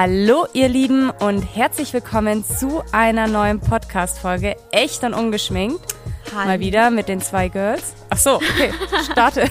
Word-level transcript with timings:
Hallo 0.00 0.46
ihr 0.52 0.68
Lieben 0.68 1.10
und 1.10 1.42
herzlich 1.42 1.92
willkommen 1.92 2.44
zu 2.44 2.84
einer 2.92 3.26
neuen 3.26 3.58
Podcast-Folge 3.58 4.54
Echt 4.70 5.02
und 5.02 5.12
ungeschminkt. 5.12 5.80
Hallo. 6.32 6.46
Mal 6.46 6.60
wieder 6.60 6.90
mit 6.90 7.08
den 7.08 7.20
zwei 7.20 7.48
Girls. 7.48 7.94
Ach 8.08 8.16
so, 8.16 8.36
okay, 8.36 8.72
starte. 9.10 9.50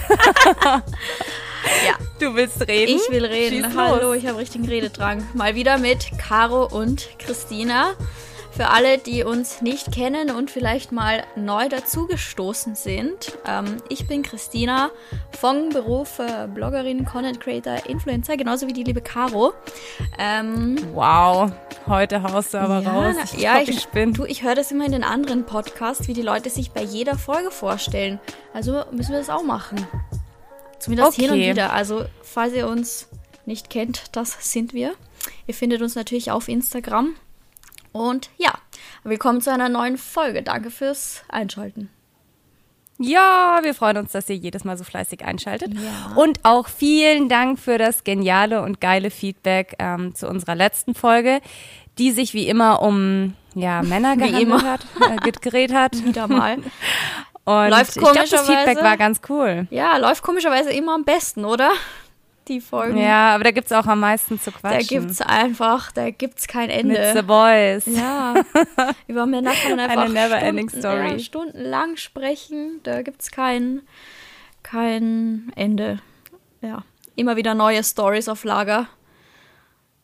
Ja, 1.86 1.92
Du 2.18 2.34
willst 2.34 2.66
reden? 2.66 2.96
ich 2.96 3.12
will 3.12 3.26
reden. 3.26 3.62
Schieß 3.62 3.76
Hallo, 3.76 4.06
los. 4.14 4.16
ich 4.16 4.26
habe 4.26 4.38
richtigen 4.38 4.64
Rededrang. 4.66 5.22
Mal 5.34 5.54
wieder 5.54 5.76
mit 5.76 6.06
Caro 6.16 6.64
und 6.64 7.10
Christina. 7.18 7.90
Für 8.58 8.70
alle, 8.70 8.98
die 8.98 9.22
uns 9.22 9.62
nicht 9.62 9.92
kennen 9.92 10.32
und 10.32 10.50
vielleicht 10.50 10.90
mal 10.90 11.22
neu 11.36 11.68
dazugestoßen 11.68 12.74
sind. 12.74 13.38
Ähm, 13.46 13.76
ich 13.88 14.08
bin 14.08 14.24
Christina 14.24 14.90
von 15.38 15.68
Beruf 15.68 16.18
äh, 16.18 16.48
Bloggerin, 16.52 17.04
Content 17.04 17.38
Creator, 17.40 17.86
Influencer, 17.86 18.36
genauso 18.36 18.66
wie 18.66 18.72
die 18.72 18.82
liebe 18.82 19.00
Caro. 19.00 19.52
Ähm, 20.18 20.76
Wow, 20.92 21.52
heute 21.86 22.20
haust 22.20 22.52
du 22.52 22.58
aber 22.58 22.80
ja, 22.80 22.90
raus. 22.90 23.16
Ich 23.32 23.40
ja, 23.40 23.62
glaub, 23.62 23.68
ich 23.68 23.86
bin. 23.90 24.12
du, 24.12 24.24
ich 24.24 24.42
höre 24.42 24.56
das 24.56 24.72
immer 24.72 24.86
in 24.86 24.90
den 24.90 25.04
anderen 25.04 25.46
Podcasts, 25.46 26.08
wie 26.08 26.12
die 26.14 26.22
Leute 26.22 26.50
sich 26.50 26.72
bei 26.72 26.82
jeder 26.82 27.16
Folge 27.16 27.52
vorstellen. 27.52 28.18
Also 28.52 28.82
müssen 28.90 29.12
wir 29.12 29.18
das 29.20 29.30
auch 29.30 29.44
machen. 29.44 29.86
Zumindest 30.80 31.14
hin 31.14 31.30
und 31.30 31.36
Okay. 31.36 31.52
wieder. 31.52 31.72
Also, 31.72 32.06
falls 32.22 32.54
ihr 32.54 32.66
uns 32.66 33.06
nicht 33.46 33.70
kennt, 33.70 34.16
das 34.16 34.36
sind 34.52 34.74
wir. 34.74 34.94
Ihr 35.46 35.54
findet 35.54 35.80
uns 35.80 35.94
natürlich 35.94 36.32
auf 36.32 36.48
Instagram. 36.48 37.14
Und 37.98 38.30
ja, 38.36 38.52
willkommen 39.02 39.40
zu 39.40 39.52
einer 39.52 39.68
neuen 39.68 39.98
Folge. 39.98 40.44
Danke 40.44 40.70
fürs 40.70 41.24
Einschalten. 41.28 41.90
Ja, 42.96 43.58
wir 43.62 43.74
freuen 43.74 43.96
uns, 43.96 44.12
dass 44.12 44.30
ihr 44.30 44.36
jedes 44.36 44.62
Mal 44.62 44.78
so 44.78 44.84
fleißig 44.84 45.24
einschaltet. 45.24 45.74
Ja. 45.74 46.14
Und 46.14 46.44
auch 46.44 46.68
vielen 46.68 47.28
Dank 47.28 47.58
für 47.58 47.76
das 47.76 48.04
geniale 48.04 48.62
und 48.62 48.80
geile 48.80 49.10
Feedback 49.10 49.74
ähm, 49.80 50.14
zu 50.14 50.28
unserer 50.28 50.54
letzten 50.54 50.94
Folge, 50.94 51.40
die 51.98 52.12
sich 52.12 52.34
wie 52.34 52.46
immer 52.46 52.82
um 52.82 53.34
ja, 53.56 53.82
Männer 53.82 54.16
gehandelt 54.16 54.62
hat, 54.62 54.86
äh, 55.00 55.16
gedreht 55.16 55.74
hat. 55.74 55.96
Wieder 56.04 56.28
mal. 56.28 56.58
Und 57.44 57.70
Läuft 57.70 57.96
ich 57.96 58.02
glaube, 58.02 58.18
das 58.30 58.46
Feedback 58.46 58.80
war 58.80 58.96
ganz 58.96 59.22
cool. 59.28 59.66
ja, 59.70 59.96
läuft 59.96 60.22
komischerweise 60.22 60.70
immer 60.70 60.94
am 60.94 61.04
besten, 61.04 61.44
oder? 61.44 61.72
Die 62.48 62.60
Folgen. 62.62 62.96
Ja, 62.98 63.34
aber 63.34 63.44
da 63.44 63.50
gibt 63.50 63.66
es 63.66 63.72
auch 63.72 63.86
am 63.86 64.00
meisten 64.00 64.40
zu 64.40 64.50
Da 64.50 64.58
quatschen. 64.58 64.88
gibt's 65.02 65.20
einfach, 65.20 65.92
da 65.92 66.08
gibt's 66.10 66.48
kein 66.48 66.70
Ende. 66.70 66.98
Mit 66.98 67.14
The 67.16 67.22
Boys. 67.22 67.84
Ja, 67.86 68.34
über 69.06 69.26
Männer 69.26 69.52
kann 69.52 69.72
man 69.76 69.80
einfach 69.80 70.04
Eine 70.04 70.12
never-ending 70.14 70.68
Stunden- 70.70 70.80
story. 70.80 71.12
Ja, 71.12 71.18
stundenlang 71.18 71.96
sprechen. 71.96 72.80
Da 72.84 73.02
gibt 73.02 73.20
es 73.22 73.30
kein, 73.30 73.82
kein 74.62 75.52
Ende. 75.56 75.98
Ja, 76.62 76.84
immer 77.16 77.36
wieder 77.36 77.54
neue 77.54 77.84
Stories 77.84 78.28
auf 78.28 78.44
Lager. 78.44 78.86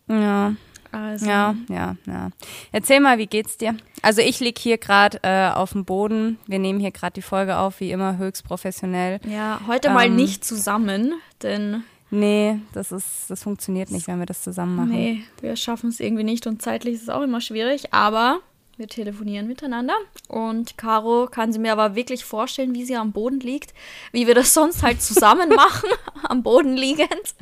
Ja, 0.09 0.55
Also, 0.93 1.27
ja, 1.27 1.55
ja, 1.69 1.97
ja. 2.07 2.31
Erzähl 2.73 3.01
mal, 3.01 3.19
wie 3.19 3.27
geht's 3.27 3.57
dir? 3.57 3.75
Also 4.03 4.21
ich 4.21 4.39
lieg 4.41 4.59
hier 4.59 4.77
gerade 4.79 5.19
äh, 5.23 5.49
auf 5.51 5.73
dem 5.73 5.85
Boden. 5.87 6.39
Wir 6.47 6.59
nehmen 6.59 6.79
hier 6.79 6.91
gerade 6.91 7.15
die 7.15 7.23
Folge 7.23 7.57
auf, 7.57 7.81
wie 7.81 7.91
immer 7.91 8.19
höchst 8.19 8.45
professionell. 8.45 9.19
ja 9.27 9.61
heute 9.67 9.89
mal 9.91 10.07
Ähm, 10.07 10.17
nicht 10.17 10.45
zusammen, 10.45 11.15
denn 11.43 11.85
Nee, 12.15 12.61
das 12.73 12.93
ist, 12.93 13.29
das 13.29 13.43
funktioniert 13.43 13.91
nicht, 13.91 14.07
wenn 14.07 14.21
wir 14.21 14.27
das 14.27 14.43
zusammen 14.43 14.77
machen. 14.77 14.91
nee, 14.91 15.25
wir 15.41 15.57
schaffen 15.57 15.89
es 15.89 15.99
irgendwie 15.99 16.23
nicht 16.23 16.47
und 16.47 16.63
zeitlich 16.63 16.95
ist 16.95 17.03
es 17.03 17.09
auch 17.09 17.23
immer 17.23 17.41
schwierig, 17.41 17.93
aber 17.93 18.41
wir 18.77 18.87
telefonieren 18.87 19.49
miteinander 19.49 19.95
und 20.29 20.79
Caro 20.79 21.27
kann 21.29 21.53
sie 21.53 21.59
mir 21.59 21.73
aber 21.73 21.97
wirklich 21.97 22.25
vorstellen, 22.25 22.75
wie 22.75 22.85
sie 22.85 22.97
am 22.97 23.11
Boden 23.11 23.41
liegt, 23.41 23.75
wie 24.13 24.29
wir 24.29 24.35
das 24.35 24.55
sonst 24.55 24.85
halt 24.85 25.03
zusammen 25.03 25.49
machen, 25.57 25.91
am 26.23 26.45
Boden 26.45 26.77
liegend. 26.77 27.35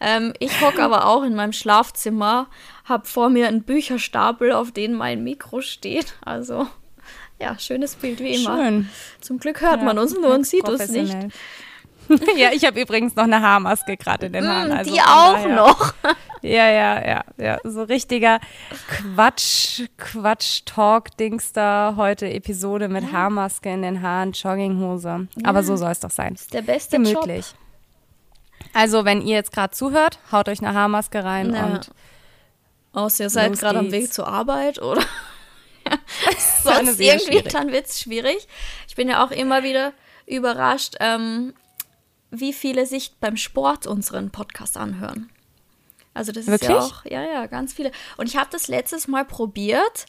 Ähm, 0.00 0.32
ich 0.40 0.60
hocke 0.60 0.82
aber 0.82 1.06
auch 1.06 1.22
in 1.22 1.34
meinem 1.36 1.52
Schlafzimmer, 1.52 2.48
habe 2.84 3.06
vor 3.06 3.30
mir 3.30 3.46
einen 3.46 3.62
Bücherstapel, 3.62 4.52
auf 4.52 4.72
den 4.72 4.94
mein 4.94 5.22
Mikro 5.22 5.60
steht. 5.60 6.14
Also 6.24 6.66
ja, 7.40 7.56
schönes 7.58 7.94
Bild 7.94 8.18
wie 8.18 8.34
immer. 8.34 8.56
Schön. 8.56 8.88
Zum 9.20 9.38
Glück 9.38 9.60
hört 9.60 9.82
man 9.82 9.98
uns 9.98 10.12
nur 10.14 10.34
und 10.34 10.44
sieht 10.44 10.68
uns 10.68 10.88
nicht. 10.88 11.16
Ja, 12.36 12.50
ich 12.52 12.64
habe 12.64 12.80
übrigens 12.80 13.14
noch 13.16 13.24
eine 13.24 13.40
Haarmaske 13.42 13.96
gerade 13.96 14.26
in 14.26 14.32
den 14.32 14.48
Haaren. 14.48 14.68
Mm, 14.70 14.76
Also 14.76 14.92
die 14.92 15.00
auch 15.00 15.32
daher- 15.34 15.54
noch. 15.56 15.94
Ja, 16.40 16.70
ja, 16.70 17.04
ja, 17.04 17.24
ja. 17.36 17.58
So 17.64 17.82
richtiger 17.82 18.38
Quatsch, 18.86 19.82
Quatsch-Talk-Dings 19.96 21.52
da. 21.52 21.94
Heute 21.96 22.30
Episode 22.30 22.86
mit 22.88 23.10
Haarmaske 23.12 23.68
in 23.72 23.82
den 23.82 24.02
Haaren, 24.02 24.30
Jogginghose. 24.30 25.26
Aber 25.42 25.64
so 25.64 25.74
soll 25.74 25.90
es 25.90 25.98
doch 25.98 26.12
sein. 26.12 26.36
Der 26.52 26.62
beste 26.62 26.96
Gemütlich. 26.98 27.54
Also, 28.72 29.04
wenn 29.04 29.20
ihr 29.20 29.34
jetzt 29.34 29.50
gerade 29.52 29.74
zuhört, 29.74 30.20
haut 30.30 30.48
euch 30.48 30.60
eine 30.62 30.74
Haarmaske 30.74 31.24
rein 31.24 31.52
Ja. 31.52 31.64
und 31.66 31.90
Außer 32.92 33.24
ihr 33.24 33.30
seid 33.30 33.58
gerade 33.58 33.80
am. 33.80 33.90
Weg 33.90 34.12
zur 34.12 34.28
Arbeit 34.28 34.80
oder 34.80 35.02
sonst 36.62 36.88
ist 36.90 37.00
irgendwie, 37.00 37.26
schwierig. 37.32 37.52
dann 37.52 37.72
wird 37.72 37.86
es 37.86 38.00
schwierig. 38.00 38.46
Ich 38.86 38.94
bin 38.94 39.08
ja 39.08 39.24
auch 39.24 39.32
immer 39.32 39.64
wieder 39.64 39.92
überrascht, 40.26 40.94
ähm, 41.00 41.52
wie 42.30 42.52
viele 42.52 42.86
sich 42.86 43.12
beim 43.20 43.36
Sport 43.36 43.86
unseren 43.86 44.30
Podcast 44.30 44.76
anhören. 44.76 45.30
Also 46.14 46.32
das 46.32 46.44
ist 46.44 46.50
Wirklich? 46.50 46.70
ja 46.70 46.78
auch, 46.80 47.04
ja, 47.04 47.22
ja, 47.22 47.46
ganz 47.46 47.72
viele. 47.72 47.92
Und 48.16 48.28
ich 48.28 48.36
habe 48.36 48.48
das 48.50 48.68
letztes 48.68 49.06
Mal 49.08 49.24
probiert 49.24 50.06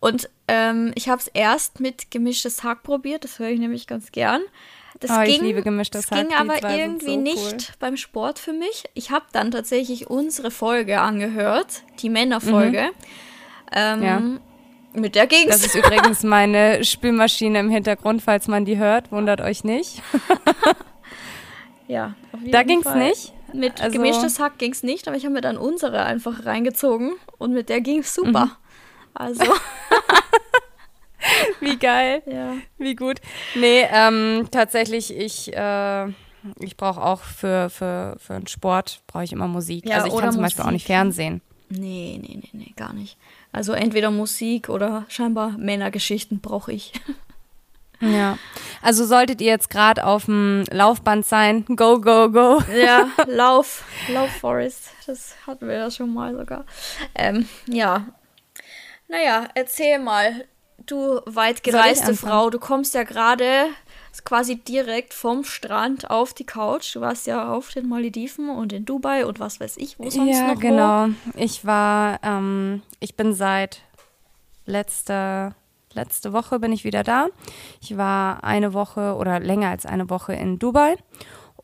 und 0.00 0.28
ähm, 0.48 0.92
ich 0.94 1.08
habe 1.08 1.20
es 1.20 1.28
erst 1.28 1.80
mit 1.80 2.10
gemischtes 2.10 2.62
Hack 2.64 2.82
probiert, 2.82 3.24
das 3.24 3.38
höre 3.38 3.48
ich 3.50 3.58
nämlich 3.60 3.86
ganz 3.86 4.12
gern. 4.12 4.40
Das 5.00 5.10
Oh, 5.10 5.20
ich 5.20 5.34
ging, 5.36 5.44
liebe 5.44 5.62
gemischtes 5.62 6.06
das 6.06 6.18
ging 6.18 6.32
Hack, 6.32 6.40
aber 6.40 6.70
irgendwie 6.74 7.14
so 7.16 7.20
nicht 7.20 7.36
cool. 7.52 7.74
beim 7.80 7.96
Sport 7.98 8.38
für 8.38 8.54
mich. 8.54 8.84
Ich 8.94 9.10
habe 9.10 9.26
dann 9.32 9.50
tatsächlich 9.50 10.08
unsere 10.08 10.50
Folge 10.50 11.00
angehört, 11.02 11.82
die 12.00 12.08
Männerfolge. 12.08 12.90
Ähm, 13.72 13.98
Mhm. 13.98 14.04
Ja. 14.04 14.22
Mit 15.00 15.14
der 15.14 15.26
ging's. 15.26 15.48
das 15.50 15.66
ist 15.66 15.74
übrigens 15.84 16.22
meine 16.22 16.82
Spülmaschine 16.82 17.58
im 17.60 17.68
Hintergrund, 17.68 18.22
falls 18.22 18.48
man 18.48 18.64
die 18.64 18.78
hört. 18.78 19.12
Wundert 19.12 19.42
euch 19.42 19.64
nicht. 19.64 20.00
ja, 21.88 22.14
auf 22.32 22.40
jeden 22.40 22.52
Da 22.52 22.62
ging's 22.62 22.84
Fall. 22.84 22.98
nicht. 22.98 23.32
Mit 23.52 23.80
Also- 23.80 23.96
gemischtes 23.98 24.38
Hack 24.40 24.58
ging's 24.58 24.82
nicht, 24.82 25.06
aber 25.08 25.16
ich 25.16 25.24
habe 25.24 25.34
mir 25.34 25.40
dann 25.40 25.56
unsere 25.56 26.04
einfach 26.04 26.44
reingezogen 26.44 27.12
und 27.38 27.52
mit 27.52 27.68
der 27.68 27.80
ging's 27.80 28.14
super. 28.14 28.46
Mhm. 28.46 28.50
Also, 29.14 29.44
Wie 31.60 31.76
geil. 31.78 32.22
ja. 32.26 32.54
Wie 32.78 32.94
gut. 32.94 33.20
Nee, 33.54 33.84
ähm, 33.90 34.48
tatsächlich, 34.50 35.16
ich, 35.16 35.54
äh, 35.56 36.06
ich 36.60 36.76
brauche 36.76 37.02
auch 37.02 37.20
für, 37.22 37.70
für, 37.70 38.16
für 38.18 38.34
einen 38.34 38.46
Sport, 38.46 39.00
brauche 39.06 39.24
ich 39.24 39.32
immer 39.32 39.48
Musik. 39.48 39.88
Ja, 39.88 39.96
also 39.96 40.08
ich 40.08 40.16
kann 40.20 40.32
zum 40.32 40.42
Beispiel 40.42 40.62
auch 40.64 40.70
nicht 40.70 40.84
Musik. 40.84 40.96
Fernsehen. 40.96 41.40
Nee, 41.68 42.20
nee, 42.22 42.38
nee, 42.40 42.48
nee, 42.52 42.72
gar 42.76 42.92
nicht. 42.92 43.16
Also 43.50 43.72
entweder 43.72 44.12
Musik 44.12 44.68
oder 44.68 45.04
scheinbar 45.08 45.50
Männergeschichten 45.58 46.40
brauche 46.40 46.72
ich. 46.72 46.92
Ja. 48.00 48.38
Also 48.82 49.04
solltet 49.04 49.40
ihr 49.40 49.48
jetzt 49.48 49.70
gerade 49.70 50.04
auf 50.04 50.26
dem 50.26 50.64
Laufband 50.70 51.26
sein, 51.26 51.64
go, 51.66 52.00
go, 52.00 52.30
go. 52.30 52.62
Ja, 52.74 53.10
Lauf, 53.26 53.84
Lauf 54.08 54.30
Forest, 54.30 54.90
das 55.06 55.34
hatten 55.46 55.68
wir 55.68 55.76
ja 55.76 55.90
schon 55.90 56.12
mal 56.12 56.36
sogar. 56.36 56.64
Ähm, 57.14 57.48
ja. 57.66 58.06
Naja, 59.08 59.48
erzähl 59.54 59.98
mal, 59.98 60.46
du 60.84 61.20
weit 61.26 61.56
Soll 61.56 61.56
ich 61.56 61.62
gereiste 61.62 62.08
anfangen? 62.08 62.32
Frau, 62.32 62.50
du 62.50 62.58
kommst 62.58 62.94
ja 62.94 63.04
gerade 63.04 63.68
quasi 64.24 64.56
direkt 64.56 65.14
vom 65.14 65.44
Strand 65.44 66.10
auf 66.10 66.32
die 66.34 66.44
Couch. 66.46 66.94
Du 66.94 67.00
warst 67.00 67.26
ja 67.26 67.52
auf 67.52 67.70
den 67.70 67.88
Malediven 67.88 68.50
und 68.50 68.72
in 68.72 68.84
Dubai 68.84 69.26
und 69.26 69.40
was 69.40 69.60
weiß 69.60 69.76
ich, 69.76 69.98
wo 69.98 70.08
sonst 70.08 70.36
ja, 70.36 70.48
noch 70.48 70.56
wo. 70.56 70.60
genau. 70.60 71.08
Ich 71.34 71.64
war, 71.64 72.18
ähm, 72.22 72.82
ich 73.00 73.16
bin 73.16 73.34
seit 73.34 73.82
letzter, 74.64 75.54
letzte 75.96 76.32
Woche 76.32 76.60
bin 76.60 76.72
ich 76.72 76.84
wieder 76.84 77.02
da. 77.02 77.26
Ich 77.80 77.96
war 77.96 78.44
eine 78.44 78.72
Woche 78.72 79.16
oder 79.16 79.40
länger 79.40 79.70
als 79.70 79.86
eine 79.86 80.08
Woche 80.08 80.34
in 80.34 80.58
Dubai 80.58 80.96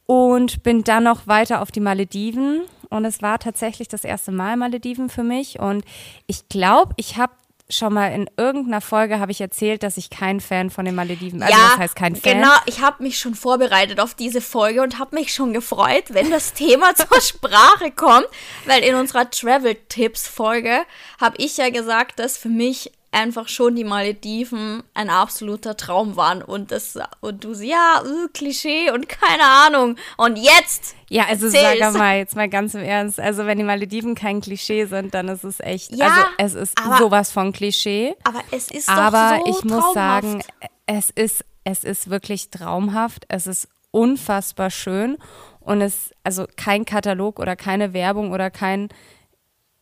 und 0.07 0.63
bin 0.63 0.83
dann 0.83 1.05
noch 1.05 1.27
weiter 1.27 1.63
auf 1.63 1.71
die 1.71 1.81
Malediven. 1.81 2.63
Und 2.91 3.05
es 3.05 3.23
war 3.23 3.39
tatsächlich 3.39 3.89
das 3.89 4.05
erste 4.05 4.33
Mal 4.33 4.57
Malediven 4.57 5.09
für 5.09 5.23
mich. 5.23 5.61
Und 5.61 5.85
ich 6.27 6.49
glaube, 6.49 6.93
ich 6.97 7.17
habe 7.17 7.33
schon 7.71 7.95
mal 7.95 8.13
in 8.13 8.29
irgendeiner 8.37 8.81
Folge 8.81 9.19
habe 9.19 9.33
ich 9.33 9.41
erzählt, 9.41 9.83
dass 9.83 9.97
ich 9.97 10.11
kein 10.11 10.41
Fan 10.41 10.71
von 10.71 10.85
den 10.85 10.95
Malediven. 10.95 11.43
Also 11.43 11.57
ja, 11.57 11.69
das 11.71 11.79
heißt 11.79 11.97
kein 11.97 12.17
Fan. 12.17 12.35
genau. 12.35 12.53
Ich 12.67 12.81
habe 12.81 13.03
mich 13.03 13.19
schon 13.19 13.35
vorbereitet 13.35 14.01
auf 14.01 14.15
diese 14.15 14.41
Folge 14.41 14.83
und 14.83 14.99
habe 14.99 15.17
mich 15.17 15.33
schon 15.33 15.53
gefreut, 15.53 16.05
wenn 16.11 16.31
das 16.31 16.53
Thema 16.55 16.95
zur 16.95 17.21
Sprache 17.21 17.91
kommt, 17.95 18.27
weil 18.67 18.83
in 18.83 18.95
unserer 18.95 19.31
Travel-Tipps-Folge 19.31 20.83
habe 21.21 21.37
ich 21.39 21.57
ja 21.57 21.71
gesagt, 21.71 22.19
dass 22.19 22.37
für 22.37 22.51
mich 22.51 22.93
einfach 23.13 23.49
schon 23.49 23.77
die 23.77 23.85
Malediven 23.85 24.83
ein 24.95 25.11
absoluter 25.11 25.77
Traum 25.77 26.17
waren 26.17 26.43
und 26.43 26.73
das 26.73 26.99
und 27.21 27.45
du 27.45 27.53
ja, 27.53 28.03
äh, 28.05 28.29
Klischee 28.33 28.91
und 28.91 29.09
keine 29.09 29.45
Ahnung 29.45 29.97
und 30.17 30.37
jetzt 30.39 30.95
Ja, 31.11 31.27
also 31.29 31.47
Erzähl's. 31.47 31.79
sag 31.79 31.95
mal 31.95 32.17
jetzt 32.17 32.35
mal 32.37 32.49
ganz 32.49 32.75
im 32.75 32.81
Ernst. 32.83 33.21
Also 33.21 33.45
wenn 33.47 33.59
die 33.59 33.65
Malediven 33.65 34.15
kein 34.15 34.41
Klischee 34.41 34.87
sind, 34.87 35.13
dann 35.15 35.29
ist 35.29 35.45
es 35.45 35.61
echt, 35.61 35.95
Ja, 35.95 36.27
also 36.39 36.59
es 36.59 36.71
ist 36.71 36.79
aber- 36.83 36.97
sowas 36.99 37.31
von 37.31 37.53
Klischee. 37.53 38.15
aber 38.25 38.41
es 38.51 38.71
ist 38.71 38.89
Aber 38.89 39.37
doch 39.39 39.45
so 39.47 39.51
ich 39.59 39.65
muss 39.65 39.83
traumhaft. 39.85 39.95
sagen, 39.95 40.43
es 40.87 41.11
ist, 41.11 41.45
es 41.65 41.85
ist 41.85 42.09
wirklich 42.11 42.51
traumhaft. 42.51 43.25
Es 43.29 43.47
ist 43.47 43.69
unfassbar 43.91 44.71
schön 44.71 45.19
und 45.61 45.83
es, 45.83 46.11
also 46.25 46.47
kein 46.57 46.87
Katalog 46.87 47.39
oder 47.39 47.57
keine 47.57 47.93
Werbung 47.93 48.33
oder 48.33 48.51
kein 48.51 48.89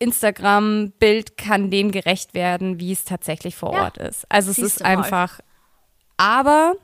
Instagram-Bild 0.00 1.36
kann 1.36 1.70
dem 1.70 1.92
gerecht 1.92 2.34
werden, 2.34 2.80
wie 2.80 2.92
es 2.92 3.04
tatsächlich 3.04 3.54
vor 3.56 3.74
Ja. 3.74 3.84
Ort 3.84 3.98
ist. 3.98 4.26
Also 4.28 4.50
es 4.50 4.58
ist 4.58 4.84
einfach. 4.84 5.40
Aber 6.16 6.74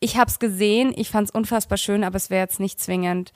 ich 0.00 0.16
habe 0.16 0.30
es 0.30 0.38
gesehen, 0.38 0.92
ich 0.96 1.10
fand 1.10 1.28
es 1.28 1.34
unfassbar 1.34 1.78
schön, 1.78 2.02
aber 2.04 2.16
es 2.16 2.30
wäre 2.30 2.42
jetzt 2.42 2.58
nicht 2.60 2.80
zwingend 2.80 3.32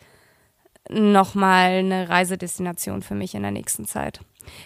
nochmal 0.90 1.70
eine 1.78 2.08
Reisedestination 2.08 3.02
für 3.02 3.14
mich 3.14 3.34
in 3.34 3.42
der 3.42 3.50
nächsten 3.52 3.86
Zeit. 3.86 4.20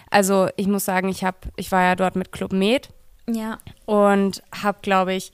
Also 0.09 0.49
ich 0.57 0.67
muss 0.67 0.83
sagen, 0.85 1.07
ich 1.09 1.23
habe, 1.23 1.37
ich 1.55 1.71
war 1.71 1.83
ja 1.83 1.95
dort 1.95 2.15
mit 2.17 2.31
Club 2.33 2.51
Med 2.51 2.89
Ja. 3.29 3.59
und 3.85 4.43
habe, 4.63 4.79
glaube 4.81 5.13
ich, 5.13 5.31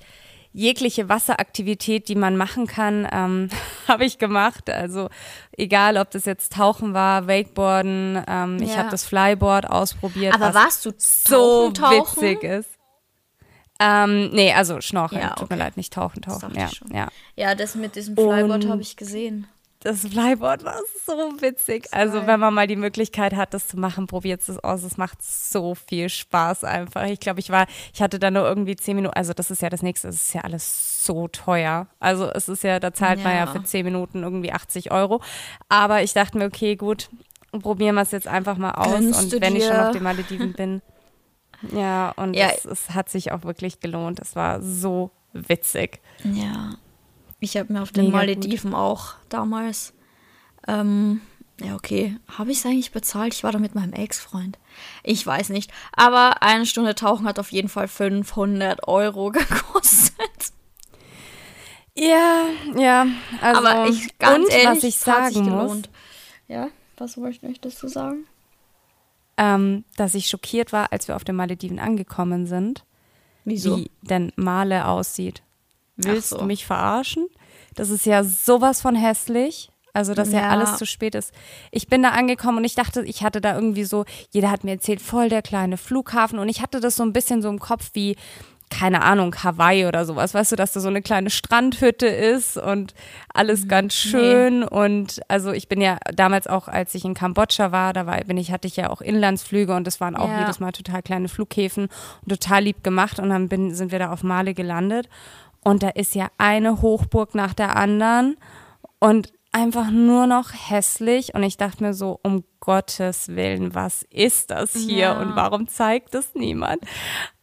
jegliche 0.57 1.09
Wasseraktivität, 1.09 2.07
die 2.07 2.15
man 2.15 2.37
machen 2.37 2.65
kann, 2.65 3.05
ähm, 3.11 3.49
habe 3.87 4.05
ich 4.05 4.17
gemacht. 4.17 4.69
Also 4.69 5.09
egal, 5.57 5.97
ob 5.97 6.09
das 6.11 6.23
jetzt 6.25 6.53
Tauchen 6.53 6.93
war, 6.93 7.27
Wakeboarden, 7.27 8.23
ähm, 8.27 8.57
ich 8.61 8.71
Ja. 8.71 8.77
habe 8.77 8.89
das 8.89 9.05
Flyboard 9.05 9.69
ausprobiert, 9.69 10.33
Aber 10.33 10.47
was 10.47 10.55
warst 10.55 10.85
du 10.85 10.91
so 10.97 11.69
tauchen, 11.71 11.73
tauchen? 11.73 12.21
witzig 12.21 12.43
ist. 12.43 12.69
Ähm, 13.79 14.29
nee, 14.31 14.53
also 14.53 14.79
Schnorcheln, 14.79 15.21
Ja, 15.21 15.29
tut 15.31 15.49
mir 15.49 15.57
okay. 15.57 15.65
leid, 15.65 15.77
nicht 15.77 15.91
tauchen, 15.91 16.21
tauchen. 16.21 16.55
Ja, 16.55 16.67
ich 16.67 16.77
schon. 16.77 16.93
ja. 16.95 17.09
Ja, 17.35 17.55
das 17.55 17.75
mit 17.75 17.97
diesem 17.97 18.15
Flyboard 18.15 18.65
habe 18.69 18.81
ich 18.81 18.95
gesehen. 18.95 19.47
Das 19.85 20.01
Flyboard 20.01 20.63
war 20.63 20.79
so 21.05 21.13
witzig. 21.41 21.87
Also, 21.91 22.25
wenn 22.25 22.39
man 22.39 22.53
mal 22.55 22.65
die 22.65 22.75
Möglichkeit 22.75 23.35
hat, 23.35 23.53
das 23.53 23.67
zu 23.67 23.77
machen, 23.79 24.07
probiert 24.07 24.41
es 24.47 24.57
aus. 24.63 24.81
Es 24.83 24.97
macht 24.97 25.21
so 25.21 25.75
viel 25.75 26.09
Spaß 26.09 26.63
einfach. 26.63 27.03
Ich 27.05 27.19
glaube, 27.19 27.39
ich 27.39 27.51
war, 27.51 27.67
ich 27.93 28.01
hatte 28.01 28.17
da 28.17 28.31
nur 28.31 28.47
irgendwie 28.47 28.75
zehn 28.75 28.95
Minuten. 28.95 29.13
Also, 29.15 29.33
das 29.33 29.51
ist 29.51 29.61
ja 29.61 29.69
das 29.69 29.83
nächste. 29.83 30.07
Es 30.07 30.15
ist 30.15 30.33
ja 30.33 30.41
alles 30.41 31.05
so 31.05 31.27
teuer. 31.27 31.87
Also, 31.99 32.29
es 32.31 32.49
ist 32.49 32.63
ja, 32.63 32.79
da 32.79 32.93
zahlt 32.93 33.23
man 33.23 33.33
ja 33.33 33.45
Ja. 33.45 33.47
für 33.47 33.63
zehn 33.63 33.85
Minuten 33.85 34.23
irgendwie 34.23 34.51
80 34.51 34.91
Euro. 34.91 35.21
Aber 35.69 36.01
ich 36.01 36.13
dachte 36.13 36.37
mir, 36.39 36.45
okay, 36.45 36.75
gut, 36.75 37.09
probieren 37.51 37.93
wir 37.93 38.01
es 38.01 38.11
jetzt 38.11 38.27
einfach 38.27 38.57
mal 38.57 38.71
aus. 38.71 38.87
Gönnst 38.91 39.33
und 39.35 39.41
wenn 39.41 39.55
ich 39.55 39.65
schon 39.65 39.77
auf 39.77 39.91
den 39.91 40.03
Malediven 40.03 40.53
bin. 40.53 40.81
Ja, 41.71 42.11
und 42.17 42.33
Ja. 42.35 42.49
Es, 42.49 42.65
es 42.65 42.89
hat 42.91 43.09
sich 43.09 43.31
auch 43.31 43.43
wirklich 43.43 43.79
gelohnt. 43.79 44.19
Es 44.19 44.35
war 44.35 44.61
so 44.61 45.11
witzig. 45.33 45.99
Ja. 46.23 46.75
Ich 47.45 47.57
habe 47.57 47.71
mir 47.71 47.81
auf 47.81 47.91
den 47.91 48.05
Mega 48.05 48.17
Malediven 48.17 48.73
auch 48.73 49.13
damals, 49.29 49.93
ähm, 50.67 51.21
ja, 51.61 51.75
okay, 51.75 52.17
habe 52.37 52.51
ich 52.51 52.59
es 52.59 52.65
eigentlich 52.65 52.91
bezahlt? 52.91 53.33
Ich 53.33 53.43
war 53.43 53.51
da 53.51 53.59
mit 53.59 53.75
meinem 53.75 53.93
Ex-Freund. 53.93 54.57
Ich 55.03 55.25
weiß 55.25 55.49
nicht. 55.49 55.71
Aber 55.93 56.41
eine 56.41 56.65
Stunde 56.65 56.95
Tauchen 56.95 57.27
hat 57.27 57.39
auf 57.39 57.51
jeden 57.51 57.69
Fall 57.69 57.87
500 57.87 58.87
Euro 58.87 59.31
gekostet. 59.31 60.51
Ja, 61.95 62.45
ja. 62.75 63.07
Also, 63.41 63.65
Aber 63.65 63.89
ich, 63.89 64.17
ganz 64.19 64.45
und 64.45 64.51
ehrlich, 64.51 64.67
was 64.67 64.83
ich 64.83 64.97
sagen 64.97 65.49
muss. 65.49 65.81
Ja, 66.47 66.67
was 66.97 67.17
wollte 67.17 67.47
ich 67.47 67.61
das 67.61 67.77
zu 67.77 67.87
sagen? 67.87 68.25
ähm, 69.37 69.83
dass 69.97 70.15
ich 70.15 70.27
schockiert 70.27 70.71
war, 70.71 70.91
als 70.91 71.07
wir 71.07 71.15
auf 71.15 71.23
den 71.23 71.35
Malediven 71.35 71.79
angekommen 71.79 72.47
sind, 72.47 72.85
Wieso? 73.43 73.77
wie 73.77 73.91
denn 74.01 74.31
Male 74.35 74.87
aussieht. 74.87 75.43
Willst 75.97 76.29
so. 76.29 76.39
du 76.39 76.45
mich 76.45 76.65
verarschen? 76.65 77.27
Das 77.75 77.89
ist 77.89 78.05
ja 78.05 78.23
sowas 78.23 78.81
von 78.81 78.95
hässlich. 78.95 79.69
Also, 79.93 80.13
dass 80.13 80.33
ja. 80.33 80.41
Ja. 80.41 80.49
alles 80.49 80.75
zu 80.75 80.85
spät 80.85 81.15
ist. 81.15 81.33
Ich 81.71 81.87
bin 81.87 82.03
da 82.03 82.09
angekommen 82.09 82.57
und 82.57 82.65
ich 82.65 82.75
dachte, 82.75 83.01
ich 83.03 83.23
hatte 83.23 83.39
da 83.39 83.55
irgendwie 83.55 83.85
so, 83.85 84.03
jeder 84.31 84.51
hat 84.51 84.65
mir 84.65 84.71
erzählt, 84.71 85.01
voll 85.01 85.29
der 85.29 85.41
kleine 85.41 85.77
Flughafen 85.77 86.37
und 86.37 86.49
ich 86.49 86.61
hatte 86.61 86.81
das 86.81 86.97
so 86.97 87.03
ein 87.03 87.13
bisschen 87.13 87.41
so 87.41 87.47
im 87.47 87.59
Kopf 87.59 87.91
wie, 87.93 88.17
keine 88.69 89.03
Ahnung, 89.03 89.33
Hawaii 89.41 89.85
oder 89.85 90.03
sowas. 90.03 90.33
Weißt 90.33 90.51
du, 90.51 90.57
dass 90.57 90.73
da 90.73 90.81
so 90.81 90.89
eine 90.89 91.01
kleine 91.01 91.29
Strandhütte 91.29 92.07
ist 92.07 92.57
und 92.57 92.93
alles 93.33 93.69
ganz 93.69 93.93
schön. 93.93 94.65
Und 94.65 95.21
also 95.29 95.53
ich 95.53 95.69
bin 95.69 95.79
ja 95.79 95.97
damals 96.13 96.47
auch, 96.47 96.67
als 96.67 96.93
ich 96.93 97.05
in 97.05 97.13
Kambodscha 97.13 97.71
war, 97.71 97.93
da 97.93 98.05
war, 98.05 98.17
bin 98.25 98.35
ich, 98.35 98.51
hatte 98.51 98.67
ich 98.67 98.75
ja 98.75 98.89
auch 98.89 98.99
Inlandsflüge 98.99 99.73
und 99.73 99.87
das 99.87 100.01
waren 100.01 100.17
auch 100.17 100.27
Ja. 100.27 100.41
jedes 100.41 100.59
Mal 100.59 100.73
total 100.73 101.03
kleine 101.03 101.29
Flughäfen 101.29 101.87
und 102.23 102.29
total 102.29 102.63
lieb 102.63 102.83
gemacht. 102.83 103.17
Und 103.19 103.29
dann 103.29 103.47
bin, 103.47 103.73
sind 103.73 103.93
wir 103.93 103.99
da 103.99 104.11
auf 104.11 104.23
Male 104.23 104.53
gelandet. 104.53 105.07
Und 105.65 105.83
da 105.83 105.89
ist 105.89 106.15
ja 106.15 106.27
eine 106.37 106.81
Hochburg 106.81 107.35
nach 107.35 107.53
der 107.53 107.75
anderen 107.75 108.37
und 108.99 109.33
einfach 109.51 109.89
nur 109.89 110.27
noch 110.27 110.51
hässlich. 110.53 111.33
Und 111.33 111.43
ich 111.43 111.57
dachte 111.57 111.83
mir 111.83 111.93
so, 111.93 112.19
um 112.23 112.43
Gottes 112.59 113.29
Willen, 113.29 113.73
was 113.75 114.03
ist 114.11 114.51
das 114.51 114.73
hier 114.75 114.97
Ja. 114.97 115.19
und 115.19 115.35
warum 115.35 115.67
zeigt 115.67 116.13
es 116.15 116.35
niemand? 116.35 116.83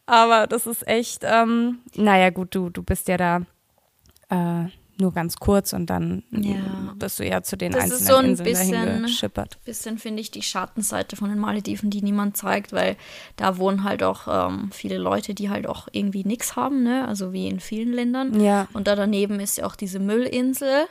Aber 0.07 0.47
das 0.47 0.67
ist 0.67 0.87
echt, 0.87 1.23
ähm, 1.25 1.81
naja 1.97 2.31
gut, 2.31 2.55
du, 2.55 2.71
du 2.71 2.83
bist 2.83 3.09
ja 3.09 3.17
da 3.17 3.41
äh, 4.31 4.69
nur 4.99 5.13
ganz 5.13 5.37
kurz 5.37 5.73
und 5.73 5.87
dann 5.87 6.23
Ja. 6.31 6.57
bist 6.97 7.19
du 7.19 7.27
ja 7.27 7.43
zu 7.43 7.57
den 7.57 7.73
Das 7.73 7.87
ist 7.87 7.93
einzelnen 7.93 8.07
so 8.07 8.17
ein 8.17 8.25
Inseln 8.27 8.73
bisschen- 8.81 9.03
geschippert. 9.03 9.59
bisschen, 9.65 9.99
finde 9.99 10.21
ich, 10.21 10.31
die 10.31 10.43
Schattenseite 10.43 11.17
von 11.17 11.29
den 11.31 11.39
Malediven, 11.39 11.91
die 11.91 12.03
niemand 12.03 12.37
zeigt, 12.37 12.73
weil 12.73 12.97
da 13.37 13.57
wohnen 13.59 13.85
halt 13.85 14.03
auch 14.03 14.29
ähm, 14.29 14.71
viele 14.73 14.99
Leute, 14.99 15.35
die 15.35 15.51
halt 15.51 15.67
auch 15.67 15.89
irgendwie 15.93 16.25
nichts 16.25 16.57
haben, 16.57 16.83
ne? 16.83 17.07
Also 17.09 17.33
wie 17.33 17.49
in 17.49 17.61
vielen 17.61 17.93
Ländern. 17.93 18.41
Ja. 18.41 18.69
Und 18.75 18.87
da 18.87 18.95
daneben 18.97 19.41
ist 19.41 19.59
ja 19.59 19.67
auch 19.67 19.77
diese 19.77 19.99
Müllinsel. 19.99 20.87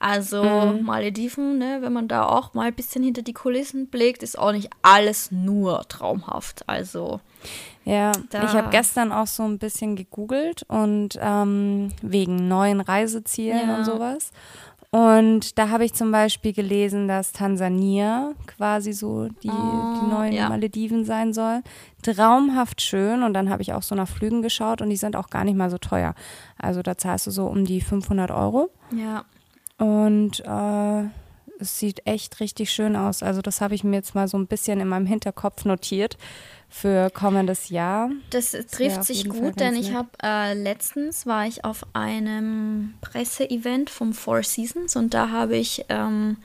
Also 0.00 0.42
Mhm. 0.42 0.82
Malediven, 0.84 1.58
ne, 1.58 1.78
wenn 1.82 1.92
man 1.92 2.08
da 2.08 2.24
auch 2.26 2.54
mal 2.54 2.66
ein 2.68 2.74
bisschen 2.74 3.04
hinter 3.04 3.22
die 3.22 3.34
Kulissen 3.34 3.86
blickt, 3.88 4.22
ist 4.22 4.38
auch 4.38 4.50
nicht 4.52 4.70
alles 4.82 5.30
nur 5.30 5.86
traumhaft. 5.88 6.68
Also 6.68 7.20
Ja, 7.84 8.12
ich 8.32 8.54
habe 8.54 8.70
gestern 8.70 9.12
auch 9.12 9.26
so 9.26 9.42
ein 9.44 9.58
bisschen 9.58 9.96
gegoogelt 9.96 10.64
und 10.68 11.18
ähm, 11.20 11.92
wegen 12.02 12.48
neuen 12.48 12.80
Reisezielen 12.80 13.68
Ja. 13.68 13.76
und 13.76 13.84
sowas. 13.84 14.30
Und 14.92 15.56
da 15.58 15.68
habe 15.68 15.84
ich 15.84 15.92
zum 15.94 16.10
Beispiel 16.10 16.52
gelesen, 16.52 17.06
dass 17.06 17.30
Tansania 17.32 18.32
quasi 18.46 18.92
so 18.92 19.28
die, 19.42 19.48
die 19.48 20.04
neuen 20.04 20.32
Ah, 20.32 20.36
ja. 20.36 20.48
Malediven 20.48 21.04
sein 21.04 21.32
soll. 21.32 21.62
Traumhaft 22.02 22.82
schön. 22.82 23.22
Und 23.22 23.34
dann 23.34 23.50
habe 23.50 23.62
ich 23.62 23.72
auch 23.72 23.82
so 23.82 23.94
nach 23.94 24.08
Flügen 24.08 24.42
geschaut 24.42 24.80
und 24.82 24.90
die 24.90 24.96
sind 24.96 25.14
auch 25.14 25.28
gar 25.30 25.44
nicht 25.44 25.56
mal 25.56 25.70
so 25.70 25.78
teuer. 25.78 26.14
Also 26.58 26.82
da 26.82 26.96
zahlst 26.98 27.26
du 27.28 27.30
so 27.30 27.46
um 27.46 27.64
die 27.64 27.80
500 27.80 28.30
Euro. 28.30 28.70
ja, 28.92 29.24
Und 29.80 30.40
äh, 30.40 31.08
es 31.58 31.78
sieht 31.78 32.06
echt 32.06 32.40
richtig 32.40 32.70
schön 32.70 32.96
aus. 32.96 33.22
Also 33.22 33.40
das 33.40 33.60
habe 33.60 33.74
ich 33.74 33.82
mir 33.82 33.96
jetzt 33.96 34.14
mal 34.14 34.28
so 34.28 34.38
ein 34.38 34.46
bisschen 34.46 34.78
in 34.78 34.88
meinem 34.88 35.06
Hinterkopf 35.06 35.64
notiert 35.64 36.18
für 36.68 37.10
kommendes 37.10 37.70
Jahr. 37.70 38.10
Das 38.30 38.52
trifft 38.52 39.04
sich 39.04 39.28
gut, 39.28 39.58
denn 39.58 39.74
ich 39.74 39.94
habe 39.94 40.10
äh, 40.22 40.54
letztens 40.54 41.26
war 41.26 41.46
ich 41.46 41.64
auf 41.64 41.84
einem 41.94 42.94
Presseevent 43.00 43.90
vom 43.90 44.12
Four 44.12 44.42
Seasons 44.42 44.96
und 44.96 45.14
da 45.14 45.30
habe 45.30 45.56
ich 45.56 45.86
ähm, 45.88 46.36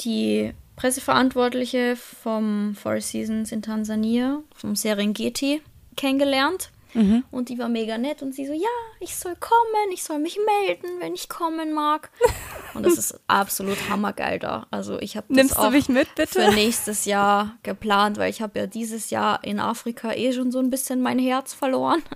die 0.00 0.52
Presseverantwortliche 0.76 1.96
vom 1.96 2.74
Four 2.74 3.00
Seasons 3.00 3.52
in 3.52 3.62
Tansania, 3.62 4.40
vom 4.54 4.74
Serengeti, 4.74 5.62
kennengelernt. 5.96 6.70
Mhm. 6.94 7.24
Und 7.30 7.48
die 7.48 7.58
war 7.58 7.68
mega 7.68 7.98
nett 7.98 8.22
und 8.22 8.34
sie 8.34 8.46
so, 8.46 8.52
ja, 8.52 8.68
ich 9.00 9.16
soll 9.16 9.34
kommen, 9.36 9.92
ich 9.92 10.04
soll 10.04 10.18
mich 10.20 10.38
melden, 10.64 11.00
wenn 11.00 11.14
ich 11.14 11.28
kommen 11.28 11.72
mag. 11.72 12.10
Und 12.74 12.84
das 12.84 12.98
ist 12.98 13.20
absolut 13.28 13.88
hammergeil 13.88 14.38
da. 14.40 14.66
Also 14.72 14.98
ich 15.00 15.16
habe 15.16 15.26
das 15.28 15.36
Nimmst 15.36 15.56
auch 15.56 15.66
du 15.66 15.70
mich 15.70 15.88
mit, 15.88 16.12
bitte? 16.16 16.40
für 16.40 16.52
nächstes 16.54 17.04
Jahr 17.04 17.56
geplant, 17.62 18.16
weil 18.16 18.30
ich 18.30 18.42
habe 18.42 18.58
ja 18.58 18.66
dieses 18.66 19.10
Jahr 19.10 19.44
in 19.44 19.60
Afrika 19.60 20.12
eh 20.12 20.32
schon 20.32 20.50
so 20.50 20.58
ein 20.58 20.70
bisschen 20.70 21.00
mein 21.00 21.18
Herz 21.18 21.54
verloren. 21.54 22.02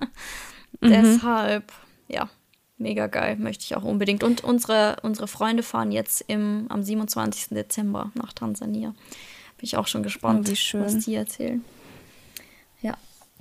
Mhm. 0.81 0.91
Deshalb, 0.91 1.73
ja, 2.07 2.29
mega 2.77 3.09
geil, 3.09 3.37
möchte 3.37 3.65
ich 3.65 3.75
auch 3.75 3.83
unbedingt. 3.83 4.23
Und 4.23 4.45
unsere, 4.45 4.97
unsere 5.03 5.27
Freunde 5.27 5.63
fahren 5.65 5.91
jetzt 5.91 6.23
im, 6.29 6.67
am 6.69 6.83
27. 6.85 7.49
Dezember 7.49 8.13
nach 8.15 8.33
Tansania. 8.33 8.91
Bin 8.91 9.65
ich 9.65 9.77
auch 9.77 9.89
schon 9.89 10.03
gespannt, 10.05 10.47
Oh, 10.47 10.51
wie 10.53 10.57
schön. 10.57 10.85
was 10.85 10.99
die 10.99 11.15
erzählen. 11.15 11.65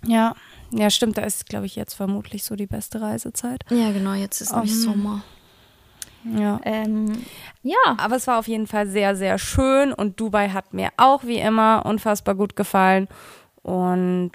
Ja. 0.06 0.18
Ja, 0.18 0.36
ja, 0.72 0.90
stimmt. 0.90 1.18
Da 1.18 1.24
ist, 1.24 1.48
glaube 1.48 1.66
ich, 1.66 1.76
jetzt 1.76 1.94
vermutlich 1.94 2.44
so 2.44 2.56
die 2.56 2.68
beste 2.68 3.02
Reisezeit. 3.02 3.64
Ja, 3.70 3.92
genau, 3.92 4.14
jetzt 4.14 4.42
ist 4.42 4.52
nämlich 4.52 4.72
Ähm, 4.72 4.78
Sommer. 4.78 5.24
Ja. 6.36 6.60
Ähm, 6.64 7.26
ja, 7.64 7.96
Aber 7.98 8.16
es 8.18 8.28
war 8.28 8.40
auf 8.40 8.48
jeden 8.48 8.68
Fall 8.68 8.88
sehr, 8.88 9.16
sehr 9.16 9.38
schön 9.38 9.94
und 9.94 10.20
Dubai 10.20 10.50
hat 10.50 10.74
mir 10.74 10.90
auch 10.98 11.24
wie 11.24 11.38
immer 11.38 11.86
unfassbar 11.86 12.36
gut 12.36 12.56
gefallen. 12.56 13.08
Und 13.64 14.32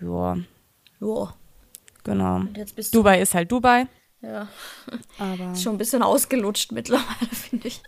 ja, 0.00 0.36
jo. 1.00 1.28
genau. 2.04 2.36
Und 2.36 2.56
jetzt 2.56 2.76
bist 2.76 2.94
du 2.94 2.98
Dubai 2.98 3.20
ist 3.20 3.34
halt 3.34 3.50
Dubai. 3.50 3.86
Ja, 4.22 4.48
Aber 5.18 5.54
schon 5.56 5.74
ein 5.74 5.78
bisschen 5.78 6.02
ausgelutscht 6.02 6.72
mittlerweile, 6.72 7.06
finde 7.32 7.68
ich. 7.68 7.80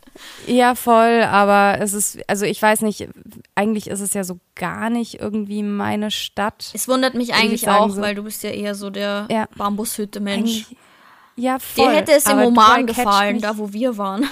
ja, 0.46 0.74
voll. 0.74 1.22
Aber 1.24 1.78
es 1.80 1.92
ist, 1.92 2.18
also 2.28 2.46
ich 2.46 2.60
weiß 2.62 2.80
nicht, 2.82 3.08
eigentlich 3.54 3.88
ist 3.88 4.00
es 4.00 4.14
ja 4.14 4.24
so 4.24 4.38
gar 4.54 4.88
nicht 4.90 5.20
irgendwie 5.20 5.62
meine 5.62 6.10
Stadt. 6.10 6.70
Es 6.74 6.88
wundert 6.88 7.14
mich 7.14 7.28
ich 7.30 7.34
eigentlich 7.34 7.68
auch, 7.68 7.90
so- 7.90 8.00
weil 8.00 8.14
du 8.14 8.22
bist 8.22 8.42
ja 8.42 8.50
eher 8.50 8.74
so 8.74 8.88
der 8.90 9.26
Ja. 9.30 9.46
Bambushütte-Mensch. 9.56 10.66
Ja, 11.36 11.58
voll. 11.58 11.88
Dir 11.90 11.96
hätte 11.96 12.12
es 12.12 12.26
im 12.26 12.38
Oman 12.38 12.86
gefallen, 12.86 13.40
da 13.40 13.56
wo 13.58 13.72
wir 13.72 13.96
waren. 13.98 14.26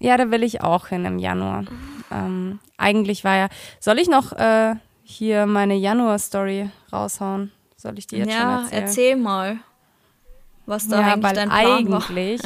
Ja, 0.00 0.16
da 0.16 0.30
will 0.30 0.42
ich 0.42 0.60
auch 0.62 0.88
hin 0.88 1.04
im 1.06 1.18
Januar. 1.18 1.64
Ähm, 2.10 2.58
eigentlich 2.76 3.24
war 3.24 3.36
ja. 3.36 3.48
Soll 3.80 3.98
ich 3.98 4.08
noch 4.08 4.32
äh, 4.32 4.74
hier 5.02 5.46
meine 5.46 5.74
Januar-Story 5.74 6.70
raushauen? 6.92 7.52
Soll 7.76 7.98
ich 7.98 8.06
die 8.06 8.16
jetzt 8.16 8.30
ja, 8.32 8.40
schon 8.40 8.50
erzählen? 8.64 8.82
erzähl 8.82 9.16
mal. 9.16 9.58
Was 10.66 10.88
da 10.88 11.00
ja, 11.00 11.12
eigentlich 11.12 11.32
dein 11.32 11.48
Plan 11.48 11.90
war. 11.90 12.10
eigentlich, 12.10 12.42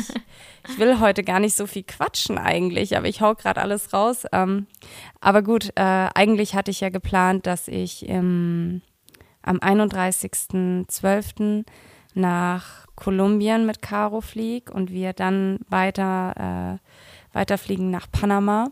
ich 0.68 0.78
will 0.78 1.00
heute 1.00 1.22
gar 1.22 1.40
nicht 1.40 1.56
so 1.56 1.66
viel 1.66 1.82
quatschen 1.82 2.38
eigentlich, 2.38 2.96
aber 2.96 3.06
ich 3.06 3.20
hau 3.20 3.34
gerade 3.34 3.60
alles 3.60 3.92
raus. 3.92 4.24
Ähm, 4.32 4.66
aber 5.20 5.42
gut, 5.42 5.70
äh, 5.76 6.08
eigentlich 6.14 6.54
hatte 6.54 6.70
ich 6.70 6.80
ja 6.80 6.88
geplant, 6.88 7.46
dass 7.46 7.68
ich 7.68 8.08
im, 8.08 8.82
am 9.42 9.58
31.12. 9.58 11.64
nach 12.14 12.86
Kolumbien 12.96 13.66
mit 13.66 13.82
Caro 13.82 14.20
fliege 14.20 14.72
und 14.72 14.90
wir 14.90 15.12
dann 15.12 15.60
weiter, 15.68 16.80
äh, 17.32 17.36
weiterfliegen 17.36 17.90
nach 17.90 18.10
Panama 18.10 18.70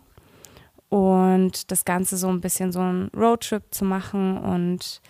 und 0.88 1.70
das 1.70 1.84
Ganze 1.84 2.16
so 2.16 2.28
ein 2.28 2.40
bisschen 2.40 2.72
so 2.72 2.80
ein 2.80 3.10
Roadtrip 3.16 3.62
zu 3.70 3.84
machen 3.84 4.38
und 4.38 5.00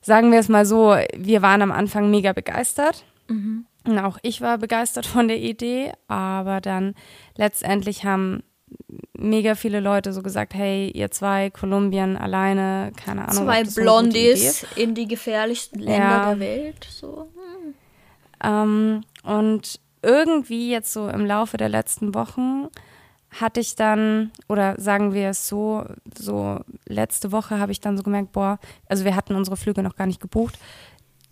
sagen 0.00 0.32
wir 0.32 0.38
es 0.38 0.48
mal 0.48 0.64
so, 0.64 0.96
wir 1.16 1.42
waren 1.42 1.62
am 1.62 1.72
Anfang 1.72 2.10
mega 2.10 2.32
begeistert. 2.32 3.04
Mhm. 3.28 3.66
Und 3.86 3.98
auch 3.98 4.18
ich 4.22 4.40
war 4.40 4.58
begeistert 4.58 5.06
von 5.06 5.28
der 5.28 5.38
Idee, 5.38 5.92
aber 6.06 6.60
dann 6.60 6.94
letztendlich 7.36 8.04
haben 8.04 8.42
mega 9.16 9.54
viele 9.54 9.80
Leute 9.80 10.12
so 10.12 10.22
gesagt, 10.22 10.54
hey, 10.54 10.90
ihr 10.90 11.10
zwei, 11.10 11.50
Kolumbien 11.50 12.16
alleine, 12.16 12.92
keine 12.96 13.28
Ahnung. 13.28 13.44
Zwei 13.44 13.64
so 13.64 13.80
Blondies 13.80 14.62
ist. 14.62 14.66
in 14.76 14.94
die 14.94 15.06
gefährlichsten 15.06 15.78
Länder 15.80 16.08
Ja. 16.08 16.28
der 16.34 16.40
Welt. 16.40 16.86
So. 16.90 17.28
hm. 17.34 17.74
Ähm, 18.42 19.00
und 19.22 19.80
irgendwie 20.02 20.70
jetzt 20.70 20.92
so 20.92 21.08
im 21.08 21.26
Laufe 21.26 21.56
der 21.56 21.68
letzten 21.68 22.14
Wochen 22.14 22.68
hatte 23.38 23.60
ich 23.60 23.76
dann, 23.76 24.32
oder 24.48 24.80
sagen 24.80 25.12
wir 25.14 25.28
es 25.28 25.46
so, 25.46 25.84
so 26.18 26.58
letzte 26.86 27.30
Woche 27.30 27.58
habe 27.58 27.70
ich 27.70 27.80
dann 27.80 27.96
so 27.96 28.02
gemerkt, 28.02 28.32
boah, 28.32 28.58
also 28.88 29.04
wir 29.04 29.14
hatten 29.14 29.36
unsere 29.36 29.56
Flüge 29.56 29.82
noch 29.82 29.94
gar 29.94 30.06
nicht 30.06 30.20
gebucht, 30.20 30.58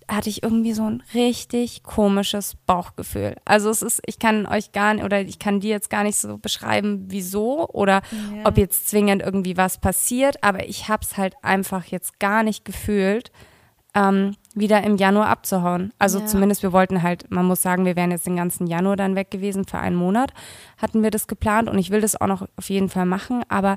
hatte 0.08 0.30
ich 0.30 0.42
irgendwie 0.42 0.72
so 0.72 0.84
ein 0.84 1.02
richtig 1.14 1.82
komisches 1.82 2.56
Bauchgefühl. 2.66 3.36
Also 3.44 3.68
es 3.68 3.82
ist, 3.82 4.00
ich 4.06 4.18
kann 4.18 4.46
euch 4.46 4.72
gar 4.72 4.94
nicht, 4.94 5.04
oder 5.04 5.20
ich 5.20 5.38
kann 5.38 5.60
dir 5.60 5.70
jetzt 5.70 5.90
gar 5.90 6.02
nicht 6.02 6.16
so 6.16 6.38
beschreiben, 6.38 7.04
wieso 7.08 7.68
oder 7.68 8.00
Ja. 8.34 8.44
ob 8.46 8.56
jetzt 8.56 8.88
zwingend 8.88 9.22
irgendwie 9.22 9.56
was 9.56 9.78
passiert, 9.78 10.42
aber 10.42 10.66
ich 10.68 10.88
habe 10.88 11.02
es 11.04 11.16
halt 11.18 11.34
einfach 11.42 11.84
jetzt 11.86 12.18
gar 12.20 12.42
nicht 12.42 12.64
gefühlt, 12.64 13.30
ähm, 13.94 14.34
wieder 14.54 14.82
im 14.82 14.96
Januar 14.96 15.28
abzuhauen. 15.28 15.92
Also 15.98 16.20
Ja. 16.20 16.26
zumindest 16.26 16.62
wir 16.62 16.72
wollten 16.72 17.02
halt, 17.02 17.30
man 17.30 17.44
muss 17.46 17.62
sagen, 17.62 17.84
wir 17.84 17.96
wären 17.96 18.10
jetzt 18.10 18.26
den 18.26 18.36
ganzen 18.36 18.66
Januar 18.66 18.96
dann 18.96 19.14
weg 19.14 19.30
gewesen 19.30 19.64
für 19.66 19.78
einen 19.78 19.96
Monat, 19.96 20.32
hatten 20.78 21.02
wir 21.02 21.10
das 21.10 21.26
geplant 21.26 21.68
und 21.68 21.78
ich 21.78 21.90
will 21.90 22.00
das 22.00 22.18
auch 22.20 22.26
noch 22.26 22.46
auf 22.56 22.70
jeden 22.70 22.88
Fall 22.88 23.06
machen, 23.06 23.42
aber 23.48 23.76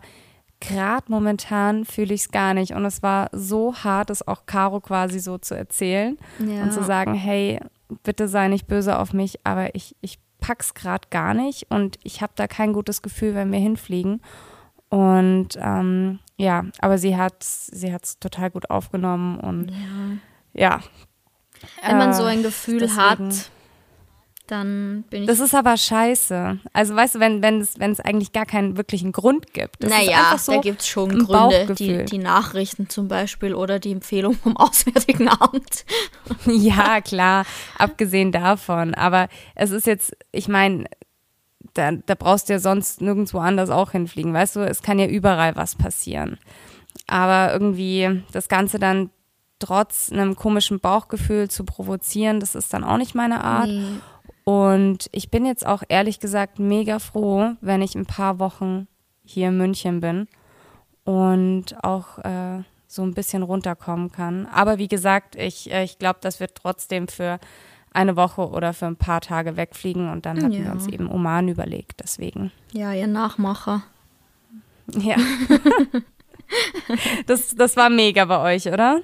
gerade 0.62 1.06
momentan 1.10 1.84
fühle 1.86 2.14
ich 2.14 2.22
es 2.22 2.32
gar 2.32 2.54
nicht 2.54 2.72
und 2.74 2.86
es 2.86 3.04
war 3.04 3.30
so 3.34 3.76
hart, 3.76 4.10
es 4.10 4.26
auch 4.28 4.46
Caro 4.46 4.80
quasi 4.80 5.20
so 5.20 5.38
zu 5.38 5.56
erzählen 5.56 6.18
Ja. 6.40 6.64
und 6.64 6.72
zu 6.72 6.84
sagen, 6.84 7.14
hey, 7.14 7.60
bitte 8.04 8.28
sei 8.30 8.48
nicht 8.48 8.68
böse 8.68 8.98
auf 8.98 9.12
mich, 9.12 9.40
aber 9.44 9.76
ich, 9.76 9.96
ich 10.02 10.18
pack's 10.40 10.74
gerade 10.74 11.08
gar 11.10 11.34
nicht 11.34 11.66
und 11.70 11.98
ich 12.04 12.22
habe 12.22 12.34
da 12.36 12.48
kein 12.48 12.72
gutes 12.74 13.02
Gefühl, 13.02 13.36
wenn 13.36 13.52
wir 13.52 13.60
hinfliegen. 13.60 14.22
Und 14.90 15.50
ähm, 15.62 16.20
ja, 16.38 16.66
aber 16.80 16.98
sie 16.98 17.16
hat 17.16 17.44
sie 17.44 17.94
hat's 17.94 18.20
total 18.20 18.50
gut 18.52 18.70
aufgenommen 18.70 19.40
und 19.40 19.72
ja. 20.54 20.80
Wenn 21.86 21.98
man 21.98 22.10
Äh, 22.10 22.14
so 22.14 22.24
ein 22.24 22.44
Gefühl 22.44 22.80
deswegen- 22.80 23.02
hat, 23.02 23.52
dann 24.52 25.04
bin 25.10 25.24
ich. 25.24 25.28
Das 25.28 25.40
ist 25.40 25.56
aber 25.56 25.78
scheiße. 25.78 26.60
Also 26.74 26.96
weißt 26.96 27.16
du, 27.16 27.20
wenn, 27.20 27.42
wenn 27.42 27.62
es 27.62 27.80
wenn 27.80 27.92
es 27.92 28.00
eigentlich 28.00 28.34
gar 28.34 28.46
keinen 28.46 28.78
wirklichen 28.78 29.12
Grund 29.12 29.54
gibt. 29.54 29.84
Das 29.84 29.92
ist 29.92 29.98
naja, 29.98 30.38
so 30.38 30.52
da 30.54 30.60
gibt 30.60 30.82
es 30.82 30.88
schon 30.88 31.26
Gründe, 31.26 31.74
die, 31.76 32.06
die 32.06 32.18
Nachrichten 32.18 32.90
zum 32.90 33.08
Beispiel 33.08 33.54
oder 33.54 33.80
die 33.80 33.92
Empfehlung 33.92 34.34
vom 34.36 34.58
Auswärtigen 34.62 35.30
Amt. 35.30 35.86
Ja, 36.46 37.02
klar, 37.02 37.46
abgesehen 37.78 38.32
davon. 38.32 38.94
Aber 38.94 39.28
es 39.56 39.72
ist 39.72 39.86
jetzt, 39.88 40.16
ich 40.32 40.48
meine, 40.48 40.86
da, 41.74 41.92
da 41.92 42.16
brauchst 42.16 42.50
du 42.50 42.54
ja 42.54 42.60
sonst 42.60 43.02
nirgendwo 43.02 43.40
anders 43.40 43.70
auch 43.70 43.92
hinfliegen. 43.92 44.34
Weißt 44.34 44.56
du, 44.56 44.62
es 44.62 44.82
kann 44.82 45.00
ja 45.00 45.08
überall 45.08 45.56
was 45.56 45.76
passieren. 45.76 46.38
Aber 47.08 47.54
irgendwie 47.54 48.24
das 48.32 48.50
Ganze 48.50 48.80
dann 48.80 49.10
trotz 49.60 50.12
einem 50.12 50.36
komischen 50.36 50.80
Bauchgefühl 50.80 51.50
zu 51.50 51.64
provozieren, 51.64 52.40
das 52.40 52.56
ist 52.56 52.74
dann 52.74 52.84
auch 52.84 52.98
nicht 52.98 53.16
meine 53.16 53.44
Art. 53.44 53.70
Und 54.52 55.08
ich 55.12 55.30
bin 55.30 55.46
jetzt 55.46 55.66
auch 55.66 55.84
ehrlich 55.88 56.20
gesagt 56.20 56.60
mega 56.60 57.00
froh, 57.00 57.52
wenn 57.62 57.82
ich 57.82 57.96
ein 57.96 58.06
paar 58.06 58.40
Wochen 58.40 58.88
hier 59.24 59.48
in 59.50 59.58
München 59.58 60.02
bin 60.02 60.28
und 61.06 61.82
auch 61.84 62.18
äh, 62.20 62.64
so 62.88 63.04
ein 63.04 63.14
bisschen 63.14 63.44
runterkommen 63.44 64.12
kann. 64.12 64.48
Aber 64.48 64.78
wie 64.78 64.88
gesagt, 64.88 65.36
ich, 65.36 65.72
äh, 65.72 65.84
ich 65.84 66.00
glaube, 66.00 66.20
dass 66.22 66.40
wir 66.40 66.48
trotzdem 66.54 67.08
für 67.08 67.40
eine 67.94 68.16
Woche 68.16 68.50
oder 68.50 68.74
für 68.74 68.88
ein 68.88 68.96
paar 68.98 69.22
Tage 69.22 69.58
wegfliegen 69.58 70.10
und 70.10 70.26
dann 70.26 70.38
hatten 70.42 70.52
wir 70.54 70.66
Ja. 70.66 70.72
uns 70.72 70.88
eben 70.88 71.10
Oman 71.10 71.48
überlegt. 71.48 72.00
Deswegen. 72.02 72.52
Ja, 72.74 72.94
ihr 72.94 73.08
Nachmacher. 73.08 73.84
Ja. 74.98 75.16
das, 77.28 77.56
das 77.56 77.78
war 77.78 77.90
mega 77.90 78.26
bei 78.26 78.56
euch, 78.56 78.68
oder? 78.68 79.00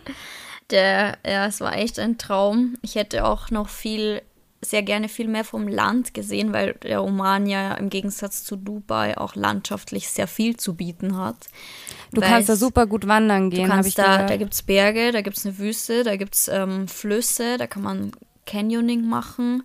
Der, 0.69 1.17
ja, 1.25 1.45
es 1.45 1.61
war 1.61 1.77
echt 1.77 1.97
ein 1.99 2.17
Traum. 2.17 2.75
Ich 2.81 2.95
hätte 2.95 3.23
auch 3.25 3.51
noch 3.51 3.69
viel, 3.69 4.21
sehr 4.61 4.81
gerne 4.81 5.07
viel 5.07 5.27
mehr 5.27 5.43
vom 5.43 5.67
Land 5.67 6.13
gesehen, 6.13 6.51
weil 6.51 6.73
der 6.83 7.03
Oman 7.03 7.45
ja 7.45 7.73
im 7.75 7.89
Gegensatz 7.89 8.43
zu 8.43 8.55
Dubai 8.55 9.17
auch 9.17 9.35
landschaftlich 9.35 10.09
sehr 10.09 10.27
viel 10.27 10.57
zu 10.57 10.75
bieten 10.75 11.15
hat. 11.15 11.47
Du 12.11 12.21
Weil 12.21 12.29
kannst 12.29 12.49
da 12.49 12.55
super 12.55 12.87
gut 12.87 13.07
wandern 13.07 13.49
gehen, 13.49 13.71
habe 13.71 13.87
ich 13.87 13.95
kannst 13.95 13.99
da, 13.99 14.13
gehört. 14.15 14.29
da 14.31 14.37
gibt 14.37 14.53
es 14.53 14.63
Berge, 14.63 15.11
da 15.11 15.21
gibt 15.21 15.37
es 15.37 15.45
eine 15.45 15.57
Wüste, 15.59 16.03
da 16.03 16.15
gibt 16.15 16.35
es 16.35 16.47
ähm, 16.47 16.87
Flüsse, 16.87 17.57
da 17.57 17.67
kann 17.67 17.83
man 17.83 18.11
Canyoning 18.45 19.07
machen. 19.07 19.63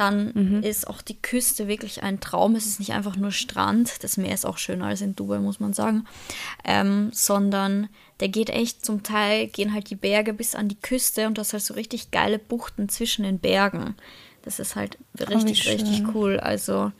Dann 0.00 0.32
Mhm. 0.34 0.62
ist 0.62 0.86
auch 0.88 1.02
die 1.02 1.20
Küste 1.20 1.68
wirklich 1.68 2.02
ein 2.02 2.20
Traum. 2.20 2.54
Es 2.56 2.64
ist 2.66 2.78
nicht 2.80 2.92
einfach 2.94 3.16
nur 3.16 3.32
Strand. 3.32 4.02
Das 4.02 4.16
Meer 4.16 4.32
ist 4.32 4.46
auch 4.46 4.56
schöner 4.56 4.86
als 4.86 5.02
in 5.02 5.14
Dubai, 5.14 5.38
muss 5.40 5.60
man 5.60 5.74
sagen. 5.74 6.06
Ähm, 6.64 7.10
sondern 7.12 7.88
der 8.20 8.28
geht 8.28 8.48
echt 8.48 8.84
zum 8.84 9.02
Teil, 9.02 9.46
gehen 9.48 9.74
halt 9.74 9.90
die 9.90 9.96
Berge 9.96 10.32
bis 10.32 10.54
an 10.54 10.68
die 10.68 10.80
Küste 10.80 11.26
und 11.26 11.36
das 11.36 11.52
halt 11.52 11.62
so 11.62 11.74
richtig 11.74 12.10
geile 12.10 12.38
Buchten 12.38 12.88
zwischen 12.88 13.24
den 13.24 13.38
Bergen. 13.38 13.94
Das 14.42 14.58
ist 14.58 14.74
halt 14.74 14.96
richtig, 15.18 15.62
schön. 15.64 15.72
richtig 15.80 16.02
cool. 16.14 16.40
Also, 16.40 16.92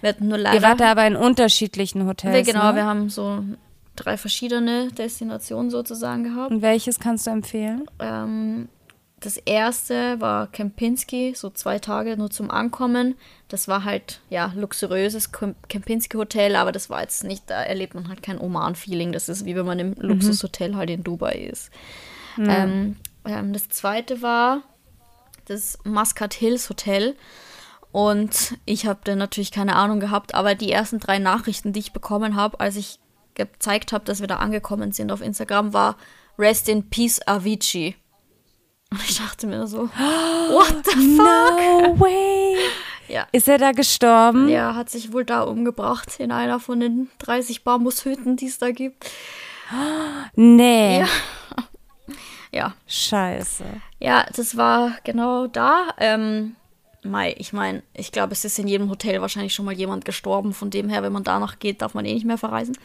wir 0.00 0.10
hatten 0.10 0.28
nur 0.28 0.38
Ihr 0.38 0.44
leider. 0.44 0.62
wart 0.62 0.78
da 0.80 0.92
aber 0.92 1.06
in 1.08 1.16
unterschiedlichen 1.16 2.06
Hotels. 2.06 2.34
wir, 2.46 2.52
genau, 2.52 2.70
ne? 2.70 2.76
wir 2.76 2.84
haben 2.84 3.10
so 3.10 3.42
drei 3.96 4.16
verschiedene 4.16 4.92
Destinationen 4.92 5.70
sozusagen 5.72 6.22
gehabt. 6.22 6.52
Und 6.52 6.62
welches 6.62 7.00
kannst 7.00 7.26
du 7.26 7.30
empfehlen? 7.32 7.84
Ähm, 7.98 8.68
das 9.24 9.38
erste 9.38 10.20
war 10.20 10.48
Kempinski, 10.48 11.32
so 11.34 11.48
zwei 11.48 11.78
Tage 11.78 12.18
nur 12.18 12.30
zum 12.30 12.50
Ankommen. 12.50 13.14
Das 13.48 13.68
war 13.68 13.84
halt, 13.84 14.20
ja, 14.28 14.52
luxuriöses 14.54 15.32
Kem- 15.32 15.54
Kempinski-Hotel, 15.68 16.56
aber 16.56 16.72
das 16.72 16.90
war 16.90 17.00
jetzt 17.00 17.24
nicht, 17.24 17.48
da 17.48 17.62
erlebt 17.62 17.94
man 17.94 18.08
halt 18.08 18.22
kein 18.22 18.38
Oman-Feeling. 18.38 19.12
Das 19.12 19.30
ist 19.30 19.46
wie 19.46 19.56
wenn 19.56 19.64
man 19.64 19.78
im 19.78 19.94
Luxushotel 19.94 20.76
halt 20.76 20.90
in 20.90 21.02
Dubai 21.02 21.36
ist. 21.36 21.70
Ähm, 22.50 22.96
ähm, 23.24 23.52
das 23.54 23.70
zweite 23.70 24.20
war 24.20 24.62
das 25.46 25.78
Muscat 25.84 26.34
Hills 26.34 26.68
Hotel. 26.68 27.16
Und 27.92 28.58
ich 28.66 28.86
habe 28.86 29.00
dann 29.04 29.18
natürlich 29.18 29.52
keine 29.52 29.76
Ahnung 29.76 30.00
gehabt, 30.00 30.34
aber 30.34 30.54
die 30.54 30.70
ersten 30.70 30.98
drei 30.98 31.18
Nachrichten, 31.18 31.72
die 31.72 31.80
ich 31.80 31.92
bekommen 31.92 32.36
habe, 32.36 32.60
als 32.60 32.76
ich 32.76 32.98
gezeigt 33.34 33.92
habe, 33.92 34.04
dass 34.04 34.20
wir 34.20 34.26
da 34.26 34.36
angekommen 34.36 34.92
sind 34.92 35.10
auf 35.10 35.22
Instagram, 35.22 35.72
war 35.72 35.96
Rest 36.38 36.68
in 36.68 36.90
Peace 36.90 37.20
Avicii. 37.26 37.96
Und 38.94 39.02
ich 39.08 39.18
dachte 39.18 39.46
mir 39.46 39.66
so, 39.66 39.88
what 39.88 40.84
the 40.84 41.16
fuck? 41.16 41.56
No 41.56 42.00
way. 42.00 42.56
Ja. 43.06 43.26
Ist 43.32 43.48
er 43.48 43.58
da 43.58 43.72
gestorben? 43.72 44.48
Der 44.48 44.74
hat 44.74 44.88
sich 44.88 45.12
wohl 45.12 45.26
da 45.26 45.42
umgebracht 45.42 46.18
in 46.18 46.32
einer 46.32 46.58
von 46.58 46.80
den 46.80 47.10
30 47.18 47.62
Bambushütten, 47.62 48.36
die 48.36 48.46
es 48.46 48.58
da 48.58 48.70
gibt. 48.70 49.10
Nee. 50.34 51.00
Ja. 51.00 51.06
Ja, 52.50 52.72
Scheiße. 52.86 53.64
Ja, 53.98 54.26
das 54.34 54.56
war 54.56 54.92
genau 55.02 55.48
da. 55.48 55.88
Ähm, 55.98 56.54
Mai, 57.02 57.34
ich 57.36 57.52
meine, 57.52 57.82
ich 57.92 58.12
glaube, 58.12 58.32
es 58.32 58.44
ist 58.44 58.58
in 58.60 58.68
jedem 58.68 58.88
Hotel 58.90 59.20
wahrscheinlich 59.20 59.52
schon 59.52 59.64
mal 59.66 59.74
jemand 59.74 60.04
gestorben. 60.04 60.54
Von 60.54 60.70
dem 60.70 60.88
her, 60.88 61.02
wenn 61.02 61.12
man 61.12 61.24
danach 61.24 61.58
geht, 61.58 61.82
darf 61.82 61.94
man 61.94 62.04
eh 62.04 62.14
nicht 62.14 62.24
mehr 62.24 62.38
verreisen. 62.38 62.78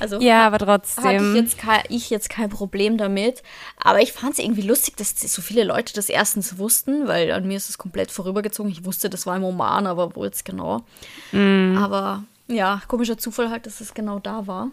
Also 0.00 0.20
Ja, 0.20 0.46
aber 0.46 0.64
hatte 0.66 0.86
ich 0.86 0.94
trotzdem. 0.94 1.36
jetzt, 1.36 1.58
kein, 1.58 1.82
ich 1.88 2.10
jetzt 2.10 2.30
kein 2.30 2.50
Problem 2.50 2.98
damit. 2.98 3.42
Aber 3.76 4.00
ich 4.00 4.12
fand 4.12 4.34
es 4.34 4.38
irgendwie 4.38 4.62
lustig, 4.62 4.96
dass 4.96 5.10
so 5.20 5.42
viele 5.42 5.64
Leute 5.64 5.94
das 5.94 6.08
erstens 6.08 6.58
wussten, 6.58 7.08
weil 7.08 7.32
an 7.32 7.46
mir 7.46 7.56
ist 7.56 7.68
es 7.68 7.78
komplett 7.78 8.10
vorübergezogen. 8.10 8.70
Ich 8.70 8.84
wusste, 8.84 9.10
das 9.10 9.26
war 9.26 9.36
im 9.36 9.44
Oman, 9.44 9.86
aber 9.86 10.14
wo 10.14 10.24
jetzt 10.24 10.44
genau. 10.44 10.82
Aber 11.78 12.22
ja, 12.46 12.80
komischer 12.88 13.18
Zufall 13.18 13.50
halt, 13.50 13.66
dass 13.66 13.80
es 13.80 13.94
genau 13.94 14.18
da 14.18 14.46
war. 14.46 14.70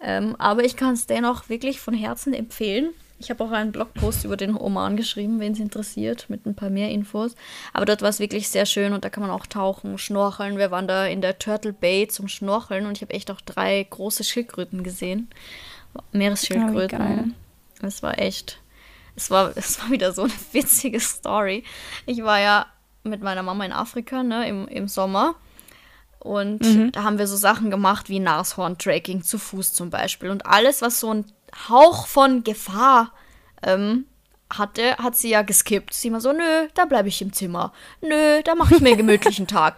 Ähm, 0.00 0.36
aber 0.38 0.64
ich 0.64 0.76
kann 0.76 0.94
es 0.94 1.06
dennoch 1.06 1.48
wirklich 1.48 1.80
von 1.80 1.94
Herzen 1.94 2.32
empfehlen. 2.32 2.90
Ich 3.20 3.30
habe 3.30 3.42
auch 3.42 3.50
einen 3.50 3.72
Blogpost 3.72 4.24
über 4.24 4.36
den 4.36 4.56
Oman 4.56 4.96
geschrieben, 4.96 5.40
wen 5.40 5.52
es 5.52 5.58
interessiert, 5.58 6.26
mit 6.28 6.46
ein 6.46 6.54
paar 6.54 6.70
mehr 6.70 6.90
Infos. 6.90 7.34
Aber 7.72 7.84
dort 7.84 8.00
war 8.02 8.08
es 8.10 8.20
wirklich 8.20 8.48
sehr 8.48 8.64
schön 8.64 8.92
und 8.92 9.04
da 9.04 9.10
kann 9.10 9.22
man 9.22 9.30
auch 9.32 9.46
tauchen, 9.46 9.98
schnorcheln. 9.98 10.56
Wir 10.56 10.70
waren 10.70 10.86
da 10.86 11.04
in 11.06 11.20
der 11.20 11.38
Turtle 11.38 11.72
Bay 11.72 12.06
zum 12.06 12.28
Schnorcheln 12.28 12.86
und 12.86 12.96
ich 12.96 13.02
habe 13.02 13.12
echt 13.14 13.30
auch 13.32 13.40
drei 13.40 13.84
große 13.90 14.22
Schildkröten 14.22 14.84
gesehen. 14.84 15.28
Meeresschildkröten. 16.12 17.34
Oh. 17.82 17.86
Es 17.86 18.02
war 18.02 18.18
echt, 18.18 18.60
es 19.16 19.30
war, 19.30 19.52
es 19.56 19.80
war 19.80 19.90
wieder 19.90 20.12
so 20.12 20.22
eine 20.22 20.32
witzige 20.52 21.00
Story. 21.00 21.64
Ich 22.06 22.22
war 22.22 22.38
ja 22.40 22.66
mit 23.04 23.22
meiner 23.22 23.42
Mama 23.42 23.64
in 23.64 23.72
Afrika, 23.72 24.22
ne, 24.22 24.48
im, 24.48 24.68
im 24.68 24.88
Sommer. 24.88 25.34
Und 26.20 26.62
Mhm. 26.62 26.92
da 26.92 27.04
haben 27.04 27.18
wir 27.18 27.26
so 27.28 27.36
Sachen 27.36 27.70
gemacht 27.70 28.08
wie 28.08 28.18
Nashorn-Tracking 28.18 29.22
zu 29.22 29.38
Fuß 29.38 29.72
zum 29.72 29.90
Beispiel. 29.90 30.30
Und 30.30 30.46
alles, 30.46 30.82
was 30.82 30.98
so 31.00 31.12
ein 31.14 31.24
Hauch 31.68 32.06
von 32.06 32.44
Gefahr 32.44 33.12
ähm, 33.62 34.06
hatte, 34.50 34.96
hat 34.98 35.16
sie 35.16 35.30
ja 35.30 35.42
geskippt. 35.42 35.92
Sie 35.94 36.08
immer 36.08 36.20
so, 36.20 36.32
nö, 36.32 36.68
da 36.74 36.84
bleibe 36.84 37.08
ich 37.08 37.20
im 37.22 37.32
Zimmer. 37.32 37.72
Nö, 38.00 38.42
da 38.42 38.54
mache 38.54 38.74
ich 38.76 38.80
mir 38.80 38.88
einen 38.90 38.98
gemütlichen 38.98 39.46
Tag. 39.48 39.76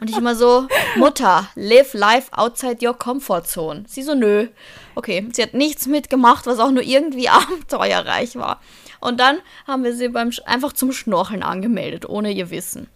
Und 0.00 0.08
ich 0.10 0.16
immer 0.16 0.36
so, 0.36 0.68
Mutter, 0.96 1.48
live 1.56 1.92
life 1.94 2.32
outside 2.32 2.78
your 2.86 2.96
comfort 2.96 3.42
zone. 3.46 3.84
Sie 3.88 4.02
so, 4.04 4.14
nö. 4.14 4.46
Okay, 4.94 5.28
sie 5.32 5.42
hat 5.42 5.54
nichts 5.54 5.86
mitgemacht, 5.86 6.46
was 6.46 6.60
auch 6.60 6.70
nur 6.70 6.84
irgendwie 6.84 7.28
abenteuerreich 7.72 8.36
war. 8.36 8.60
Und 9.00 9.18
dann 9.20 9.38
haben 9.66 9.82
wir 9.84 9.94
sie 9.94 10.08
beim 10.08 10.28
Sch- 10.30 10.42
einfach 10.44 10.72
zum 10.72 10.92
Schnorcheln 10.92 11.42
angemeldet, 11.42 12.08
ohne 12.08 12.30
ihr 12.32 12.50
Wissen. 12.50 12.88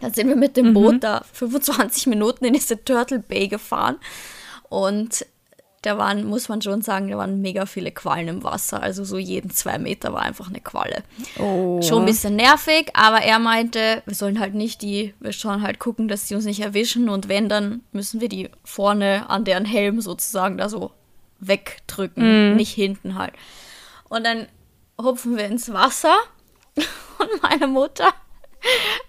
Dann 0.00 0.14
sind 0.14 0.28
wir 0.28 0.36
mit 0.36 0.56
dem 0.56 0.72
Boot 0.72 1.02
da 1.04 1.22
25 1.34 2.06
Minuten 2.06 2.46
in 2.46 2.54
diese 2.54 2.82
Turtle 2.82 3.18
Bay 3.18 3.48
gefahren. 3.48 3.98
Und 4.70 5.26
da 5.82 5.96
waren, 5.96 6.24
muss 6.26 6.48
man 6.48 6.60
schon 6.60 6.82
sagen, 6.82 7.10
da 7.10 7.16
waren 7.16 7.40
mega 7.40 7.64
viele 7.64 7.90
Quallen 7.90 8.28
im 8.28 8.44
Wasser. 8.44 8.82
Also 8.82 9.02
so 9.04 9.16
jeden 9.16 9.50
zwei 9.50 9.78
Meter 9.78 10.12
war 10.12 10.22
einfach 10.22 10.48
eine 10.48 10.60
Qualle. 10.60 11.02
Oh. 11.38 11.80
Schon 11.80 12.02
ein 12.02 12.06
bisschen 12.06 12.36
nervig, 12.36 12.90
aber 12.92 13.22
er 13.22 13.38
meinte, 13.38 14.02
wir 14.04 14.14
sollen 14.14 14.40
halt 14.40 14.54
nicht 14.54 14.82
die, 14.82 15.14
wir 15.20 15.32
sollen 15.32 15.62
halt 15.62 15.78
gucken, 15.78 16.06
dass 16.06 16.28
sie 16.28 16.34
uns 16.34 16.44
nicht 16.44 16.60
erwischen. 16.60 17.08
Und 17.08 17.28
wenn, 17.28 17.48
dann 17.48 17.80
müssen 17.92 18.20
wir 18.20 18.28
die 18.28 18.50
vorne 18.62 19.30
an 19.30 19.44
deren 19.44 19.64
Helm 19.64 20.02
sozusagen 20.02 20.58
da 20.58 20.68
so 20.68 20.90
wegdrücken, 21.38 22.56
nicht 22.56 22.74
hinten 22.74 23.14
halt. 23.14 23.32
Und 24.10 24.26
dann 24.26 24.48
hupfen 25.00 25.38
wir 25.38 25.46
ins 25.46 25.72
Wasser 25.72 26.14
und 26.76 27.42
meine 27.42 27.66
Mutter 27.66 28.12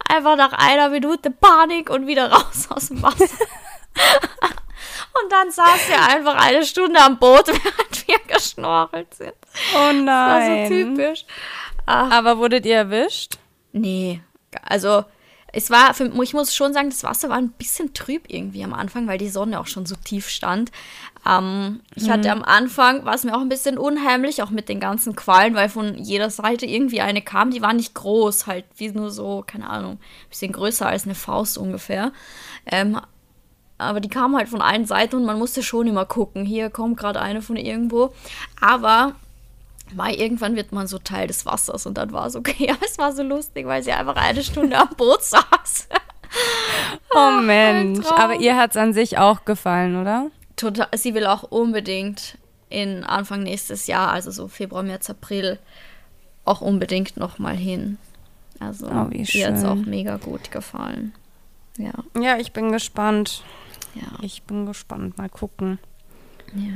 einfach 0.07 0.37
nach 0.37 0.53
einer 0.53 0.87
Minute 0.89 1.31
Panik 1.31 1.89
und 1.89 2.07
wieder 2.07 2.31
raus 2.31 2.67
aus 2.69 2.87
dem 2.87 3.01
Wasser. 3.01 3.25
und 5.21 5.31
dann 5.31 5.51
saß 5.51 5.87
sie 5.87 5.93
einfach 5.93 6.35
eine 6.35 6.65
Stunde 6.65 6.99
am 6.99 7.17
Boot, 7.19 7.47
während 7.47 8.07
wir 8.07 8.19
geschnorchelt 8.35 9.13
sind. 9.13 9.33
Oh 9.75 9.77
War 9.77 9.93
nein. 9.93 10.67
so 10.67 10.73
typisch. 10.73 11.25
Ach, 11.85 12.11
Aber 12.11 12.37
wurdet 12.37 12.65
ihr 12.65 12.75
erwischt? 12.77 13.37
nee, 13.73 14.21
also 14.63 15.05
es 15.53 15.69
war, 15.69 15.93
für, 15.93 16.05
ich 16.23 16.33
muss 16.33 16.55
schon 16.55 16.73
sagen, 16.73 16.89
das 16.89 17.03
Wasser 17.03 17.27
war 17.29 17.37
ein 17.37 17.51
bisschen 17.51 17.93
trüb 17.93 18.23
irgendwie 18.27 18.63
am 18.63 18.73
Anfang, 18.73 19.07
weil 19.07 19.17
die 19.17 19.29
Sonne 19.29 19.59
auch 19.59 19.67
schon 19.67 19.85
so 19.85 19.95
tief 19.95 20.29
stand. 20.29 20.71
Ähm, 21.27 21.81
ich 21.95 22.09
hatte 22.09 22.31
am 22.31 22.41
Anfang, 22.41 23.03
war 23.05 23.13
es 23.15 23.25
mir 23.25 23.35
auch 23.35 23.41
ein 23.41 23.49
bisschen 23.49 23.77
unheimlich, 23.77 24.41
auch 24.41 24.49
mit 24.49 24.69
den 24.69 24.79
ganzen 24.79 25.15
Quallen, 25.15 25.53
weil 25.53 25.67
von 25.67 25.97
jeder 25.97 26.29
Seite 26.29 26.65
irgendwie 26.65 27.01
eine 27.01 27.21
kam, 27.21 27.51
die 27.51 27.61
war 27.61 27.73
nicht 27.73 27.93
groß, 27.93 28.47
halt 28.47 28.63
wie 28.77 28.89
nur 28.91 29.11
so, 29.11 29.43
keine 29.45 29.69
Ahnung, 29.69 29.93
ein 29.93 30.29
bisschen 30.29 30.53
größer 30.53 30.85
als 30.87 31.03
eine 31.03 31.15
Faust 31.15 31.57
ungefähr. 31.57 32.13
Ähm, 32.65 32.99
aber 33.81 33.99
die 33.99 34.09
kam 34.09 34.35
halt 34.35 34.49
von 34.49 34.61
allen 34.61 34.85
Seiten 34.85 35.15
und 35.17 35.25
man 35.25 35.37
musste 35.39 35.63
schon 35.63 35.87
immer 35.87 36.05
gucken, 36.05 36.45
hier 36.45 36.69
kommt 36.69 36.97
gerade 36.97 37.21
eine 37.21 37.41
von 37.41 37.55
irgendwo. 37.57 38.13
Aber 38.59 39.13
weil 39.93 40.15
irgendwann 40.15 40.55
wird 40.55 40.71
man 40.71 40.87
so 40.87 40.97
Teil 40.99 41.27
des 41.27 41.45
Wassers 41.45 41.85
und 41.85 41.97
dann 41.97 42.13
war 42.13 42.25
es 42.27 42.35
okay. 42.35 42.69
Aber 42.71 42.85
es 42.85 42.97
war 42.97 43.11
so 43.11 43.23
lustig, 43.23 43.65
weil 43.67 43.83
sie 43.83 43.91
einfach 43.91 44.15
eine 44.15 44.43
Stunde 44.43 44.77
am 44.77 44.89
Boot 44.97 45.23
saß. 45.23 45.87
Oh 47.13 47.31
Mensch. 47.41 48.05
Aber 48.07 48.35
ihr 48.35 48.55
hat 48.55 48.71
es 48.71 48.77
an 48.77 48.93
sich 48.93 49.17
auch 49.17 49.43
gefallen, 49.43 49.99
oder? 49.99 50.27
Total, 50.55 50.87
sie 50.95 51.13
will 51.13 51.25
auch 51.25 51.43
unbedingt 51.43 52.37
in 52.69 53.03
Anfang 53.03 53.43
nächstes 53.43 53.87
Jahr, 53.87 54.11
also 54.11 54.31
so 54.31 54.47
Februar, 54.47 54.81
März, 54.81 55.09
April, 55.09 55.59
auch 56.45 56.61
unbedingt 56.61 57.17
nochmal 57.17 57.57
hin. 57.57 57.97
Also 58.61 58.87
Oh, 58.87 59.07
ihr 59.11 59.47
hat 59.47 59.55
es 59.55 59.65
auch 59.65 59.75
mega 59.75 60.15
gut 60.17 60.51
gefallen. 60.51 61.13
Ja, 61.77 61.91
Ja, 62.17 62.37
ich 62.37 62.53
bin 62.53 62.71
gespannt. 62.71 63.43
Ja, 63.95 64.07
Ich 64.21 64.43
bin 64.43 64.65
gespannt. 64.65 65.17
Mal 65.17 65.29
gucken. 65.29 65.79
ja. 66.55 66.71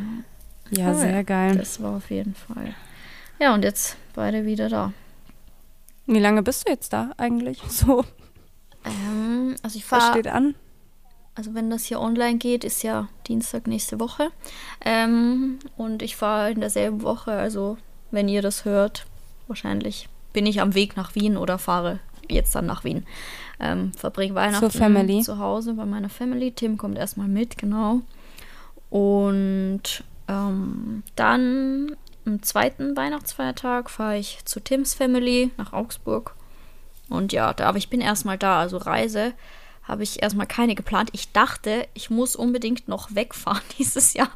Ja, 0.71 0.89
Cool. 0.93 0.95
sehr 0.99 1.23
geil. 1.23 1.55
Das 1.57 1.79
war 1.81 1.95
auf 1.97 2.09
jeden 2.09 2.33
Fall. 2.33 2.73
Ja, 3.39 3.53
und 3.53 3.63
jetzt 3.63 3.97
beide 4.15 4.45
wieder 4.47 4.67
da. 4.67 4.93
Wie 6.07 6.17
lange 6.19 6.41
bist 6.41 6.67
du 6.67 6.71
jetzt 6.71 6.91
da 6.91 7.11
eigentlich? 7.17 7.61
So, 7.69 8.03
Ähm, 8.83 9.55
also 9.61 9.77
ich 9.77 9.91
was 9.91 10.03
fahre 10.03 10.13
steht 10.13 10.27
an? 10.27 10.55
Also 11.35 11.53
wenn 11.53 11.69
das 11.69 11.83
hier 11.85 11.99
online 11.99 12.37
geht, 12.37 12.63
ist 12.63 12.81
ja 12.81 13.09
Dienstag 13.27 13.67
nächste 13.67 13.99
Woche. 13.99 14.31
Ähm, 14.83 15.59
und 15.77 16.01
ich 16.01 16.15
fahre 16.15 16.49
in 16.51 16.61
derselben 16.61 17.01
Woche, 17.03 17.31
also 17.33 17.77
wenn 18.09 18.27
ihr 18.29 18.41
das 18.41 18.65
hört, 18.65 19.05
wahrscheinlich 19.47 20.07
bin 20.33 20.45
ich 20.47 20.61
am 20.61 20.73
Weg 20.73 20.95
nach 20.97 21.13
Wien 21.13 21.37
oder 21.37 21.59
fahre 21.59 21.99
jetzt 22.29 22.55
dann 22.55 22.65
nach 22.65 22.83
Wien. 22.83 23.05
Ähm, 23.59 23.93
verbringe 23.93 24.35
Weihnachten 24.35 24.71
Family. 24.71 25.21
zu 25.21 25.39
Hause 25.39 25.73
bei 25.73 25.85
meiner 25.85 26.09
Family. 26.09 26.51
Tim 26.51 26.77
kommt 26.77 26.97
erstmal 26.97 27.27
mit, 27.27 27.57
genau. 27.57 28.01
Und 28.89 30.03
ähm, 30.27 31.03
dann 31.15 31.95
am 32.25 32.41
zweiten 32.41 32.97
Weihnachtsfeiertag 32.97 33.89
fahre 33.89 34.17
ich 34.17 34.43
zu 34.45 34.59
Tims 34.59 34.93
Family 34.93 35.51
nach 35.57 35.73
Augsburg. 35.73 36.35
Und 37.09 37.33
ja, 37.33 37.53
da, 37.53 37.67
aber 37.67 37.77
ich 37.77 37.89
bin 37.89 38.01
erstmal 38.01 38.37
da, 38.37 38.59
also 38.59 38.77
Reise 38.77 39.33
habe 39.83 40.03
ich 40.03 40.23
erstmal 40.23 40.47
keine 40.47 40.73
geplant. 40.73 41.09
Ich 41.13 41.31
dachte, 41.31 41.87
ich 41.93 42.09
muss 42.09 42.35
unbedingt 42.35 42.87
noch 42.87 43.13
wegfahren 43.13 43.61
dieses 43.77 44.13
Jahr 44.13 44.31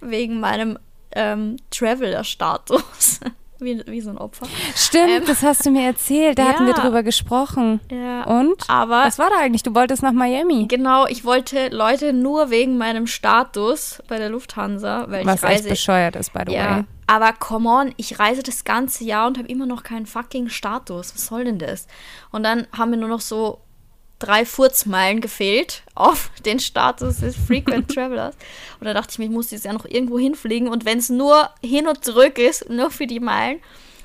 wegen 0.00 0.40
meinem 0.40 0.78
ähm, 1.12 1.56
Traveler-Status. 1.70 3.20
Wie, 3.60 3.82
wie 3.86 4.00
so 4.00 4.10
ein 4.10 4.18
Opfer. 4.18 4.46
Stimmt, 4.74 5.08
Ähm, 5.10 5.22
das 5.26 5.42
hast 5.42 5.64
du 5.66 5.70
mir 5.70 5.86
erzählt. 5.86 6.38
Da 6.38 6.44
hatten 6.46 6.66
wir 6.66 6.74
ja. 6.76 6.80
drüber 6.80 7.02
gesprochen. 7.02 7.80
Ja, 7.90 8.24
Und? 8.24 8.64
aber 8.68 9.04
Was 9.04 9.18
war 9.18 9.30
da 9.30 9.36
eigentlich? 9.40 9.62
Du 9.62 9.74
wolltest 9.74 10.02
nach 10.02 10.12
Miami. 10.12 10.66
genau, 10.68 11.06
ich 11.06 11.24
wollte 11.24 11.68
Leute 11.68 12.12
nur 12.12 12.50
wegen 12.50 12.78
meinem 12.78 13.06
Status 13.06 14.02
bei 14.08 14.18
der 14.18 14.28
Lufthansa, 14.30 15.06
weil 15.08 15.24
Was 15.26 15.36
ich 15.36 15.42
reise. 15.44 15.54
echt 15.60 15.68
bescheuert 15.70 16.16
ist, 16.16 16.32
by 16.32 16.40
the 16.46 16.52
ja, 16.54 16.76
way. 16.78 16.84
aber 17.06 17.32
come 17.32 17.68
on, 17.68 17.92
ich 17.96 18.18
reise 18.18 18.42
das 18.42 18.64
ganze 18.64 19.04
Jahr 19.04 19.26
und 19.26 19.38
habe 19.38 19.48
immer 19.48 19.66
noch 19.66 19.82
keinen 19.82 20.06
fucking 20.06 20.48
Status. 20.48 21.14
Was 21.14 21.26
soll 21.26 21.44
denn 21.44 21.58
das? 21.58 21.86
Und 22.30 22.42
dann 22.42 22.66
haben 22.76 22.90
mir 22.90 22.96
nur 22.96 23.08
noch 23.08 23.20
so 23.20 23.58
drei 24.20 24.44
Furzmeilen 24.44 25.20
gefehlt 25.20 25.82
auf 25.96 26.30
den 26.44 26.60
Status 26.60 27.18
des 27.18 27.34
Frequent 27.36 27.88
Travelers. 27.94 28.36
Und 28.78 28.86
da 28.86 28.94
dachte 28.94 29.08
ich 29.12 29.18
mir, 29.18 29.24
ich 29.24 29.30
muss 29.32 29.48
dieses 29.48 29.64
Jahr 29.64 29.74
noch 29.74 29.86
irgendwo 29.86 30.18
hinfliegen. 30.18 30.68
Und 30.68 30.84
wenn 30.84 30.98
es 30.98 31.08
nur 31.10 31.50
hin 31.62 31.88
und 31.88 32.04
zurück 32.04 32.38
ist, 32.38 32.70
nur 32.70 32.90
für 32.92 33.08
die 33.08 33.20
Meilen. 33.20 33.58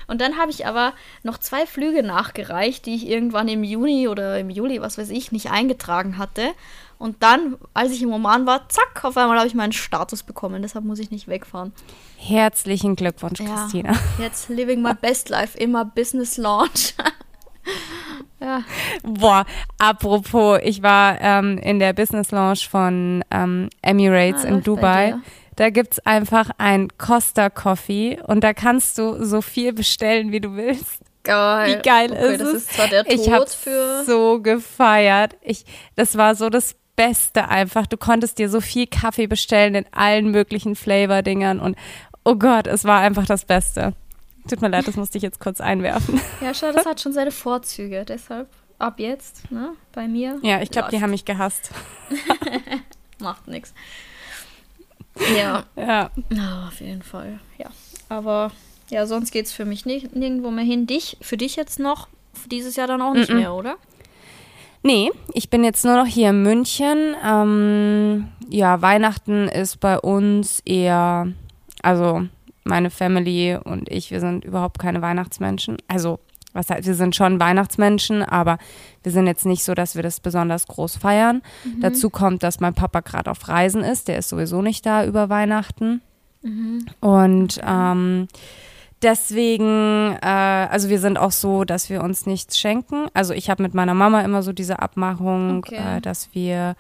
Und 0.07 0.21
dann 0.21 0.37
habe 0.37 0.51
ich 0.51 0.67
aber 0.67 0.93
noch 1.23 1.39
zwei 1.39 1.65
Flüge 1.65 2.03
nachgereicht, 2.03 2.85
die 2.85 2.93
ich 2.95 3.07
irgendwann 3.07 3.47
im 3.47 3.63
Juni 3.63 4.07
oder 4.07 4.39
im 4.39 4.49
Juli, 4.51 4.79
was 4.81 4.97
weiß 4.99 5.09
ich, 5.09 5.31
nicht 5.31 5.49
eingetragen 5.49 6.17
hatte. 6.19 6.51
Und 6.99 7.23
dann, 7.23 7.57
als 7.73 7.91
ich 7.91 8.03
im 8.03 8.13
Oman 8.13 8.45
war, 8.45 8.69
zack, 8.69 9.03
auf 9.03 9.17
einmal 9.17 9.37
habe 9.39 9.47
ich 9.47 9.55
meinen 9.55 9.73
Status 9.73 10.21
bekommen. 10.21 10.61
Deshalb 10.61 10.85
muss 10.85 10.99
ich 10.99 11.09
nicht 11.11 11.27
wegfahren. 11.27 11.73
Herzlichen 12.17 12.95
Glückwunsch, 12.95 13.39
Ja. 13.39 13.47
Christina. 13.63 13.95
Jetzt 14.19 14.47
living 14.49 14.81
my 14.81 14.93
best 14.93 15.29
life, 15.29 15.57
immer 15.57 15.83
Business 15.85 16.37
Launch. 16.37 16.93
ja. 18.39 18.61
Boah, 19.03 19.45
apropos, 19.77 20.59
ich 20.63 20.83
war 20.83 21.19
ähm, 21.21 21.57
in 21.59 21.79
der 21.79 21.93
Business 21.93 22.31
Lounge 22.31 22.61
von 22.69 23.23
ähm, 23.31 23.69
Emirates 23.81 24.45
Ah, 24.45 24.49
in 24.49 24.63
Dubai. 24.63 25.15
Da 25.55 25.69
gibt's 25.69 25.99
einfach 26.05 26.49
ein 26.57 26.89
Costa 26.97 27.49
Coffee 27.49 28.19
und 28.27 28.43
da 28.43 28.53
kannst 28.53 28.97
du 28.97 29.23
so 29.23 29.41
viel 29.41 29.71
bestellen, 29.71 30.31
wie 30.31 30.41
du 30.41 30.55
willst. 30.55 31.01
Geil. 31.23 31.77
Wie 31.77 31.81
geil 31.81 32.11
okay, 32.11 32.33
ist 32.33 32.41
das 32.41 32.47
es? 32.49 32.53
ist 32.55 32.73
zwar 32.73 32.87
der 32.87 33.03
Tod 33.03 33.13
ich 33.13 33.31
habe 33.31 33.45
so 34.05 34.41
gefeiert. 34.41 35.35
Ich, 35.41 35.65
das 35.95 36.17
war 36.17 36.35
so 36.35 36.49
das 36.49 36.75
Beste 36.95 37.49
einfach. 37.49 37.87
Du 37.87 37.97
konntest 37.97 38.37
dir 38.37 38.49
so 38.49 38.61
viel 38.61 38.87
Kaffee 38.87 39.27
bestellen 39.27 39.75
in 39.75 39.85
allen 39.91 40.31
möglichen 40.31 40.75
Flavor-Dingern 40.75 41.59
und 41.59 41.75
oh 42.23 42.35
Gott, 42.35 42.67
es 42.67 42.85
war 42.85 42.99
einfach 42.99 43.25
das 43.25 43.45
Beste. 43.45 43.93
Tut 44.49 44.61
mir 44.61 44.69
leid, 44.69 44.87
das 44.87 44.95
musste 44.95 45.17
ich 45.17 45.23
jetzt 45.23 45.39
kurz 45.39 45.59
einwerfen. 45.61 46.19
Ja, 46.41 46.53
schau, 46.53 46.71
das 46.71 46.85
hat 46.85 47.01
schon 47.01 47.13
seine 47.13 47.31
Vorzüge. 47.31 48.05
Deshalb 48.05 48.47
ab 48.77 48.99
jetzt, 48.99 49.49
ne, 49.51 49.71
bei 49.93 50.07
mir. 50.07 50.39
Ja, 50.43 50.61
ich 50.61 50.69
glaube, 50.69 50.89
die 50.91 51.01
haben 51.01 51.11
mich 51.11 51.25
gehasst. 51.25 51.71
Macht 53.19 53.47
nichts. 53.47 53.73
Ja, 55.37 55.63
Ja. 55.75 56.09
oh, 56.33 56.67
auf 56.67 56.81
jeden 56.81 57.01
Fall. 57.01 57.39
Ja. 57.57 57.67
Aber 58.09 58.51
ja, 58.89 59.07
sonst 59.07 59.31
geht's 59.31 59.51
für 59.53 59.65
mich 59.65 59.85
nicht, 59.85 60.15
nirgendwo 60.15 60.51
mehr 60.51 60.65
hin. 60.65 60.85
Dich, 60.87 61.17
für 61.21 61.37
dich 61.37 61.55
jetzt 61.55 61.79
noch, 61.79 62.07
für 62.33 62.49
dieses 62.49 62.75
Jahr 62.75 62.87
dann 62.87 63.01
auch 63.01 63.13
nicht 63.13 63.31
Mm-mm. 63.31 63.35
mehr, 63.35 63.53
oder? 63.53 63.77
Nee, 64.83 65.09
ich 65.33 65.49
bin 65.49 65.63
jetzt 65.63 65.83
nur 65.85 65.95
noch 65.95 66.05
hier 66.05 66.29
in 66.29 66.43
München. 66.43 67.15
Ähm, 67.25 68.27
ja, 68.49 68.81
Weihnachten 68.83 69.47
ist 69.47 69.79
bei 69.79 69.97
uns 69.99 70.59
eher, 70.59 71.29
also 71.81 72.27
meine 72.65 72.89
Family 72.89 73.57
und 73.63 73.89
ich, 73.89 74.11
wir 74.11 74.19
sind 74.19 74.43
überhaupt 74.43 74.79
keine 74.79 75.01
Weihnachtsmenschen. 75.01 75.77
Also, 75.87 76.19
was 76.53 76.69
heißt, 76.69 76.87
wir 76.87 76.95
sind 76.95 77.15
schon 77.15 77.39
Weihnachtsmenschen, 77.39 78.23
aber 78.23 78.57
wir 79.03 79.11
sind 79.11 79.27
jetzt 79.27 79.45
nicht 79.45 79.63
so, 79.63 79.73
dass 79.73 79.95
wir 79.95 80.03
das 80.03 80.19
besonders 80.19 80.67
groß 80.67 80.97
feiern. 80.97 81.41
Dazu 81.81 82.09
kommt, 82.09 82.43
dass 82.43 82.59
mein 82.59 82.73
Papa 82.73 83.01
gerade 83.01 83.29
auf 83.29 83.47
Reisen 83.47 83.83
ist. 83.83 84.07
Der 84.07 84.17
ist 84.17 84.29
sowieso 84.29 84.61
nicht 84.61 84.85
da 84.85 85.05
über 85.05 85.29
Weihnachten. 85.29 86.01
Und 87.01 87.59
ähm, 87.65 88.27
Deswegen, 89.01 90.17
äh, 90.21 90.25
also 90.25 90.89
wir 90.89 90.99
sind 90.99 91.17
auch 91.19 91.31
so, 91.31 91.63
dass 91.63 91.89
wir 91.89 92.01
uns 92.01 92.25
nichts 92.25 92.57
schenken. 92.57 93.05
Also 93.13 93.33
ich 93.33 93.49
habe 93.49 93.61
mit 93.61 93.73
meiner 93.75 93.93
Mama 93.93 94.21
immer 94.21 94.41
so 94.41 94.51
diese 94.53 94.79
Abmachung, 94.79 95.57
Okay. 95.59 95.97
äh, 95.97 96.01
dass 96.01 96.29
wir 96.33 96.75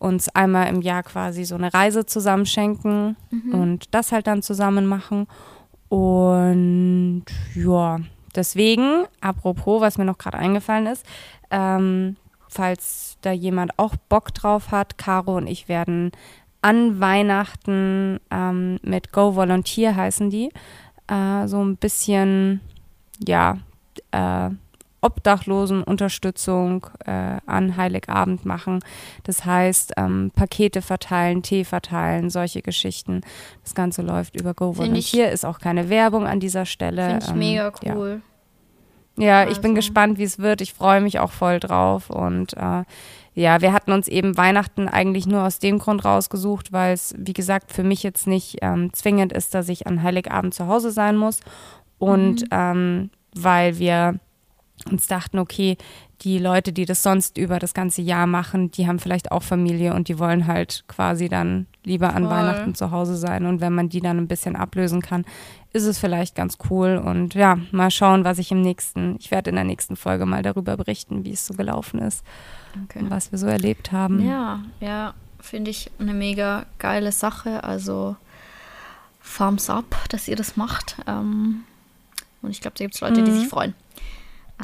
uns 0.00 0.28
einmal 0.30 0.66
im 0.68 0.80
Jahr 0.80 1.02
quasi 1.02 1.44
so 1.44 1.54
eine 1.54 1.72
Reise 1.72 2.06
zusammen 2.06 2.46
schenken 2.46 3.16
und 3.52 3.94
das 3.94 4.10
halt 4.10 4.26
dann 4.26 4.42
zusammen 4.42 4.86
machen. 4.86 5.28
Und 5.90 7.26
ja, 7.54 7.98
deswegen, 8.34 9.04
apropos, 9.20 9.80
was 9.82 9.98
mir 9.98 10.06
noch 10.06 10.18
gerade 10.18 10.38
eingefallen 10.38 10.86
ist, 10.86 11.04
ähm, 11.50 12.16
falls 12.48 13.18
da 13.20 13.30
jemand 13.30 13.78
auch 13.78 13.94
Bock 14.08 14.32
drauf 14.32 14.70
hat, 14.70 14.96
Caro 14.96 15.36
und 15.36 15.46
ich 15.46 15.68
werden 15.68 16.12
an 16.62 16.98
Weihnachten 17.00 18.20
ähm, 18.30 18.78
mit 18.82 19.12
Go 19.12 19.36
Volunteer 19.36 19.96
heißen 19.96 20.30
die, 20.30 20.50
äh, 21.08 21.46
so 21.46 21.62
ein 21.62 21.76
bisschen, 21.76 22.60
ja, 23.26 23.58
äh, 24.12 24.50
Obdachlosenunterstützung 25.00 26.86
äh, 27.06 27.38
an 27.46 27.76
Heiligabend 27.76 28.44
machen. 28.44 28.80
Das 29.24 29.44
heißt, 29.44 29.94
ähm, 29.96 30.30
Pakete 30.34 30.82
verteilen, 30.82 31.42
Tee 31.42 31.64
verteilen, 31.64 32.30
solche 32.30 32.62
Geschichten. 32.62 33.22
Das 33.64 33.74
Ganze 33.74 34.02
läuft 34.02 34.38
über 34.38 34.54
Go 34.54 34.72
Find 34.72 34.96
ich- 34.96 35.12
Volunteer, 35.12 35.32
ist 35.32 35.44
auch 35.44 35.58
keine 35.58 35.88
Werbung 35.88 36.26
an 36.26 36.40
dieser 36.40 36.66
Stelle. 36.66 37.06
Finde 37.08 37.24
ich 37.24 37.30
ähm, 37.30 37.38
mega 37.38 37.72
ja. 37.82 37.94
cool. 37.96 38.22
Ja, 39.18 39.42
ich 39.48 39.60
bin 39.60 39.72
Also- 39.72 39.74
gespannt, 39.76 40.18
wie 40.18 40.22
es 40.24 40.38
wird. 40.38 40.60
Ich 40.60 40.72
freue 40.72 41.00
mich 41.00 41.18
auch 41.18 41.32
voll 41.32 41.60
drauf. 41.60 42.08
Und 42.10 42.54
äh, 42.54 42.84
ja, 43.34 43.60
wir 43.60 43.72
hatten 43.72 43.92
uns 43.92 44.08
eben 44.08 44.36
Weihnachten 44.36 44.88
eigentlich 44.88 45.26
nur 45.26 45.42
aus 45.44 45.58
dem 45.58 45.78
Grund 45.78 46.04
rausgesucht, 46.04 46.72
weil 46.72 46.94
es, 46.94 47.14
wie 47.18 47.32
gesagt, 47.32 47.72
für 47.72 47.82
mich 47.82 48.02
jetzt 48.02 48.26
nicht 48.26 48.58
ähm, 48.62 48.92
zwingend 48.92 49.32
ist, 49.32 49.54
dass 49.54 49.68
ich 49.68 49.86
an 49.86 50.02
Heiligabend 50.02 50.54
zu 50.54 50.66
Hause 50.68 50.90
sein 50.90 51.16
muss. 51.16 51.40
Und 51.98 52.44
ähm, 52.50 53.10
weil 53.34 53.78
wir 53.78 54.18
uns 54.90 55.06
dachten, 55.06 55.38
okay, 55.38 55.76
die 56.22 56.38
Leute, 56.38 56.72
die 56.72 56.84
das 56.84 57.02
sonst 57.02 57.38
über 57.38 57.58
das 57.58 57.72
ganze 57.74 58.02
Jahr 58.02 58.26
machen, 58.26 58.70
die 58.70 58.86
haben 58.86 58.98
vielleicht 58.98 59.32
auch 59.32 59.42
Familie 59.42 59.94
und 59.94 60.08
die 60.08 60.18
wollen 60.18 60.46
halt 60.46 60.84
quasi 60.86 61.28
dann 61.28 61.66
lieber 61.84 62.14
an 62.14 62.24
Voll. 62.24 62.32
Weihnachten 62.32 62.74
zu 62.74 62.90
Hause 62.90 63.16
sein. 63.16 63.46
Und 63.46 63.60
wenn 63.60 63.72
man 63.74 63.88
die 63.88 64.00
dann 64.00 64.18
ein 64.18 64.28
bisschen 64.28 64.54
ablösen 64.54 65.00
kann, 65.00 65.24
ist 65.72 65.84
es 65.84 65.98
vielleicht 65.98 66.34
ganz 66.34 66.58
cool. 66.68 66.96
Und 67.02 67.34
ja, 67.34 67.58
mal 67.72 67.90
schauen, 67.90 68.24
was 68.24 68.38
ich 68.38 68.50
im 68.52 68.60
nächsten, 68.60 69.16
ich 69.18 69.30
werde 69.30 69.50
in 69.50 69.56
der 69.56 69.64
nächsten 69.64 69.96
Folge 69.96 70.26
mal 70.26 70.42
darüber 70.42 70.76
berichten, 70.76 71.24
wie 71.24 71.32
es 71.32 71.46
so 71.46 71.54
gelaufen 71.54 72.00
ist 72.00 72.22
Okay. 72.84 73.00
und 73.00 73.10
was 73.10 73.32
wir 73.32 73.38
so 73.38 73.46
erlebt 73.46 73.90
haben. 73.90 74.24
Ja, 74.24 74.60
ja, 74.80 75.14
finde 75.40 75.70
ich 75.70 75.90
eine 75.98 76.12
mega 76.14 76.66
geile 76.78 77.12
Sache. 77.12 77.64
Also 77.64 78.16
Thumbs 79.36 79.70
up, 79.70 79.96
dass 80.10 80.28
ihr 80.28 80.36
das 80.36 80.56
macht. 80.56 80.96
Ähm, 81.06 81.64
und 82.42 82.50
ich 82.50 82.60
glaube, 82.60 82.76
da 82.78 82.84
gibt 82.84 82.94
es 82.94 83.00
Leute, 83.00 83.22
die 83.22 83.30
sich 83.32 83.48
freuen. 83.48 83.74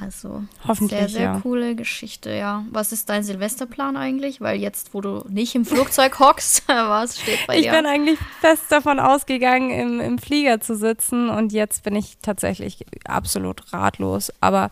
Also 0.01 0.43
Hoffentlich, 0.67 0.99
sehr, 1.01 1.09
sehr 1.09 1.23
ja. 1.23 1.41
coole 1.41 1.75
Geschichte, 1.75 2.31
ja. 2.31 2.65
Was 2.71 2.93
ist 2.93 3.09
dein 3.09 3.23
Silvesterplan 3.23 3.97
eigentlich? 3.97 4.41
Weil 4.41 4.61
jetzt, 4.61 4.93
wo 4.95 5.01
du 5.01 5.25
nicht 5.29 5.55
im 5.55 5.65
Flugzeug 5.65 6.19
hockst, 6.19 6.65
was 6.69 7.21
steht 7.21 7.47
bei 7.47 7.57
Ich 7.57 7.63
dir? 7.63 7.73
bin 7.73 7.87
eigentlich 7.87 8.19
fest 8.41 8.65
davon 8.69 9.01
ausgegangen, 9.01 9.71
im, 9.71 10.01
im 10.01 10.19
Flieger 10.19 10.61
zu 10.61 10.77
sitzen 10.77 11.31
und 11.31 11.53
jetzt 11.53 11.83
bin 11.83 11.97
ich 11.97 12.19
tatsächlich 12.21 12.85
absolut 13.07 13.73
ratlos. 13.73 14.33
Aber 14.41 14.71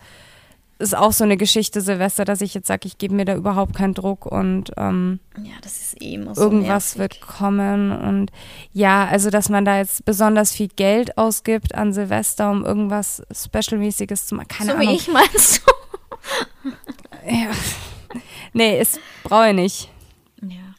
ist 0.85 0.97
auch 0.97 1.13
so 1.13 1.25
eine 1.25 1.37
Geschichte, 1.37 1.81
Silvester, 1.81 2.25
dass 2.25 2.41
ich 2.41 2.55
jetzt 2.55 2.67
sage, 2.69 2.87
ich 2.87 2.99
gebe 2.99 3.15
mir 3.15 3.25
da 3.25 3.35
überhaupt 3.35 3.75
keinen 3.75 3.95
Druck 3.95 4.27
und 4.27 4.71
ähm, 4.77 5.19
ja, 5.39 5.53
das 5.63 5.81
ist 5.81 6.01
eh 6.03 6.15
immer 6.15 6.35
so 6.35 6.43
irgendwas 6.43 6.97
nervig. 6.97 6.99
wird 6.99 7.21
kommen. 7.27 7.91
Und 7.93 8.31
ja, 8.73 9.07
also 9.07 9.31
dass 9.31 9.49
man 9.49 9.65
da 9.65 9.79
jetzt 9.79 10.05
besonders 10.05 10.53
viel 10.53 10.69
Geld 10.69 11.19
ausgibt 11.19 11.75
an 11.75 11.93
Silvester, 11.93 12.51
um 12.51 12.65
irgendwas 12.65 13.23
Specialmäßiges 13.33 14.27
zu 14.27 14.35
machen. 14.37 14.49
Keine 14.49 14.73
So 14.73 14.79
wie 14.79 14.83
Ahnung. 14.87 14.97
ich 14.97 15.09
meinst 15.09 15.63
du? 15.67 16.71
Ja. 17.27 17.51
Nee, 18.53 18.79
es 18.79 18.99
brauche 19.23 19.49
ich 19.49 19.55
nicht. 19.55 19.89
Ja. 20.43 20.75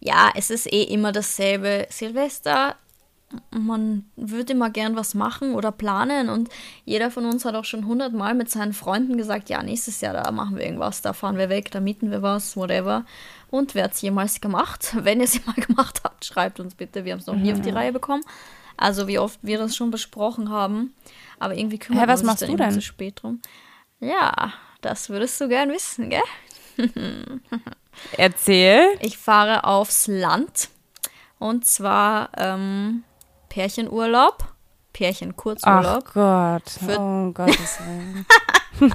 ja, 0.00 0.30
es 0.34 0.50
ist 0.50 0.72
eh 0.72 0.82
immer 0.82 1.12
dasselbe. 1.12 1.86
Silvester, 1.90 2.74
man 3.50 4.04
würde 4.16 4.52
immer 4.52 4.70
gern 4.70 4.96
was 4.96 5.14
machen 5.14 5.54
oder 5.54 5.72
planen 5.72 6.28
und 6.28 6.48
jeder 6.84 7.10
von 7.10 7.24
uns 7.24 7.44
hat 7.44 7.54
auch 7.54 7.64
schon 7.64 7.86
hundertmal 7.86 8.34
mit 8.34 8.50
seinen 8.50 8.72
Freunden 8.72 9.16
gesagt, 9.16 9.48
ja, 9.48 9.62
nächstes 9.62 10.00
Jahr, 10.00 10.14
da 10.14 10.30
machen 10.30 10.56
wir 10.56 10.64
irgendwas, 10.64 11.02
da 11.02 11.12
fahren 11.12 11.38
wir 11.38 11.48
weg, 11.48 11.70
da 11.70 11.80
mieten 11.80 12.10
wir 12.10 12.22
was, 12.22 12.56
whatever. 12.56 13.04
Und 13.50 13.74
wer 13.74 13.84
hat 13.84 13.94
es 13.94 14.02
jemals 14.02 14.40
gemacht? 14.40 14.94
Wenn 15.00 15.20
ihr 15.20 15.24
es 15.24 15.44
mal 15.46 15.54
gemacht 15.54 16.00
habt, 16.04 16.24
schreibt 16.24 16.60
uns 16.60 16.74
bitte, 16.74 17.04
wir 17.04 17.12
haben 17.12 17.20
es 17.20 17.26
noch 17.26 17.36
nie 17.36 17.52
auf 17.52 17.60
die 17.60 17.70
Reihe 17.70 17.92
bekommen. 17.92 18.22
Also 18.76 19.08
wie 19.08 19.18
oft 19.18 19.38
wir 19.42 19.58
das 19.58 19.74
schon 19.74 19.90
besprochen 19.90 20.50
haben. 20.50 20.94
Aber 21.38 21.54
irgendwie 21.54 21.78
kümmern 21.78 22.08
was 22.08 22.22
wir 22.22 22.30
uns 22.30 22.40
du 22.40 22.46
immer 22.46 22.56
denn? 22.56 22.72
zu 22.72 22.82
spät 22.82 23.22
drum. 23.22 23.40
Ja, 24.00 24.52
das 24.80 25.08
würdest 25.08 25.40
du 25.40 25.48
gern 25.48 25.70
wissen, 25.70 26.10
gell? 26.10 26.22
Erzähl. 28.16 28.86
Ich 29.00 29.16
fahre 29.16 29.64
aufs 29.64 30.06
Land. 30.06 30.68
Und 31.38 31.66
zwar 31.66 32.30
ähm, 32.36 33.04
Pärchenurlaub. 33.60 34.36
Ach 34.42 34.52
Pärchenkurzurlaub. 34.92 36.12
Gott. 36.12 36.68
Für- 36.68 37.00
oh 37.00 37.30
Gottes 37.32 37.78
Willen. 37.80 38.26
Drei 38.80 38.90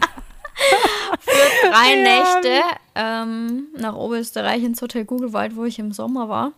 Ja. 2.03 2.03
Nächte 2.03 2.61
ähm, 2.93 3.67
nach 3.75 3.95
Oberösterreich 3.95 4.61
ins 4.63 4.79
Hotel 4.81 5.05
Gugelwald, 5.05 5.55
wo 5.55 5.65
ich 5.65 5.79
im 5.79 5.91
Sommer 5.91 6.29
war. 6.29 6.51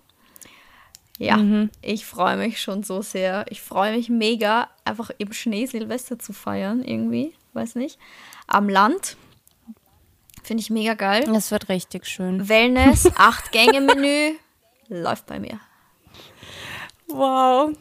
Ja, 1.18 1.38
Mhm. 1.38 1.70
ich 1.82 2.06
freue 2.06 2.36
mich 2.36 2.62
schon 2.62 2.84
so 2.84 3.02
sehr. 3.02 3.46
Ich 3.50 3.62
freue 3.62 3.96
mich 3.96 4.10
mega, 4.10 4.68
einfach 4.84 5.10
im 5.20 5.32
Schnee 5.32 5.66
Silvester 5.66 6.20
zu 6.20 6.34
feiern, 6.34 6.84
irgendwie. 6.84 7.34
Weiß 7.54 7.76
nicht. 7.76 7.98
Am 8.48 8.68
Land. 8.68 9.16
Finde 10.44 10.60
ich 10.62 10.70
mega 10.72 10.96
geil. 10.96 11.24
Das 11.32 11.52
wird 11.52 11.70
richtig 11.70 12.06
schön. 12.06 12.50
Wellness, 12.50 13.10
acht 13.16 13.54
Gänge 13.54 13.80
Menü. 13.80 14.34
Läuft 14.90 15.28
bei 15.28 15.40
mir. 15.40 15.60
Wow. 17.08 17.72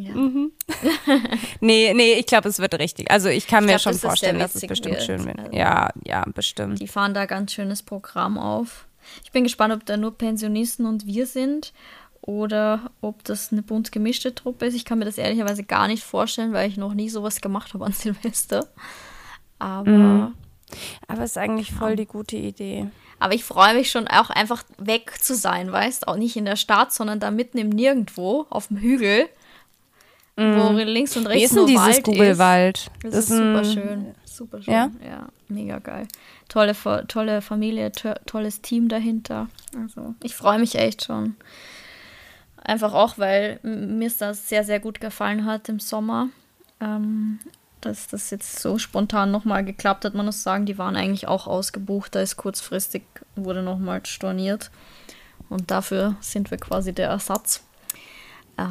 Ja. 0.00 0.14
Nee, 1.60 1.92
nee, 1.94 2.14
ich 2.14 2.26
glaube, 2.26 2.48
es 2.48 2.58
wird 2.58 2.74
richtig. 2.78 3.10
Also 3.10 3.28
ich 3.28 3.46
kann 3.46 3.64
mir 3.64 3.72
glaub, 3.72 3.80
schon 3.80 3.92
sehr 3.94 4.08
vorstellen, 4.10 4.38
dass 4.38 4.54
es 4.54 4.66
bestimmt 4.66 4.94
wird. 4.96 5.04
schön 5.04 5.24
wird. 5.24 5.38
Also- 5.38 5.52
Ja, 5.52 5.90
ja, 6.04 6.24
bestimmt. 6.34 6.80
Die 6.80 6.88
fahren 6.88 7.14
da 7.14 7.26
ganz 7.26 7.52
schönes 7.52 7.82
Programm 7.82 8.38
auf. 8.38 8.86
Ich 9.24 9.32
bin 9.32 9.44
gespannt, 9.44 9.74
ob 9.74 9.84
da 9.86 9.96
nur 9.96 10.16
Pensionisten 10.16 10.86
und 10.86 11.06
wir 11.06 11.26
sind 11.26 11.72
oder 12.22 12.90
ob 13.00 13.24
das 13.24 13.50
eine 13.50 13.62
bunt 13.62 13.92
gemischte 13.92 14.34
Truppe 14.34 14.66
ist. 14.66 14.74
Ich 14.74 14.84
kann 14.84 14.98
mir 14.98 15.04
das 15.06 15.18
ehrlicherweise 15.18 15.64
gar 15.64 15.88
nicht 15.88 16.02
vorstellen, 16.04 16.52
weil 16.52 16.68
ich 16.68 16.76
noch 16.76 16.94
nie 16.94 17.08
sowas 17.08 17.40
gemacht 17.40 17.74
habe 17.74 17.86
an 17.86 17.92
Silvester. 17.94 18.68
Aber, 19.58 19.90
Mhm. 19.90 20.34
Aber 21.08 21.22
es 21.24 21.30
ist 21.32 21.38
eigentlich 21.38 21.72
voll 21.72 21.96
die 21.96 22.06
gute 22.06 22.36
Idee. 22.36 22.86
aber 23.18 23.34
ich 23.34 23.42
freue 23.42 23.74
mich 23.74 23.90
schon 23.90 24.06
auch 24.06 24.30
einfach 24.30 24.62
weg 24.78 25.14
zu 25.20 25.34
sein, 25.34 25.72
weißt 25.72 26.06
Auch 26.06 26.14
nicht 26.16 26.36
in 26.36 26.44
der 26.44 26.54
Stadt, 26.54 26.92
sondern 26.92 27.18
da 27.18 27.32
mitten 27.32 27.58
im 27.58 27.70
Nirgendwo 27.70 28.46
auf 28.50 28.68
dem 28.68 28.76
Hügel, 28.76 29.28
wo 30.40 30.76
links 30.78 31.16
und 31.16 31.24
Wie 31.24 31.28
rechts 31.28 31.50
ist 31.50 31.56
denn 31.56 31.66
dieses 31.66 31.82
Wald 31.82 31.96
ist. 31.98 32.04
Google-Wald? 32.04 32.90
Das, 33.02 33.14
ist 33.14 33.28
super 33.28 33.64
schön. 33.64 34.14
Super 34.24 34.62
schön. 34.62 34.74
Ja? 34.74 34.90
Ja? 35.04 35.28
mega 35.48 35.78
geil. 35.78 36.06
Tolle, 36.48 36.74
tolle 37.08 37.42
Familie, 37.42 37.92
to 37.92 38.14
tolles 38.26 38.60
Team 38.60 38.88
dahinter. 38.88 39.48
Also, 39.76 40.14
ich 40.22 40.34
freue 40.34 40.58
mich 40.58 40.76
echt 40.76 41.04
schon. 41.04 41.36
Einfach 42.62 42.92
auch, 42.92 43.18
weil 43.18 43.58
mir 43.62 44.06
es 44.06 44.18
das 44.18 44.48
sehr, 44.48 44.64
sehr 44.64 44.80
gut 44.80 45.00
gefallen 45.00 45.44
hat 45.44 45.68
im 45.68 45.80
Sommer. 45.80 46.28
Ähm, 46.80 47.40
dass 47.80 48.08
das 48.08 48.30
jetzt 48.30 48.60
so 48.60 48.78
spontan 48.78 49.30
nochmal 49.30 49.64
geklappt 49.64 50.04
hat. 50.04 50.14
Man 50.14 50.26
muss 50.26 50.42
sagen, 50.42 50.66
die 50.66 50.78
waren 50.78 50.96
eigentlich 50.96 51.28
auch 51.28 51.46
ausgebucht. 51.46 52.14
Da 52.14 52.20
ist 52.20 52.36
kurzfristig, 52.36 53.02
wurde 53.36 53.62
nochmal 53.62 54.04
storniert. 54.04 54.70
Und 55.48 55.70
dafür 55.70 56.16
sind 56.20 56.50
wir 56.50 56.58
quasi 56.58 56.92
der 56.92 57.08
Ersatz. 57.08 57.64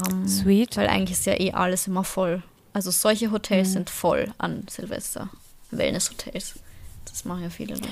Ähm, 0.09 0.27
Sweet. 0.27 0.77
weil 0.77 0.87
eigentlich 0.87 1.17
ist 1.17 1.25
ja 1.25 1.39
eh 1.39 1.51
alles 1.53 1.87
immer 1.87 2.03
voll. 2.03 2.43
Also 2.73 2.91
solche 2.91 3.31
Hotels 3.31 3.73
sind 3.73 3.89
voll 3.89 4.31
an 4.37 4.65
Silvester. 4.69 5.29
Wellness-Hotels. 5.71 6.59
Das 7.05 7.25
machen 7.25 7.43
ja 7.43 7.49
viele 7.49 7.73
Leute. 7.75 7.89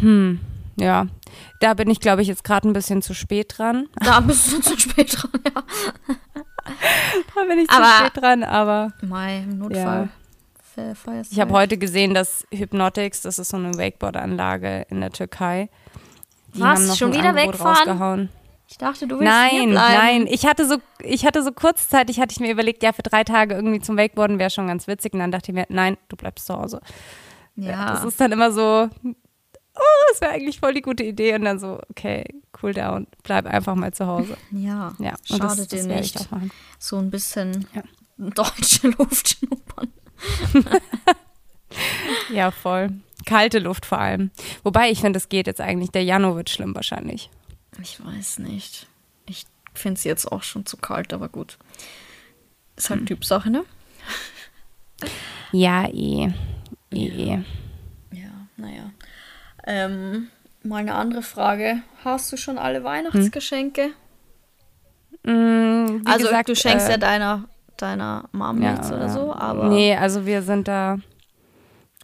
Hm, 0.00 0.40
ja. 0.76 1.06
Da 1.60 1.74
bin 1.74 1.88
ich, 1.90 2.00
glaube 2.00 2.22
ich, 2.22 2.28
jetzt 2.28 2.44
gerade 2.44 2.68
ein 2.68 2.72
bisschen 2.72 3.02
zu 3.02 3.14
spät 3.14 3.54
dran. 3.58 3.88
Da 3.96 4.20
bist 4.20 4.50
du 4.52 4.60
zu 4.60 4.78
spät 4.78 5.16
dran, 5.16 5.30
ja. 5.44 5.62
Da 7.34 7.42
bin 7.46 7.58
ich 7.58 7.70
Aber- 7.70 7.84
zu 7.84 8.06
spät 8.06 8.22
dran, 8.22 8.42
aber 8.42 8.92
Mai, 9.02 9.38
im 9.38 9.58
Notfall. 9.58 10.08
Feierst 10.74 11.30
ich 11.32 11.38
habe 11.38 11.52
heute 11.52 11.78
gesehen, 11.78 12.14
dass 12.14 12.44
Hypnotics, 12.52 13.20
das 13.20 13.38
ist 13.38 13.50
so 13.50 13.56
eine 13.56 13.74
Wakeboard-Anlage 13.78 14.86
in 14.90 15.00
der 15.00 15.12
Türkei. 15.12 15.68
Die 16.54 16.60
Was? 16.60 16.78
haben 16.80 16.86
noch 16.88 16.96
Schon 16.96 17.12
ein 17.12 17.18
wieder 17.18 17.28
Angebot 17.28 17.52
wegfahren? 17.54 17.76
rausgehauen. 17.76 18.28
Ich 18.66 18.78
dachte, 18.78 19.06
du 19.06 19.16
willst 19.20 19.24
Nein, 19.30 19.70
nein. 19.70 20.26
Ich 20.26 20.46
hatte 20.46 20.66
so, 20.66 20.76
ich 21.02 21.26
hatte 21.26 21.42
so 21.42 21.52
kurzzeitig, 21.52 22.18
hatte 22.18 22.32
ich 22.32 22.40
mir 22.40 22.50
überlegt, 22.50 22.82
ja, 22.82 22.92
für 22.92 23.02
drei 23.02 23.22
Tage 23.22 23.54
irgendwie 23.54 23.80
zum 23.80 23.96
Wakeboarden 23.96 24.38
wäre 24.38 24.50
schon 24.50 24.66
ganz 24.66 24.86
witzig. 24.86 25.12
Und 25.12 25.20
dann 25.20 25.30
dachte 25.30 25.50
ich 25.50 25.54
mir, 25.54 25.66
nein, 25.68 25.96
du 26.08 26.16
bleibst 26.16 26.46
zu 26.46 26.54
Hause. 26.54 26.80
Ja, 27.56 27.92
Das 27.92 28.04
ist 28.04 28.20
dann 28.20 28.32
immer 28.32 28.50
so, 28.52 28.88
oh, 29.04 29.80
das 30.10 30.20
wäre 30.20 30.32
eigentlich 30.32 30.60
voll 30.60 30.74
die 30.74 30.80
gute 30.82 31.04
Idee. 31.04 31.34
Und 31.34 31.44
dann 31.44 31.58
so, 31.58 31.78
okay, 31.90 32.24
cool 32.62 32.72
down, 32.72 33.06
bleib 33.22 33.46
einfach 33.46 33.74
mal 33.74 33.92
zu 33.92 34.06
Hause. 34.06 34.36
ja. 34.50 34.94
Ja, 34.98 35.10
und 35.30 35.38
Schadet 35.38 35.42
das, 35.42 35.56
das 35.68 35.68
dir 35.68 35.86
nicht. 35.94 36.28
So 36.78 36.96
ein 36.96 37.10
bisschen 37.10 37.66
Ja. 37.74 37.82
deutsche 38.16 38.88
Luft 38.98 39.28
schnuppern. 39.38 39.92
ja, 42.32 42.50
voll. 42.50 42.90
Kalte 43.26 43.58
Luft 43.58 43.86
vor 43.86 43.98
allem. 43.98 44.30
Wobei 44.62 44.90
ich 44.90 45.00
finde, 45.00 45.18
es 45.18 45.28
geht 45.28 45.46
jetzt 45.46 45.60
eigentlich. 45.60 45.90
Der 45.90 46.04
Januar 46.04 46.36
wird 46.36 46.50
schlimm 46.50 46.74
wahrscheinlich. 46.74 47.30
Ich 47.80 48.04
weiß 48.04 48.38
nicht. 48.38 48.86
Ich 49.26 49.46
finde 49.74 49.98
es 49.98 50.04
jetzt 50.04 50.30
auch 50.30 50.42
schon 50.42 50.66
zu 50.66 50.76
kalt, 50.76 51.12
aber 51.12 51.28
gut. 51.28 51.58
Ist 52.76 52.90
halt 52.90 53.00
hm. 53.00 53.06
Typsache, 53.06 53.50
ne? 53.50 53.64
Ja, 55.52 55.86
eh. 55.88 56.32
eh. 56.90 57.26
Ja, 57.26 57.42
ja 58.10 58.30
naja. 58.56 58.90
Ähm, 59.66 60.28
mal 60.62 60.78
eine 60.78 60.94
andere 60.94 61.22
Frage. 61.22 61.82
Hast 62.04 62.32
du 62.32 62.36
schon 62.36 62.58
alle 62.58 62.84
Weihnachtsgeschenke? 62.84 63.84
Hm? 63.84 63.92
Mm, 65.24 66.02
also 66.04 66.26
gesagt, 66.26 66.48
du 66.48 66.56
schenkst 66.56 66.88
äh, 66.88 66.92
ja 66.92 66.96
deiner, 66.98 67.44
deiner 67.76 68.28
Mom 68.32 68.60
ja, 68.60 68.72
nichts 68.72 68.92
oder 68.92 69.08
so, 69.08 69.32
aber. 69.32 69.68
Nee, 69.68 69.96
also 69.96 70.26
wir 70.26 70.42
sind 70.42 70.68
da. 70.68 70.98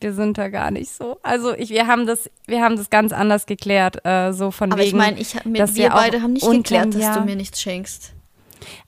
Wir 0.00 0.14
sind 0.14 0.38
da 0.38 0.48
gar 0.48 0.70
nicht 0.70 0.90
so. 0.90 1.18
Also 1.22 1.54
ich, 1.54 1.70
wir 1.70 1.86
haben 1.86 2.06
das, 2.06 2.30
wir 2.46 2.62
haben 2.62 2.76
das 2.76 2.88
ganz 2.88 3.12
anders 3.12 3.46
geklärt, 3.46 4.04
äh, 4.04 4.32
so 4.32 4.50
von 4.50 4.72
aber 4.72 4.82
wegen. 4.82 5.00
Aber 5.00 5.12
ich 5.18 5.34
meine, 5.44 5.54
wir, 5.54 5.74
wir 5.74 5.90
beide 5.90 6.22
haben 6.22 6.32
nicht 6.32 6.50
geklärt, 6.50 6.94
dass 6.94 7.18
du 7.18 7.20
mir 7.20 7.36
nichts 7.36 7.60
schenkst. 7.60 8.14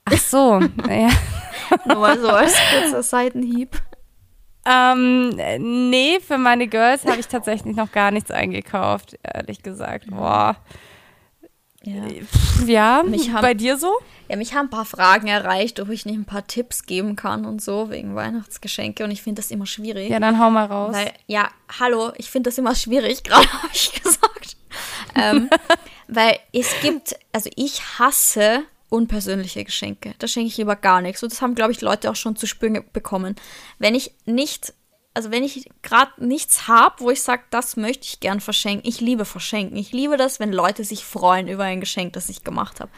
Ach 0.05 0.17
so, 0.17 0.59
ja. 0.89 1.09
Nur 1.85 1.97
mal 1.97 2.19
so 2.19 2.29
als 2.29 2.55
kurzer 2.71 3.03
Seitenhieb. 3.03 3.81
Ähm, 4.65 5.29
nee, 5.89 6.19
für 6.25 6.37
meine 6.37 6.67
Girls 6.67 7.05
habe 7.05 7.19
ich 7.19 7.27
tatsächlich 7.27 7.75
noch 7.75 7.91
gar 7.91 8.11
nichts 8.11 8.31
eingekauft, 8.31 9.17
ehrlich 9.21 9.61
gesagt. 9.61 10.09
Boah. 10.09 10.55
Ja, 11.83 12.07
ja 12.65 13.03
haben, 13.03 13.41
bei 13.41 13.53
dir 13.53 13.77
so? 13.77 13.91
Ja, 14.29 14.37
mich 14.37 14.53
haben 14.53 14.67
ein 14.67 14.69
paar 14.69 14.85
Fragen 14.85 15.27
erreicht, 15.27 15.79
ob 15.81 15.89
ich 15.89 16.05
nicht 16.05 16.15
ein 16.15 16.25
paar 16.25 16.47
Tipps 16.47 16.85
geben 16.85 17.15
kann 17.15 17.45
und 17.45 17.61
so 17.61 17.89
wegen 17.89 18.15
Weihnachtsgeschenke 18.15 19.03
und 19.03 19.11
ich 19.11 19.21
finde 19.21 19.41
das 19.41 19.51
immer 19.51 19.65
schwierig. 19.65 20.09
Ja, 20.09 20.19
dann 20.19 20.39
hau 20.39 20.49
mal 20.49 20.65
raus. 20.65 20.95
Weil, 20.95 21.11
ja, 21.27 21.49
hallo, 21.79 22.13
ich 22.17 22.31
finde 22.31 22.49
das 22.49 22.57
immer 22.57 22.73
schwierig, 22.73 23.23
gerade 23.23 23.51
habe 23.51 23.69
ich 23.73 24.01
gesagt. 24.01 24.55
ähm, 25.15 25.49
weil 26.07 26.39
es 26.53 26.73
gibt, 26.81 27.15
also 27.33 27.49
ich 27.55 27.81
hasse 27.99 28.63
unpersönliche 28.93 29.63
Geschenke. 29.63 30.13
Da 30.19 30.27
schenke 30.27 30.49
ich 30.49 30.57
lieber 30.57 30.75
gar 30.75 31.01
nichts. 31.01 31.23
Und 31.23 31.31
das 31.31 31.41
haben, 31.41 31.55
glaube 31.55 31.71
ich, 31.71 31.81
Leute 31.81 32.11
auch 32.11 32.15
schon 32.15 32.35
zu 32.35 32.45
spüren 32.45 32.83
bekommen. 32.93 33.35
Wenn 33.79 33.95
ich 33.95 34.13
nicht, 34.25 34.73
also 35.13 35.31
wenn 35.31 35.43
ich 35.43 35.69
gerade 35.81 36.11
nichts 36.17 36.67
habe, 36.67 36.95
wo 36.99 37.11
ich 37.11 37.21
sage, 37.21 37.43
das 37.51 37.77
möchte 37.77 38.05
ich 38.05 38.19
gern 38.19 38.39
verschenken, 38.39 38.87
ich 38.87 38.99
liebe 38.99 39.25
verschenken. 39.25 39.77
Ich 39.77 39.91
liebe 39.91 40.17
das, 40.17 40.39
wenn 40.39 40.51
Leute 40.51 40.83
sich 40.83 41.05
freuen 41.05 41.47
über 41.47 41.63
ein 41.63 41.79
Geschenk, 41.79 42.13
das 42.13 42.29
ich 42.29 42.43
gemacht 42.43 42.79
habe. 42.79 42.91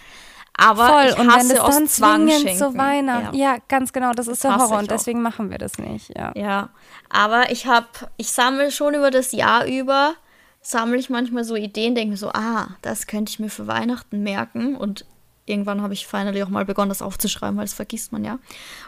Aber 0.58 0.88
Voll. 0.88 1.06
ich 1.08 1.18
hasse 1.18 1.20
und 1.20 1.50
wenn 1.50 1.60
aus 1.60 1.76
dann 1.76 1.88
Zwang 1.88 2.30
schenken. 2.30 2.58
zu 2.58 2.78
Weihnachten. 2.78 3.36
Ja. 3.36 3.56
ja. 3.56 3.58
ganz 3.68 3.92
genau, 3.92 4.14
das, 4.14 4.28
das 4.28 4.36
ist 4.36 4.44
der 4.46 4.58
Horror 4.58 4.80
und 4.80 4.90
deswegen 4.90 5.22
machen 5.22 5.52
wir 5.52 5.58
das 5.58 5.78
nicht. 5.78 6.18
Ja, 6.18 6.32
ja. 6.36 6.70
aber 7.10 7.52
ich 7.52 7.68
habe, 7.68 7.88
ich 8.16 8.32
sammle 8.32 8.72
schon 8.72 8.94
über 8.94 9.12
das 9.12 9.34
Jahr 9.34 9.66
über, 9.66 10.16
sammle 10.62 10.98
ich 10.98 11.10
manchmal 11.10 11.44
so 11.44 11.56
Ideen, 11.56 11.94
denke 11.94 12.12
mir 12.12 12.18
so, 12.18 12.30
ah, 12.30 12.70
das 12.82 13.08
könnte 13.08 13.32
ich 13.32 13.40
mir 13.40 13.50
für 13.50 13.68
Weihnachten 13.68 14.24
merken 14.24 14.78
und 14.78 15.06
irgendwann 15.46 15.82
habe 15.82 15.94
ich 15.94 16.08
finally 16.08 16.42
auch 16.42 16.50
mal 16.50 16.66
begonnen, 16.66 16.90
das 16.90 17.02
aufzuschreiben, 17.02 17.58
weil 17.58 17.66
das 17.66 17.74
vergisst 17.74 18.14
man 18.14 18.24
ja. 18.24 18.40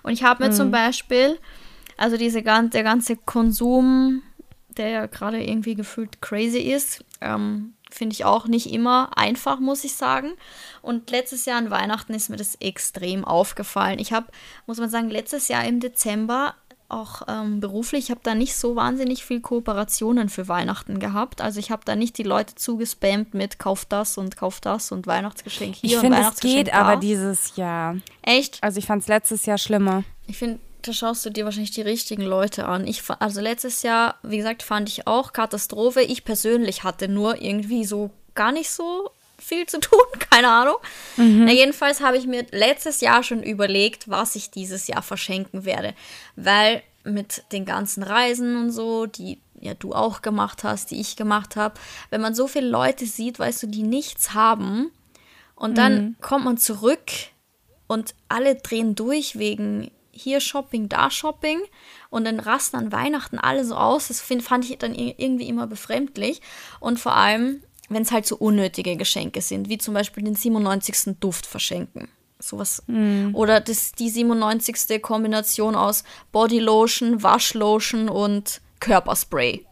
Und 0.04 0.14
ich 0.14 0.24
habe 0.24 0.44
mir 0.44 0.50
mhm. 0.50 0.56
zum 0.56 0.72
Beispiel, 0.72 1.38
also 1.98 2.18
diese, 2.18 2.42
der 2.42 2.84
ganze 2.84 3.18
Konsum, 3.18 4.22
der 4.70 4.90
ja 4.90 5.06
gerade 5.08 5.44
irgendwie 5.44 5.76
gefühlt 5.76 6.22
crazy 6.22 6.60
ist, 6.60 7.04
ähm, 7.22 7.74
finde 7.90 8.14
ich 8.14 8.26
auch 8.26 8.48
nicht 8.48 8.72
immer 8.72 9.12
einfach, 9.16 9.60
muss 9.60 9.84
ich 9.84 9.96
sagen. 9.96 10.34
Und 10.82 11.10
letztes 11.10 11.46
Jahr 11.46 11.58
an 11.58 11.72
Weihnachten 11.72 12.14
ist 12.14 12.30
mir 12.30 12.38
das 12.38 12.56
extrem 12.56 13.26
aufgefallen. 13.26 14.00
Ich 14.00 14.14
habe, 14.14 14.28
muss 14.66 14.78
man 14.78 14.90
sagen, 14.90 15.10
letztes 15.10 15.48
Jahr 15.48 15.66
im 15.66 15.80
Dezember 15.80 16.56
auch 16.90 17.24
ähm, 17.28 17.60
beruflich, 17.60 18.06
ich 18.06 18.12
habe 18.12 18.22
da 18.24 18.34
nicht 18.34 18.56
so 18.56 18.76
wahnsinnig 18.78 19.26
viel 19.26 19.42
Kooperationen 19.42 20.30
für 20.30 20.48
Weihnachten 20.48 21.00
gehabt. 21.00 21.42
Also 21.42 21.60
ich 21.60 21.70
habe 21.70 21.82
da 21.84 21.96
nicht 21.96 22.18
die 22.18 22.24
Leute 22.24 22.56
zugespammt 22.56 23.34
mit 23.34 23.60
Kauf 23.60 23.84
das 23.86 24.18
und 24.18 24.38
Kauf 24.38 24.62
das 24.62 24.92
und 24.92 25.06
Weihnachtsgeschenk 25.06 25.76
hier 25.76 25.90
ich 25.90 25.96
und 25.96 26.02
find, 26.02 26.16
Weihnachtsgeschenk 26.16 26.60
es 26.60 26.66
geht 26.66 26.74
aber 26.74 26.96
dieses 26.96 27.56
Jahr. 27.58 27.98
Echt? 28.22 28.64
Also 28.64 28.80
ich 28.80 28.86
fand 28.86 29.02
es 29.02 29.10
letztes 29.10 29.46
Jahr 29.46 29.58
schlimmer. 29.58 30.04
Ich 30.28 30.38
finde, 30.38 30.60
da 30.88 30.94
schaust 30.94 31.26
du 31.26 31.30
dir 31.30 31.46
wahrscheinlich 31.46 31.72
die 31.72 31.82
richtigen 31.82 32.24
Leute 32.24 32.66
an. 32.66 32.88
Ich, 32.88 33.04
also 33.20 33.42
letztes 33.42 33.84
Jahr, 33.84 34.16
wie 34.24 34.38
gesagt, 34.38 34.64
fand 34.64 34.90
ich 34.90 35.08
auch 35.08 35.34
Katastrophe. 35.34 36.02
Ich 36.02 36.24
persönlich 36.24 36.84
hatte 36.84 37.08
nur 37.08 37.42
irgendwie 37.42 37.86
so 37.86 38.12
gar 38.36 38.52
nicht 38.52 38.70
so 38.70 39.12
viel 39.38 39.66
zu 39.66 39.80
tun, 39.82 40.00
keine 40.32 40.50
Ahnung. 40.50 40.78
Mhm. 41.18 41.46
Na, 41.46 41.52
jedenfalls 41.52 42.02
habe 42.02 42.18
ich 42.18 42.26
mir 42.26 42.46
letztes 42.52 43.02
Jahr 43.02 43.24
schon 43.24 43.44
überlegt, 43.44 44.10
was 44.10 44.36
ich 44.36 44.52
dieses 44.52 44.88
Jahr 44.88 45.02
verschenken 45.02 45.66
werde, 45.66 45.94
weil 46.36 46.82
mit 47.04 47.44
den 47.52 47.66
ganzen 47.66 48.04
Reisen 48.04 48.58
und 48.58 48.72
so, 48.72 49.06
die 49.06 49.40
ja 49.60 49.74
du 49.74 49.94
auch 49.94 50.22
gemacht 50.22 50.64
hast, 50.64 50.92
die 50.92 51.00
ich 51.00 51.16
gemacht 51.16 51.56
habe, 51.56 51.76
wenn 52.10 52.22
man 52.22 52.36
so 52.36 52.48
viele 52.48 52.68
Leute 52.68 53.06
sieht, 53.06 53.40
weißt 53.40 53.64
du, 53.64 53.68
die 53.68 53.84
nichts 53.84 54.34
haben 54.34 54.92
und 55.56 55.78
dann 55.78 55.96
mhm. 55.96 56.16
kommt 56.22 56.46
man 56.46 56.58
zurück 56.58 57.12
und 57.88 58.14
alle 58.28 58.56
drehen 58.56 58.94
durch 58.94 59.40
wegen 59.40 59.90
hier 60.18 60.40
Shopping, 60.40 60.90
da 60.90 61.10
Shopping 61.10 61.60
und 62.10 62.26
dann 62.26 62.40
rasten 62.40 62.78
an 62.78 62.92
Weihnachten 62.92 63.38
alle 63.38 63.64
so 63.64 63.76
aus. 63.76 64.08
Das 64.08 64.20
find, 64.20 64.44
fand 64.44 64.70
ich 64.70 64.78
dann 64.78 64.96
irgendwie 64.96 65.48
immer 65.48 65.68
befremdlich 65.68 66.42
und 66.80 67.00
vor 67.00 67.16
allem 67.16 67.62
wenn 67.90 68.02
es 68.02 68.12
halt 68.12 68.26
so 68.26 68.36
unnötige 68.36 68.98
Geschenke 68.98 69.42
sind, 69.42 69.70
wie 69.70 69.78
zum 69.78 69.94
Beispiel 69.94 70.24
den 70.24 70.36
97. 70.36 71.16
Duft 71.20 71.46
verschenken. 71.46 72.10
Sowas. 72.40 72.84
Mm. 72.88 73.34
Oder 73.34 73.62
das, 73.62 73.94
die 73.94 74.10
97. 74.10 75.02
Kombination 75.02 75.76
aus 75.76 76.04
Bodylotion, 76.32 77.24
Waschlotion 77.24 78.10
und 78.10 78.62
Körperspray. 78.80 79.66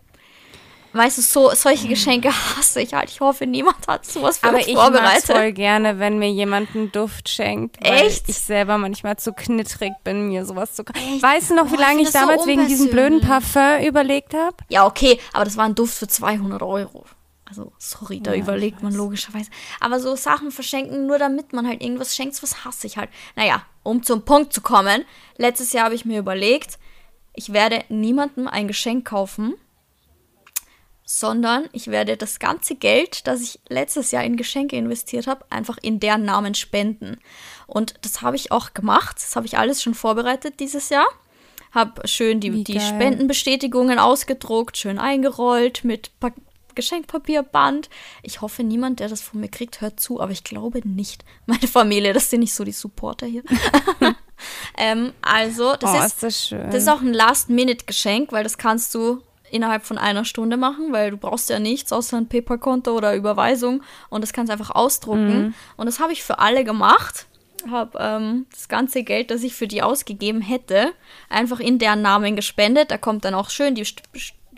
Weißt 0.96 1.18
du, 1.18 1.22
so, 1.22 1.52
solche 1.54 1.90
Geschenke 1.90 2.30
hasse 2.30 2.80
ich 2.80 2.94
halt. 2.94 3.10
Ich 3.10 3.20
hoffe, 3.20 3.46
niemand 3.46 3.86
hat 3.86 4.06
sowas 4.06 4.38
für 4.38 4.48
Aber 4.48 4.60
ich 4.60 4.74
vorbereitet. 4.74 5.30
Aber 5.30 5.40
voll 5.40 5.52
gerne, 5.52 6.00
wenn 6.00 6.20
mir 6.20 6.32
jemand 6.32 6.74
einen 6.74 6.90
Duft 6.94 7.28
schenkt. 7.28 7.76
Echt? 7.86 8.30
ich 8.30 8.40
selber 8.40 8.78
manchmal 8.78 9.18
zu 9.18 9.34
knittrig 9.34 9.92
bin, 10.06 10.30
mir 10.30 10.46
sowas 10.46 10.74
zu... 10.74 10.84
Echt? 10.86 11.22
Weißt 11.22 11.50
du 11.50 11.56
noch, 11.56 11.70
wie 11.70 11.76
lange 11.76 12.02
ich, 12.02 12.08
ich 12.08 12.14
damals 12.14 12.44
so 12.44 12.48
wegen 12.48 12.68
diesem 12.68 12.92
blöden 12.92 13.20
Parfum 13.20 13.86
überlegt 13.86 14.34
habe? 14.34 14.56
Ja, 14.70 14.86
okay, 14.86 15.20
aber 15.34 15.44
das 15.44 15.58
war 15.58 15.66
ein 15.66 15.76
Duft 15.76 15.96
für 15.96 16.08
200 16.08 16.64
Euro. 16.64 17.04
Also, 17.44 17.74
sorry, 17.78 18.22
da 18.22 18.34
ja, 18.34 18.42
überlegt 18.42 18.82
man 18.82 18.94
logischerweise. 18.94 19.50
Aber 19.82 20.00
so 20.00 20.16
Sachen 20.16 20.50
verschenken, 20.50 21.08
nur 21.08 21.20
damit 21.20 21.52
man 21.52 21.68
halt 21.68 21.84
irgendwas 21.84 22.16
schenkt, 22.16 22.42
was 22.42 22.64
hasse 22.64 22.88
ich 22.88 22.96
halt. 22.96 23.10
Naja, 23.36 23.64
um 23.84 24.02
zum 24.02 24.24
Punkt 24.24 24.54
zu 24.54 24.62
kommen. 24.62 25.04
Letztes 25.36 25.74
Jahr 25.74 25.86
habe 25.86 25.96
ich 25.96 26.06
mir 26.06 26.20
überlegt, 26.20 26.80
ich 27.34 27.52
werde 27.52 27.84
niemandem 27.90 28.48
ein 28.48 28.70
Geschenk 28.70 29.06
kaufen, 29.06 29.56
sondern 31.06 31.70
ich 31.72 31.88
werde 31.88 32.18
das 32.18 32.40
ganze 32.40 32.76
Geld, 32.76 33.28
das 33.28 33.40
ich 33.40 33.60
letztes 33.70 34.10
Jahr 34.10 34.24
in 34.24 34.38
Geschenke 34.38 34.76
investiert 34.76 35.28
habe, 35.28 35.46
einfach 35.52 35.78
in 35.82 36.00
deren 36.00 36.26
Namen 36.26 36.56
spenden. 36.56 37.20
Und 37.68 37.94
das 38.02 38.24
habe 38.24 38.36
ich 38.36 38.52
auch 38.52 38.74
gemacht. 38.74 39.18
Das 39.18 39.36
habe 39.36 39.46
ich 39.46 39.58
alles 39.58 39.84
schon 39.84 39.94
vorbereitet 39.94 40.60
dieses 40.60 40.90
Jahr. 40.90 41.06
Habe 41.72 42.08
schön 42.08 42.40
die, 42.40 42.64
die 42.64 42.80
Spendenbestätigungen 42.80 44.00
ausgedruckt, 44.00 44.78
schön 44.78 44.98
eingerollt 44.98 45.84
mit 45.84 46.10
Geschenkpapierband. 46.74 47.90
Ich 48.24 48.42
hoffe, 48.42 48.64
niemand, 48.64 49.00
der 49.00 49.08
das 49.08 49.22
von 49.22 49.40
mir 49.40 49.50
kriegt, 49.50 49.82
hört 49.82 50.00
zu, 50.00 50.22
aber 50.22 50.32
ich 50.32 50.44
glaube 50.44 50.82
nicht. 50.88 51.24
Meine 51.46 51.68
Familie, 51.68 52.14
das 52.14 52.32
sind 52.32 52.40
nicht 52.40 52.54
so 52.54 52.64
die 52.64 52.72
Supporter 52.72 53.28
hier. 53.28 53.44
ähm, 54.78 55.14
also, 55.22 55.76
das, 55.76 55.92
oh, 55.92 55.98
ist, 55.98 56.06
ist 56.06 56.24
das, 56.24 56.48
schön. 56.48 56.66
das 56.72 56.84
ist 56.84 56.90
auch 56.90 57.02
ein 57.02 57.14
Last-Minute-Geschenk, 57.14 58.32
weil 58.32 58.44
das 58.44 58.58
kannst 58.58 58.96
du 58.96 59.22
innerhalb 59.52 59.86
von 59.86 59.98
einer 59.98 60.26
Stunde 60.26 60.58
machen, 60.58 60.92
weil 60.92 61.12
du 61.12 61.18
brauchst 61.18 61.50
ja 61.50 61.60
nichts 61.60 61.94
außer 61.94 62.18
ein 62.18 62.28
PayPal-Konto 62.28 62.92
oder 62.92 63.16
Überweisung 63.16 63.84
und 64.10 64.22
das 64.22 64.34
kannst 64.34 64.50
du 64.50 64.54
einfach 64.54 64.72
ausdrucken. 64.72 65.38
Mhm. 65.38 65.54
Und 65.78 65.86
das 65.86 66.00
habe 66.00 66.14
ich 66.14 66.24
für 66.24 66.40
alle 66.40 66.64
gemacht. 66.64 67.28
Habe 67.70 67.98
ähm, 68.00 68.46
das 68.52 68.68
ganze 68.68 69.04
Geld, 69.04 69.32
das 69.32 69.44
ich 69.44 69.56
für 69.56 69.68
die 69.68 69.82
ausgegeben 69.82 70.42
hätte, 70.42 70.92
einfach 71.30 71.60
in 71.60 71.80
deren 71.80 72.02
Namen 72.02 72.36
gespendet. 72.36 72.92
Da 72.92 72.98
kommt 72.98 73.26
dann 73.26 73.34
auch 73.34 73.50
schön 73.50 73.74
die 73.74 73.86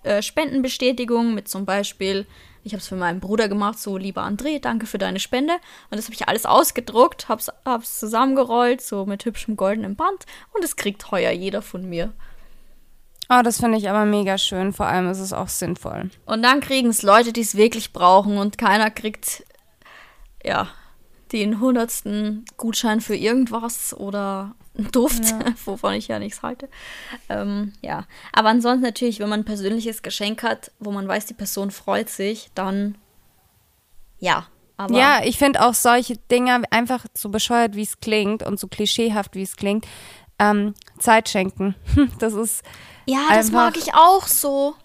äh, 0.04 0.22
Spendenbestätigung 0.22 1.34
mit 1.34 1.48
zum 1.48 1.66
Beispiel, 1.66 2.26
ich 2.64 2.74
habe 2.74 2.82
es 2.82 2.88
für 2.88 2.96
meinen 2.96 3.22
Bruder 3.22 3.48
gemacht, 3.48 3.80
so 3.80 3.98
lieber 3.98 4.24
André, 4.24 4.60
danke 4.60 4.88
für 4.88 4.98
deine 4.98 5.20
Spende. 5.20 5.54
Und 5.90 5.98
das 5.98 6.06
habe 6.06 6.16
ich 6.16 6.28
alles 6.28 6.46
ausgedruckt, 6.46 7.30
habe 7.30 7.42
es 7.82 8.00
zusammengerollt, 8.00 8.82
so 8.82 9.06
mit 9.06 9.24
hübschem 9.24 9.56
goldenen 9.56 9.96
Band. 9.96 10.26
Und 10.54 10.66
es 10.66 10.76
kriegt 10.76 11.12
heuer 11.12 11.32
jeder 11.32 11.62
von 11.62 11.88
mir. 11.88 12.14
Oh, 13.30 13.42
das 13.44 13.60
finde 13.60 13.78
ich 13.78 13.90
aber 13.90 14.06
mega 14.06 14.38
schön. 14.38 14.72
Vor 14.74 14.86
allem 14.86 15.10
ist 15.10 15.20
es 15.20 15.34
auch 15.34 15.50
sinnvoll. 15.50 16.10
Und 16.26 16.44
dann 16.44 16.62
kriegen 16.62 16.90
es 16.90 17.04
Leute, 17.04 17.34
die 17.34 17.42
es 17.42 17.56
wirklich 17.56 17.92
brauchen 17.92 18.38
und 18.38 18.58
keiner 18.58 18.90
kriegt, 18.90 19.44
ja, 20.44 20.70
den 21.32 21.60
hundertsten 21.60 22.46
Gutschein 22.56 23.02
für 23.02 23.16
irgendwas 23.16 23.94
oder 23.94 24.56
Duft, 24.92 25.26
ja. 25.26 25.40
wovon 25.66 25.94
ich 25.94 26.08
ja 26.08 26.20
nichts 26.20 26.42
halte. 26.42 26.70
Ähm, 27.30 27.74
ja, 27.82 28.06
aber 28.32 28.50
ansonsten 28.50 28.84
natürlich, 28.84 29.20
wenn 29.20 29.30
man 29.30 29.42
ein 29.42 29.46
persönliches 29.46 30.04
Geschenk 30.04 30.44
hat, 30.44 30.72
wo 30.80 30.92
man 30.92 31.08
weiß, 31.08 31.26
die 31.26 31.34
Person 31.34 31.72
freut 31.72 32.10
sich, 32.10 32.50
dann 32.56 32.98
ja. 34.20 34.48
Aber 34.78 34.96
ja, 34.96 35.22
ich 35.24 35.40
finde 35.40 35.66
auch 35.66 35.74
solche 35.74 36.18
Dinge 36.32 36.62
einfach 36.70 37.06
so 37.16 37.30
bescheuert, 37.30 37.76
wie 37.76 37.82
es 37.82 38.00
klingt 38.00 38.44
und 38.44 38.60
so 38.60 38.68
klischeehaft, 38.68 39.36
wie 39.36 39.42
es 39.42 39.56
klingt, 39.56 39.88
ähm, 40.40 40.76
Zeit 41.00 41.30
schenken. 41.30 41.76
Das 42.20 42.34
ist 42.34 42.64
Ja, 43.08 43.20
das 43.34 43.52
mag 43.52 43.78
ich 43.78 43.94
auch 43.94 44.28
so. 44.28 44.76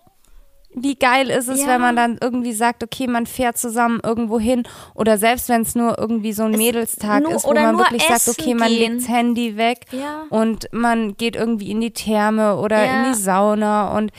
wie 0.75 0.95
geil 0.95 1.29
ist 1.29 1.49
es, 1.49 1.61
Ja. 1.61 1.67
wenn 1.67 1.83
man 1.83 1.97
dann 1.97 2.17
irgendwie 2.19 2.55
sagt, 2.55 2.83
okay, 2.83 3.07
man 3.07 3.27
fährt 3.27 3.59
zusammen 3.59 4.01
irgendwo 4.03 4.41
hin 4.41 4.63
oder 4.95 5.19
selbst 5.19 5.51
wenn 5.51 5.61
es 5.61 5.75
nur 5.75 5.99
irgendwie 5.99 6.33
so 6.33 6.45
ein 6.45 6.53
Mädelstag 6.53 7.25
nur- 7.25 7.35
ist, 7.35 7.45
wo 7.45 7.53
man 7.53 7.77
wirklich 7.77 8.03
sagt, 8.05 8.27
okay, 8.29 8.55
man 8.55 8.69
gehen. 8.69 8.93
legt 8.93 9.03
das 9.03 9.09
Handy 9.11 9.59
weg 9.59 9.81
Ja. 9.91 10.23
und 10.31 10.69
man 10.73 11.15
geht 11.19 11.37
irgendwie 11.37 11.71
in 11.71 11.83
die 11.83 11.91
Therme 11.93 12.57
oder 12.57 12.83
Ja. 12.87 13.05
in 13.05 13.13
die 13.13 13.19
Sauna 13.19 13.91
und 13.95 14.13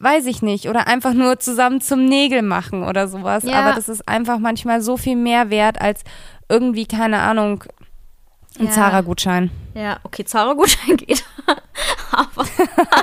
weiß 0.00 0.26
ich 0.26 0.42
nicht 0.42 0.68
oder 0.68 0.88
einfach 0.88 1.12
nur 1.14 1.38
zusammen 1.38 1.80
zum 1.80 2.06
Nägel 2.06 2.42
machen 2.42 2.82
oder 2.82 3.06
sowas, 3.06 3.46
aber 3.46 3.72
das 3.74 3.88
ist 3.88 4.08
einfach 4.08 4.38
manchmal 4.40 4.80
so 4.80 4.96
viel 4.96 5.14
mehr 5.16 5.48
wert 5.50 5.80
als 5.80 6.00
irgendwie 6.48 6.86
keine 6.86 7.20
Ahnung 7.20 7.62
ein. 8.58 8.68
Zara-Gutschein. 8.68 9.50
Ja, 9.74 9.98
okay, 10.02 10.24
Zara-Gutschein 10.24 10.96
geht. 10.96 11.24
Aber 12.10 12.46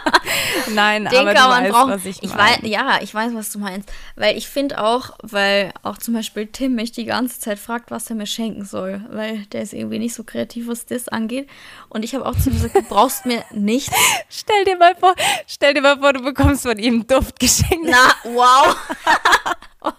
Nein, 0.73 1.05
den 1.11 1.19
aber 1.19 1.33
kann 1.33 1.49
man 1.49 1.63
weißt, 1.63 1.71
brauchen. 1.73 1.91
was 1.91 2.05
ich, 2.05 2.23
ich 2.23 2.35
weiß, 2.35 2.59
ja, 2.63 2.99
ich 3.01 3.13
weiß, 3.13 3.33
was 3.35 3.51
du 3.51 3.59
meinst. 3.59 3.91
Weil 4.15 4.37
ich 4.37 4.47
finde 4.47 4.81
auch, 4.81 5.11
weil 5.21 5.73
auch 5.83 5.97
zum 5.97 6.13
Beispiel 6.13 6.47
Tim 6.47 6.75
mich 6.75 6.91
die 6.93 7.03
ganze 7.05 7.39
Zeit 7.39 7.59
fragt, 7.59 7.91
was 7.91 8.09
er 8.09 8.15
mir 8.15 8.25
schenken 8.25 8.63
soll. 8.63 9.03
Weil 9.09 9.39
der 9.47 9.63
ist 9.63 9.73
irgendwie 9.73 9.99
nicht 9.99 10.13
so 10.13 10.23
kreativ, 10.23 10.67
was 10.67 10.85
das 10.85 11.09
angeht. 11.09 11.49
Und 11.89 12.03
ich 12.05 12.15
habe 12.15 12.25
auch 12.25 12.35
zu 12.37 12.49
ihm 12.49 12.55
gesagt, 12.55 12.75
du 12.75 12.81
brauchst 12.83 13.25
mir 13.25 13.43
nichts. 13.51 13.93
Stell 14.29 14.63
dir 14.63 14.77
mal 14.77 14.95
vor, 14.95 15.13
stell 15.47 15.73
dir 15.73 15.81
mal 15.81 15.99
vor, 15.99 16.13
du 16.13 16.21
bekommst 16.21 16.63
von 16.63 16.77
ihm 16.79 17.05
Duft 17.05 17.39
geschenkt. 17.39 17.87
Na, 17.89 18.15
wow. 18.23 18.75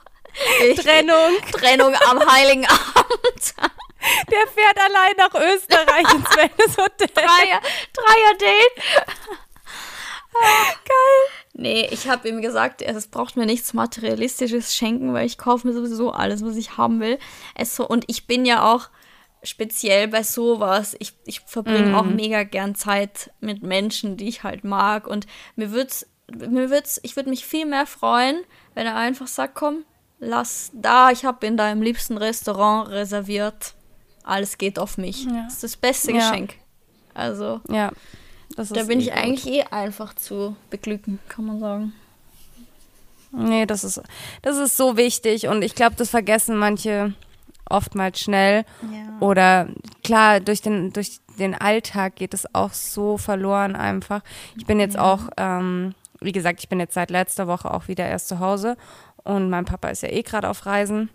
Ich- 0.71 0.81
Trennung. 0.81 1.33
Trennung 1.53 1.95
am 2.09 2.19
Heiligen 2.27 2.65
Abend. 2.67 3.55
Der 4.31 4.47
fährt 4.49 4.79
allein 4.79 5.15
nach 5.17 5.35
Österreich 5.35 6.15
ins 6.15 6.31
Wellnesshotel. 6.37 7.09
Dreier, 7.15 7.61
Dreier-Date. 7.93 8.83
Geil. 10.33 11.43
Nee, 11.55 11.89
ich 11.91 12.09
habe 12.09 12.29
ihm 12.29 12.41
gesagt, 12.41 12.83
es 12.83 13.07
braucht 13.09 13.37
mir 13.37 13.47
nichts 13.47 13.75
Materialistisches 13.75 14.75
schenken, 14.75 15.13
weil 15.13 15.27
ich 15.27 15.39
kaufe 15.39 15.67
mir 15.67 15.75
sowieso 15.75 16.11
alles, 16.11 16.45
was 16.45 16.57
ich 16.57 16.77
haben 16.79 17.01
will. 17.01 17.19
Es 17.55 17.77
so, 17.77 17.87
und 17.87 18.05
ich 18.07 18.27
bin 18.27 18.47
ja 18.47 18.73
auch 18.73 18.89
speziell 19.43 20.09
bei 20.09 20.23
sowas. 20.23 20.97
Ich, 20.99 21.15
ich 21.27 21.41
verbringe 21.41 21.97
auch 21.99 22.05
mega 22.05 22.45
gern 22.45 22.75
Zeit 22.75 23.31
mit 23.41 23.63
Menschen, 23.63 24.17
die 24.17 24.29
ich 24.29 24.43
halt 24.43 24.65
mag. 24.65 25.07
Und 25.07 25.27
mir 25.57 25.73
wird's, 25.73 26.07
mir 26.29 26.71
wird's, 26.71 26.99
ich 27.03 27.17
würde 27.17 27.31
mich 27.31 27.45
viel 27.45 27.67
mehr 27.67 27.87
freuen, 27.87 28.43
wenn 28.75 28.87
er 28.87 28.97
einfach 28.97 29.27
sagt, 29.27 29.55
komm, 29.55 29.85
lass 30.19 30.71
da, 30.73 31.11
ich 31.11 31.25
habe 31.25 31.47
in 31.47 31.57
deinem 31.57 31.83
liebsten 31.83 32.17
Restaurant 32.17 32.89
reserviert. 32.89 33.75
Alles 34.25 34.59
geht 34.59 34.79
auf 34.79 34.99
mich. 34.99 35.25
Ja. 35.25 35.45
Das 35.45 35.55
ist 35.55 35.63
das 35.65 35.77
beste 35.77 36.13
Ja. 36.13 36.31
Geschenk. 36.31 36.55
Also, 37.15 37.61
Ja, 37.69 37.91
das 38.57 38.71
ist 38.71 38.77
da 38.77 38.85
bin 38.85 39.01
eh 39.01 39.03
ich 39.05 39.09
gut. 39.11 39.19
eigentlich 39.19 39.47
eh 39.47 39.63
einfach 39.71 40.15
zu 40.15 40.57
beglücken, 40.71 41.19
kann 41.29 41.45
man 41.47 41.61
sagen. 41.61 41.93
Nee, 43.33 43.65
das 43.67 43.83
ist, 43.85 44.01
das 44.43 44.59
ist 44.59 44.77
so 44.77 44.97
wichtig 44.97 45.49
und 45.49 45.63
ich 45.63 45.75
glaube, 45.75 45.95
das 45.97 46.11
vergessen 46.11 46.57
manche 46.57 47.15
oftmals 47.69 48.21
schnell. 48.21 48.65
Ja. 48.83 49.17
Oder 49.21 49.69
klar, 50.05 50.41
durch 50.41 50.61
den, 50.61 50.93
durch 50.93 51.21
den 51.39 51.55
Alltag 51.55 52.17
geht 52.17 52.35
es 52.35 52.55
auch 52.55 52.73
so 52.75 53.17
verloren 53.17 53.75
einfach. 53.75 54.21
Ich 54.57 54.67
bin 54.67 54.79
jetzt 54.81 54.99
auch, 54.99 55.31
ähm, 55.39 55.95
wie 56.21 56.33
gesagt, 56.33 56.61
ich 56.61 56.69
bin 56.69 56.79
jetzt 56.79 56.93
seit 56.95 57.11
letzter 57.11 57.47
Woche 57.47 57.73
auch 57.73 57.89
wieder 57.89 58.07
erst 58.07 58.29
zu 58.29 58.39
Hause 58.39 58.77
und 59.25 59.49
mein 59.49 59.65
Papa 59.65 59.89
ist 59.89 60.03
ja 60.03 60.11
eh 60.11 60.23
gerade 60.23 60.51
auf 60.51 60.67
Reisen. 60.67 61.09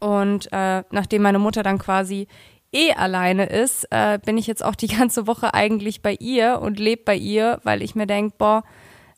Und 0.00 0.48
äh, 0.52 0.82
nachdem 0.90 1.22
meine 1.22 1.38
Mutter 1.38 1.62
dann 1.62 1.78
quasi 1.78 2.26
eh 2.72 2.92
alleine 2.92 3.46
ist, 3.46 3.86
äh, 3.90 4.18
bin 4.24 4.38
ich 4.38 4.46
jetzt 4.46 4.64
auch 4.64 4.74
die 4.74 4.88
ganze 4.98 5.26
Woche 5.26 5.54
eigentlich 5.54 6.02
bei 6.02 6.14
ihr 6.14 6.60
und 6.60 6.78
lebe 6.78 7.02
bei 7.04 7.16
ihr, 7.16 7.60
weil 7.62 7.82
ich 7.82 7.94
mir 7.94 8.06
denke, 8.06 8.34
boah, 8.38 8.64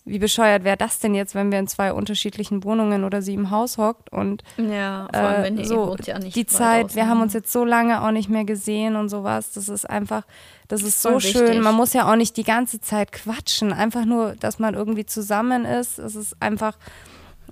wie 0.04 0.18
bescheuert 0.18 0.64
wäre 0.64 0.76
das 0.76 0.98
denn 0.98 1.14
jetzt, 1.14 1.36
wenn 1.36 1.52
wir 1.52 1.60
in 1.60 1.68
zwei 1.68 1.92
unterschiedlichen 1.92 2.64
Wohnungen 2.64 3.04
oder 3.04 3.22
sie 3.22 3.34
im 3.34 3.50
Haus 3.50 3.78
hockt 3.78 4.10
und 4.10 4.42
Ja, 4.56 5.06
vor 5.14 5.22
allem, 5.22 5.42
wenn 5.44 5.58
äh, 5.58 5.60
ihr 5.60 5.66
so 5.66 5.86
wohnt 5.86 6.06
ja 6.08 6.18
nicht 6.18 6.34
die 6.34 6.46
Zeit, 6.46 6.96
wir 6.96 7.02
haben 7.02 7.10
auseinander. 7.10 7.22
uns 7.22 7.32
jetzt 7.34 7.52
so 7.52 7.64
lange 7.64 8.02
auch 8.02 8.10
nicht 8.10 8.28
mehr 8.28 8.44
gesehen 8.44 8.96
und 8.96 9.10
sowas. 9.10 9.52
Das 9.52 9.68
ist 9.68 9.88
einfach, 9.88 10.24
das 10.66 10.82
ist 10.82 11.00
so 11.00 11.10
voll 11.10 11.20
schön. 11.20 11.46
wichtig. 11.46 11.62
Man 11.62 11.76
muss 11.76 11.92
ja 11.92 12.10
auch 12.10 12.16
nicht 12.16 12.36
die 12.36 12.42
ganze 12.42 12.80
Zeit 12.80 13.12
quatschen, 13.12 13.72
einfach 13.72 14.04
nur, 14.04 14.34
dass 14.40 14.58
man 14.58 14.74
irgendwie 14.74 15.06
zusammen 15.06 15.64
ist. 15.64 16.00
Es 16.00 16.16
ist 16.16 16.34
einfach, 16.40 16.76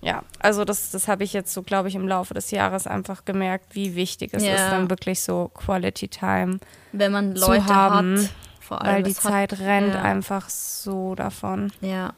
ja, 0.03 0.23
also 0.39 0.65
das, 0.65 0.91
das 0.91 1.09
habe 1.09 1.25
ich 1.25 1.33
jetzt 1.33 1.53
so, 1.53 1.63
glaube 1.63 1.89
ich, 1.89 1.95
im 1.95 2.09
Laufe 2.09 2.33
des 2.35 2.51
Jahres 2.51 2.87
einfach 2.87 3.25
gemerkt, 3.25 3.75
wie 3.75 3.95
wichtig 3.95 4.31
es 4.33 4.43
Ja. 4.45 4.55
ist, 4.55 4.71
dann 4.71 4.89
wirklich 4.91 5.21
so 5.21 5.51
Quality 5.55 6.09
Time, 6.09 6.59
wenn 6.93 7.13
man 7.13 7.37
zu 7.37 7.47
Leute 7.47 7.67
haben, 7.67 8.19
hat. 8.23 8.31
Vor 8.61 8.83
allem, 8.83 8.95
weil 8.97 9.03
die 9.03 9.11
es 9.11 9.25
hat- 9.25 9.33
Zeit 9.33 9.59
rennt 9.61 9.95
ja. 9.95 10.03
einfach 10.03 10.49
so 10.49 11.15
davon. 11.15 11.73
Ja, 11.81 12.15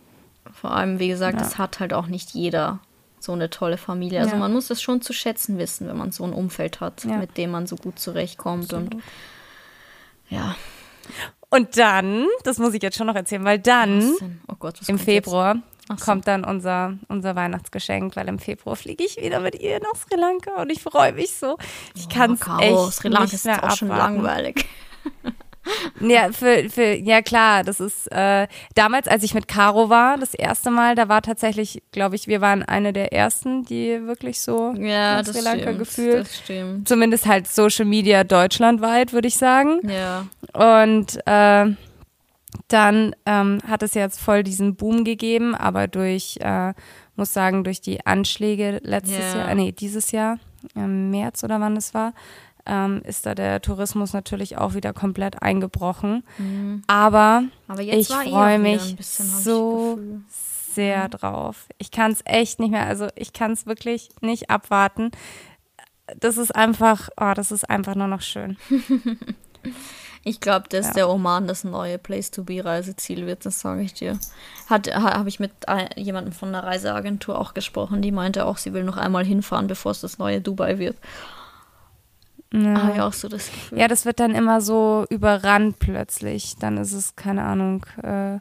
vor 0.53 0.71
allem, 0.73 0.99
wie 0.99 1.09
gesagt, 1.09 1.40
Ja. 1.40 1.47
es 1.47 1.59
hat 1.59 1.81
halt 1.81 1.92
auch 1.95 2.07
nicht 2.07 2.31
jeder 2.35 2.79
so 3.18 3.33
eine 3.33 3.51
tolle 3.51 3.79
Familie. 3.79 4.18
Also 4.21 4.33
Ja. 4.35 4.38
man 4.38 4.53
muss 4.53 4.68
es 4.71 4.83
schon 4.83 5.01
zu 5.01 5.12
schätzen 5.12 5.57
wissen, 5.59 5.88
wenn 5.88 5.97
man 5.97 6.11
so 6.12 6.25
ein 6.25 6.33
Umfeld 6.33 6.81
hat, 6.81 7.05
Ja. 7.05 7.16
mit 7.18 7.37
dem 7.37 7.51
man 7.53 7.66
so 7.66 7.77
gut 7.77 7.99
zurechtkommt. 7.99 8.73
Und 8.73 8.97
ja, 10.29 10.55
Und 11.51 11.77
dann, 11.77 12.27
das 12.45 12.59
muss 12.59 12.73
ich 12.75 12.83
jetzt 12.83 12.97
schon 12.97 13.07
noch 13.07 13.14
erzählen, 13.14 13.45
weil 13.45 13.59
dann 13.59 14.12
oh 14.49 14.55
Gott, 14.59 14.81
Im 14.88 14.99
Februar 14.99 15.57
Ach 15.57 15.82
so. 15.98 16.05
kommt 16.05 16.26
dann 16.28 16.44
unser, 16.44 16.94
unser 17.09 17.35
Weihnachtsgeschenk, 17.37 18.16
weil 18.16 18.28
im 18.28 18.38
Februar 18.38 18.76
fliege 18.76 19.05
ich 19.05 19.16
wieder 19.16 19.40
mit 19.40 19.61
ihr 19.61 19.81
nach 19.81 19.94
Sri 19.96 20.18
Lanka 20.18 20.61
und 20.61 20.70
ich 20.70 20.83
freue 20.83 21.12
mich 21.12 21.35
so. 21.37 21.57
Ich 21.94 22.02
Jetzt? 22.02 22.12
kann 22.12 22.31
Oh, 22.33 22.37
es 22.61 22.61
echt 22.88 22.92
Sri 22.94 23.09
Lanka 23.09 23.24
nicht 23.24 23.35
ist 23.35 23.48
auch 23.48 23.76
schon 23.76 23.88
langweilig. 23.88 24.64
Ja, 26.00 26.33
für, 26.33 26.68
für, 26.68 26.94
ja 26.96 27.22
klar, 27.22 27.62
das 27.62 27.78
ist 27.78 28.11
äh, 28.11 28.48
damals, 28.74 29.07
als 29.07 29.22
ich 29.22 29.33
mit 29.33 29.46
Caro 29.46 29.88
war, 29.88 30.18
das 30.18 30.35
erste 30.35 30.72
Mal, 30.72 30.96
da 30.96 31.09
war 31.09 31.22
tatsächlich, 31.22 31.83
glaube 31.92 32.16
ich, 32.16 32.26
wir 32.26 32.40
waren 32.40 32.64
eine 32.64 32.92
der 32.92 33.12
ersten, 33.12 33.62
die 33.62 34.05
wirklich 34.05 34.40
so 34.40 34.74
Ja, 34.76 35.22
Sri 35.22 35.38
Lanka 35.40 35.62
stimmt. 35.62 35.78
gefühlt. 35.78 36.20
Das 36.26 36.37
stimmt. 36.38 36.88
Zumindest 36.88 37.26
halt 37.26 37.46
Social 37.46 37.85
Media 37.85 38.24
deutschlandweit, 38.24 39.12
würde 39.12 39.28
ich 39.28 39.37
sagen. 39.37 39.81
Ja. 39.88 40.26
Und 40.52 41.20
äh, 41.26 41.76
dann 42.68 43.14
ähm, 43.26 43.58
hat 43.66 43.82
es 43.82 43.94
jetzt 43.94 44.20
voll 44.20 44.42
diesen 44.42 44.76
Boom 44.76 45.04
gegeben, 45.04 45.54
aber 45.54 45.88
durch, 45.88 46.38
äh, 46.40 46.74
muss 47.16 47.32
sagen, 47.32 47.64
durch 47.64 47.80
die 47.80 48.04
Anschläge 48.06 48.80
letztes 48.82 49.34
Ja. 49.34 49.40
Jahr, 49.40 49.54
nee, 49.54 49.72
dieses 49.72 50.12
Jahr, 50.12 50.38
im 50.74 51.10
März 51.10 51.42
oder 51.44 51.60
wann 51.60 51.76
es 51.76 51.92
war, 51.94 52.12
ähm, 52.66 53.02
ist 53.04 53.26
da 53.26 53.34
der 53.34 53.60
Tourismus 53.60 54.12
natürlich 54.12 54.56
auch 54.56 54.74
wieder 54.74 54.92
komplett 54.92 55.42
eingebrochen. 55.42 56.22
Aber, 56.86 57.44
Aber 57.66 57.82
jetzt 57.82 58.10
ich 58.10 58.16
eh 58.16 58.30
freue 58.30 58.58
mich 58.58 58.96
bisschen, 58.96 59.26
so 59.26 59.98
sehr 60.28 61.08
drauf. 61.08 61.66
Ich 61.78 61.90
kann 61.90 62.12
es 62.12 62.20
echt 62.24 62.60
nicht 62.60 62.70
mehr, 62.70 62.86
also 62.86 63.08
ich 63.16 63.32
kann 63.32 63.52
es 63.52 63.66
wirklich 63.66 64.10
nicht 64.20 64.50
abwarten. 64.50 65.10
Das 66.18 66.36
ist 66.38 66.54
einfach, 66.54 67.08
oh, 67.20 67.32
das 67.34 67.50
ist 67.50 67.68
einfach 67.68 67.94
nur 67.94 68.08
noch 68.08 68.20
schön. 68.22 68.56
Ich 70.24 70.40
glaube, 70.40 70.68
dass 70.68 70.88
Ja. 70.88 70.92
der 70.92 71.11
Oman 71.11 71.48
das 71.48 71.64
neue 71.64 71.98
Place-to-Be-Reiseziel 71.98 73.26
wird, 73.26 73.44
das 73.44 73.61
sage 73.61 73.82
ich 73.82 73.92
dir. 73.94 74.18
Hat, 74.70 74.87
ha, 74.94 75.18
Habe 75.18 75.28
ich 75.28 75.40
mit 75.40 75.50
jemandem 75.96 76.32
von 76.32 76.48
einer 76.50 76.62
Reiseagentur 76.64 77.38
auch 77.38 77.54
gesprochen, 77.54 78.02
die 78.02 78.12
meinte 78.12 78.46
auch, 78.46 78.56
sie 78.56 78.72
will 78.72 78.85
noch 78.85 78.96
einmal 78.96 79.24
hinfahren, 79.24 79.66
bevor 79.66 79.90
es 79.92 80.00
das 80.00 80.18
neue 80.18 80.40
Dubai 80.40 80.78
wird. 80.78 80.96
Ja. 82.52 82.82
Habe 82.82 82.92
ich 82.94 83.00
auch 83.00 83.12
so 83.14 83.28
das 83.28 83.46
Gefühl. 83.50 83.78
Ja, 83.78 83.88
das 83.88 84.04
wird 84.04 84.20
dann 84.20 84.35
immer 84.35 84.61
so 84.61 85.06
überrannt 85.08 85.78
plötzlich. 85.78 86.54
Dann 86.58 86.76
ist 86.76 86.92
es, 86.92 87.16
keine 87.16 87.42
Ahnung, 87.44 87.85
äh, 88.02 88.38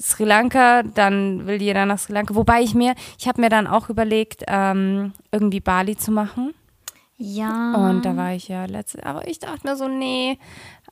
Sri 0.00 0.24
Lanka, 0.24 0.82
dann 0.82 1.46
will 1.46 1.60
jeder 1.60 1.86
nach 1.86 1.98
Sri 1.98 2.12
Lanka. 2.14 2.34
Wobei 2.34 2.62
ich 2.62 2.74
mir, 2.74 2.94
ich 3.18 3.28
habe 3.28 3.40
mir 3.40 3.48
dann 3.50 3.66
auch 3.66 3.90
überlegt, 3.90 4.44
ähm, 4.46 5.12
irgendwie 5.30 5.60
Bali 5.60 5.96
zu 5.96 6.10
machen. 6.10 6.54
Ja. 7.16 7.74
Und 7.74 8.02
da 8.04 8.16
war 8.16 8.32
ich 8.34 8.48
ja 8.48 8.64
letzte, 8.66 9.04
aber 9.06 9.26
ich 9.28 9.38
dachte 9.38 9.66
mir 9.66 9.76
so, 9.76 9.88
nee, 9.88 10.38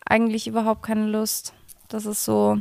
eigentlich 0.07 0.47
überhaupt 0.47 0.83
keine 0.83 1.07
Lust. 1.07 1.53
Das 1.89 2.07
ist 2.07 2.25
so, 2.25 2.59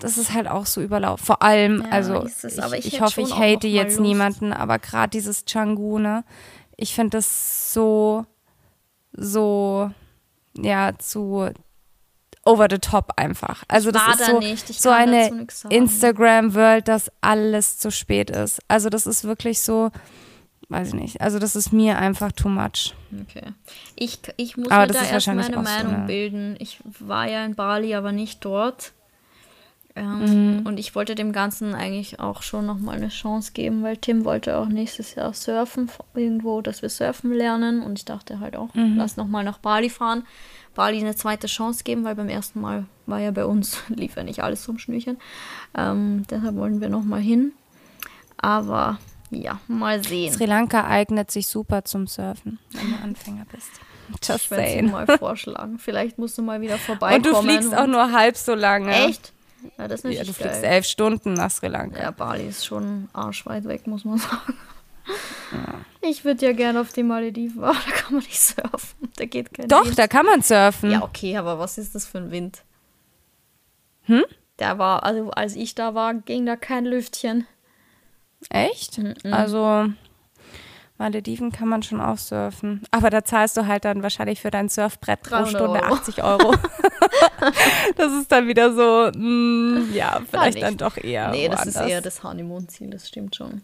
das 0.00 0.18
ist 0.18 0.32
halt 0.34 0.48
auch 0.48 0.66
so 0.66 0.80
überlaufen. 0.80 1.24
Vor 1.24 1.42
allem, 1.42 1.82
Ja, 1.82 1.90
also 1.90 2.24
es, 2.24 2.44
ich, 2.44 2.58
ich 2.58 2.86
ich 2.86 2.92
hätte 2.94 3.04
hoffe, 3.04 3.20
ich 3.22 3.34
hate 3.34 3.68
jetzt 3.68 3.92
Lust. 3.96 4.00
niemanden, 4.00 4.52
aber 4.52 4.78
gerade 4.78 5.10
dieses 5.10 5.44
Canggu, 5.44 5.98
ne, 5.98 6.24
ich 6.76 6.94
finde 6.94 7.18
das 7.18 7.72
so, 7.72 8.26
so, 9.12 9.90
ja, 10.56 10.92
zu 10.98 11.50
over 12.44 12.66
the 12.68 12.78
top 12.78 13.12
einfach. 13.16 13.62
Also 13.68 13.90
Ich 13.90 13.94
das 13.94 14.08
ist 14.18 14.20
da 14.20 14.26
so, 14.26 14.72
so 14.72 14.90
eine. 14.90 15.46
Instagram-World, 15.70 16.88
dass 16.88 17.10
alles 17.20 17.78
zu 17.78 17.90
spät 17.92 18.30
ist. 18.30 18.60
Also 18.66 18.88
das 18.88 19.06
ist 19.06 19.22
wirklich 19.22 19.62
so, 19.62 19.90
weiß 20.72 20.88
ich 20.88 20.94
nicht. 20.94 21.20
Also 21.20 21.38
das 21.38 21.54
ist 21.56 21.72
mir 21.72 21.98
einfach 21.98 22.32
too 22.32 22.48
much. 22.48 22.94
Okay. 23.28 23.52
Ich, 23.96 24.18
ich 24.36 24.56
muss 24.56 24.70
Aber 24.70 24.86
mir 24.86 24.92
da 24.98 25.04
erst 25.04 25.26
meine 25.28 25.40
auch 25.42 25.46
so 25.52 25.60
Meinung 25.60 25.94
eine- 25.94 26.06
bilden. 26.06 26.56
Ich 26.58 26.78
war 27.00 27.28
ja 27.28 27.44
in 27.44 27.54
Bali, 27.54 27.94
aber 27.94 28.12
nicht 28.12 28.44
dort. 28.44 28.92
Ähm, 29.94 30.58
Mhm. 30.60 30.66
Und 30.66 30.78
ich 30.78 30.94
wollte 30.94 31.14
dem 31.14 31.32
Ganzen 31.32 31.74
eigentlich 31.74 32.18
auch 32.18 32.40
schon 32.42 32.64
nochmal 32.64 32.96
eine 32.96 33.08
Chance 33.10 33.52
geben, 33.52 33.82
weil 33.82 33.98
Tim 33.98 34.24
wollte 34.24 34.56
auch 34.56 34.68
nächstes 34.68 35.14
Jahr 35.16 35.34
surfen, 35.34 35.90
irgendwo, 36.14 36.62
dass 36.62 36.80
wir 36.80 36.88
surfen 36.88 37.30
lernen. 37.34 37.82
Und 37.82 37.98
ich 37.98 38.06
dachte 38.06 38.40
halt 38.40 38.56
auch, 38.56 38.72
Mhm. 38.74 38.94
lass 38.96 39.18
nochmal 39.18 39.44
nach 39.44 39.58
Bali 39.58 39.90
fahren. 39.90 40.24
Bali 40.74 40.98
eine 40.98 41.14
zweite 41.14 41.46
Chance 41.46 41.84
geben, 41.84 42.04
weil 42.04 42.14
beim 42.14 42.30
ersten 42.30 42.62
Mal 42.62 42.86
war 43.04 43.18
ja 43.18 43.30
bei 43.32 43.44
uns, 43.44 43.82
lief 43.88 44.16
ja 44.16 44.22
nicht 44.24 44.42
alles 44.42 44.62
zum 44.62 44.78
Schnürchen. 44.78 45.18
Ähm, 45.76 46.22
deshalb 46.30 46.56
wollen 46.56 46.80
wir 46.80 46.88
nochmal 46.88 47.20
hin. 47.20 47.52
Aber 48.38 48.98
ja, 49.32 49.60
mal 49.68 50.02
sehen. 50.04 50.32
Sri 50.32 50.44
Lanka 50.46 50.84
eignet 50.86 51.30
sich 51.30 51.46
super 51.46 51.84
zum 51.84 52.06
Surfen, 52.06 52.58
wenn 52.72 52.90
du 52.90 52.96
Anfänger 53.02 53.46
bist. 53.50 53.70
Just 54.22 54.44
ich 54.44 54.48
saying. 54.48 54.90
mal 54.90 55.06
vorschlagen. 55.18 55.78
Vielleicht 55.78 56.18
musst 56.18 56.36
du 56.36 56.42
mal 56.42 56.60
wieder 56.60 56.78
vorbeikommen. 56.78 57.24
Und 57.24 57.44
du 57.46 57.48
fliegst 57.48 57.74
auch 57.74 57.86
nur 57.86 58.12
halb 58.12 58.36
so 58.36 58.54
lange. 58.54 58.92
Echt? 58.92 59.32
Ja, 59.78 59.88
das 59.88 60.02
ist 60.04 60.14
ja, 60.14 60.24
du 60.24 60.32
fliegst 60.32 60.62
elf 60.62 60.86
Stunden 60.86 61.34
nach 61.34 61.50
Sri 61.50 61.68
Lanka. 61.68 62.00
Ja, 62.00 62.10
Bali 62.10 62.48
ist 62.48 62.66
schon 62.66 63.08
arschweit 63.12 63.64
weg, 63.64 63.86
muss 63.86 64.04
man 64.04 64.18
sagen. 64.18 64.56
Ja. 65.52 65.74
Ich 66.00 66.24
würde 66.24 66.46
ja 66.46 66.52
gerne 66.52 66.80
auf 66.80 66.92
die 66.92 67.02
Malediven, 67.02 67.62
aber 67.62 67.74
da 67.74 67.92
kann 67.92 68.14
man 68.14 68.22
nicht 68.22 68.40
surfen. 68.40 69.08
Da 69.16 69.24
geht 69.24 69.52
kein 69.52 69.68
Doch, 69.68 69.84
Wind. 69.86 69.98
da 69.98 70.06
kann 70.08 70.26
man 70.26 70.42
surfen. 70.42 70.90
Ja, 70.90 71.02
okay, 71.02 71.36
aber 71.36 71.58
was 71.58 71.78
ist 71.78 71.94
das 71.94 72.06
für 72.06 72.18
ein 72.18 72.30
Wind? 72.30 72.62
Hm? 74.04 74.24
Da 74.56 74.78
war, 74.78 75.04
also 75.04 75.30
als 75.30 75.56
ich 75.56 75.74
da 75.74 75.94
war, 75.94 76.14
ging 76.14 76.46
da 76.46 76.56
kein 76.56 76.84
Lüftchen. 76.84 77.46
Echt? 78.50 78.98
-mm. 78.98 79.32
Also 79.32 79.92
Malediven 81.02 81.50
kann 81.50 81.68
man 81.68 81.82
schon 81.82 82.00
auch 82.00 82.18
surfen. 82.18 82.82
Aber 82.90 83.10
da 83.10 83.24
zahlst 83.24 83.56
du 83.56 83.66
halt 83.66 83.84
dann 83.84 84.02
wahrscheinlich 84.02 84.40
für 84.40 84.50
dein 84.50 84.68
Surfbrett 84.68 85.22
pro 85.22 85.44
Stunde 85.46 85.82
Euro. 85.82 85.94
80 85.94 86.22
Euro. 86.22 86.54
das 87.96 88.12
ist 88.12 88.30
dann 88.30 88.46
wieder 88.46 88.72
so, 88.72 89.10
mh, 89.12 89.18
mm, 89.18 89.92
ja, 89.94 90.20
vielleicht 90.30 90.58
ja, 90.58 90.66
dann 90.66 90.76
doch 90.76 90.96
eher. 90.96 91.30
Nee, 91.30 91.48
das 91.48 91.66
ist 91.66 91.76
eher 91.76 92.00
das 92.00 92.22
Honeymoon-Ziel, 92.22 92.90
das 92.90 93.08
stimmt 93.08 93.34
schon. 93.34 93.62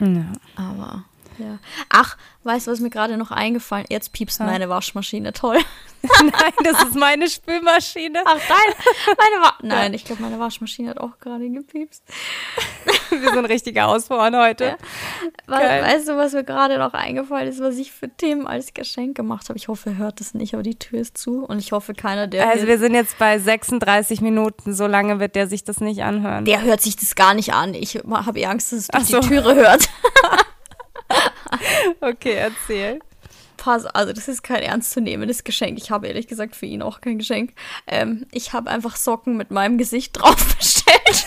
Ja. 0.00 0.32
Aber 0.54 1.04
ja. 1.38 1.58
Ach, 1.88 2.16
weißt 2.44 2.66
du, 2.66 2.70
was 2.70 2.80
mir 2.80 2.90
gerade 2.90 3.16
noch 3.16 3.30
eingefallen? 3.30 3.86
Jetzt 3.88 4.12
piepst 4.12 4.40
ja. 4.40 4.46
meine 4.46 4.68
Waschmaschine. 4.68 5.32
Toll. 5.32 5.58
Nein, 6.20 6.52
das 6.62 6.82
ist 6.82 6.96
meine 6.96 7.28
Spülmaschine. 7.28 8.22
Ach, 8.24 8.38
dein, 8.48 9.16
meine 9.16 9.42
Wa 9.42 9.54
Nein, 9.62 9.94
ich 9.94 10.04
glaube, 10.04 10.22
meine 10.22 10.38
Waschmaschine 10.38 10.90
hat 10.90 10.98
auch 10.98 11.18
gerade 11.18 11.48
gepiepst. 11.48 12.02
Wir 13.10 13.32
sind 13.32 13.46
richtige 13.46 13.84
Ausbauern 13.84 14.36
heute. 14.36 14.76
Ja. 15.46 15.56
weißt 15.56 16.08
du, 16.08 16.16
was 16.16 16.32
mir 16.32 16.44
gerade 16.44 16.78
noch 16.78 16.92
eingefallen 16.94 17.48
ist, 17.48 17.60
was 17.60 17.76
ich 17.76 17.92
für 17.92 18.08
Tim 18.14 18.46
als 18.46 18.74
Geschenk 18.74 19.16
gemacht 19.16 19.48
habe? 19.48 19.58
Ich 19.58 19.68
hoffe, 19.68 19.90
er 19.90 19.96
hört 19.96 20.20
es 20.20 20.34
nicht, 20.34 20.54
aber 20.54 20.62
die 20.62 20.78
Tür 20.78 21.00
ist 21.00 21.16
zu 21.16 21.44
und 21.44 21.58
ich 21.58 21.72
hoffe, 21.72 21.94
keiner, 21.94 22.26
der. 22.26 22.48
Also, 22.48 22.66
wir 22.66 22.78
sind 22.78 22.94
jetzt 22.94 23.18
bei 23.18 23.38
36 23.38 24.20
Minuten. 24.20 24.74
So 24.74 24.86
lange 24.86 25.20
wird 25.20 25.36
der 25.36 25.46
sich 25.46 25.64
das 25.64 25.80
nicht 25.80 26.02
anhören. 26.02 26.44
Der 26.44 26.62
hört 26.62 26.80
sich 26.80 26.96
das 26.96 27.14
gar 27.14 27.34
nicht 27.34 27.54
an. 27.54 27.74
Ich 27.74 27.96
habe 27.96 28.48
Angst, 28.48 28.72
dass 28.72 28.80
es 28.80 28.88
durch 28.88 29.06
so. 29.06 29.20
die 29.20 29.28
Türe 29.28 29.54
hört. 29.54 29.88
okay, 32.00 32.34
erzähl. 32.34 33.00
Pass, 33.56 33.86
also 33.86 34.12
das 34.12 34.28
ist 34.28 34.42
kein 34.42 34.62
ernstzunehmendes 34.62 35.44
Geschenk. 35.44 35.78
Ich 35.78 35.90
habe 35.90 36.06
ehrlich 36.08 36.26
gesagt 36.26 36.56
für 36.56 36.66
ihn 36.66 36.82
auch 36.82 37.00
kein 37.00 37.18
Geschenk. 37.18 37.54
Ähm, 37.86 38.26
ich 38.32 38.52
habe 38.52 38.70
einfach 38.70 38.96
Socken 38.96 39.36
mit 39.36 39.50
meinem 39.50 39.78
Gesicht 39.78 40.16
drauf 40.20 40.56
bestellt. 40.56 41.26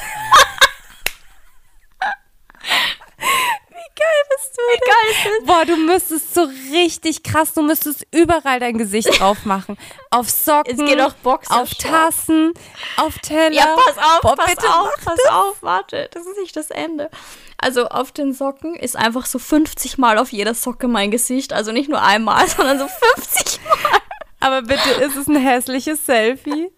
Geil 3.98 4.24
bist 4.30 4.58
du? 4.58 4.62
Wie 4.62 4.80
geil 4.80 5.12
ist 5.12 5.26
das? 5.26 5.46
Boah, 5.46 5.66
du 5.66 5.76
müsstest 5.78 6.34
so 6.34 6.48
richtig 6.72 7.24
krass, 7.24 7.54
du 7.54 7.62
müsstest 7.62 8.06
überall 8.12 8.60
dein 8.60 8.78
Gesicht 8.78 9.08
drauf 9.20 9.46
machen. 9.46 9.78
Auf 10.12 10.30
Socken, 10.30 10.80
es 10.80 10.86
geht 10.86 11.02
auch 11.02 11.14
auf 11.50 11.70
Tassen, 11.76 12.54
auf 12.98 13.18
Teller. 13.20 13.52
Ja, 13.56 13.76
pass 13.76 13.98
auf, 13.98 14.22
Boah, 14.22 14.36
pass 14.36 14.58
auf, 14.58 14.90
pass 15.04 15.20
das. 15.24 15.34
auf, 15.34 15.64
warte, 15.64 16.10
das 16.14 16.26
ist 16.26 16.38
nicht 16.40 16.56
das 16.56 16.70
Ende. 16.72 17.10
Also 17.58 17.88
auf 17.88 18.12
den 18.12 18.34
Socken 18.34 18.76
ist 18.76 18.96
einfach 18.96 19.26
so 19.26 19.40
50 19.40 19.98
Mal 19.98 20.20
auf 20.20 20.32
jeder 20.32 20.54
Socke 20.54 20.88
mein 20.88 21.10
Gesicht. 21.12 21.54
Also 21.54 21.72
nicht 21.72 21.90
nur 21.90 22.02
einmal, 22.02 22.48
sondern 22.56 22.80
so 22.80 22.88
50 22.88 23.60
Mal. 23.66 24.00
Aber 24.40 24.62
bitte, 24.62 24.90
ist 25.02 25.16
es 25.16 25.28
ein 25.28 25.36
hässliches 25.36 26.06
Selfie? 26.06 26.70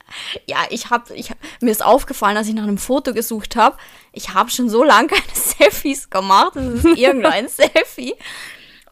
Ja, 0.47 0.59
ich 0.69 0.89
habe, 0.89 1.13
ich, 1.13 1.31
mir 1.59 1.71
ist 1.71 1.83
aufgefallen, 1.83 2.37
als 2.37 2.47
ich 2.47 2.53
nach 2.53 2.63
einem 2.63 2.77
Foto 2.77 3.13
gesucht 3.13 3.55
habe, 3.55 3.77
ich 4.13 4.33
habe 4.33 4.49
schon 4.49 4.69
so 4.69 4.83
lange 4.83 5.07
keine 5.07 5.23
Selfies 5.33 6.09
gemacht. 6.09 6.53
Das 6.55 6.85
ist 6.85 6.97
irgendein 6.97 7.47
Selfie. 7.49 8.15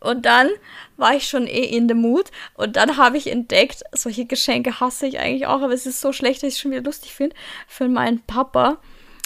Und 0.01 0.25
dann 0.25 0.49
war 0.97 1.15
ich 1.15 1.27
schon 1.27 1.47
eh 1.47 1.63
in 1.63 1.87
the 1.87 1.93
mood. 1.93 2.31
Und 2.55 2.75
dann 2.75 2.97
habe 2.97 3.17
ich 3.17 3.27
entdeckt, 3.27 3.83
solche 3.93 4.25
Geschenke 4.25 4.79
hasse 4.79 5.07
ich 5.07 5.19
eigentlich 5.19 5.47
auch, 5.47 5.61
aber 5.61 5.73
es 5.73 5.85
ist 5.85 6.01
so 6.01 6.11
schlecht, 6.11 6.43
dass 6.43 6.49
ich 6.49 6.55
es 6.55 6.59
schon 6.59 6.71
wieder 6.71 6.83
lustig 6.83 7.13
finde. 7.13 7.35
Für 7.67 7.87
meinen 7.87 8.21
Papa 8.23 8.77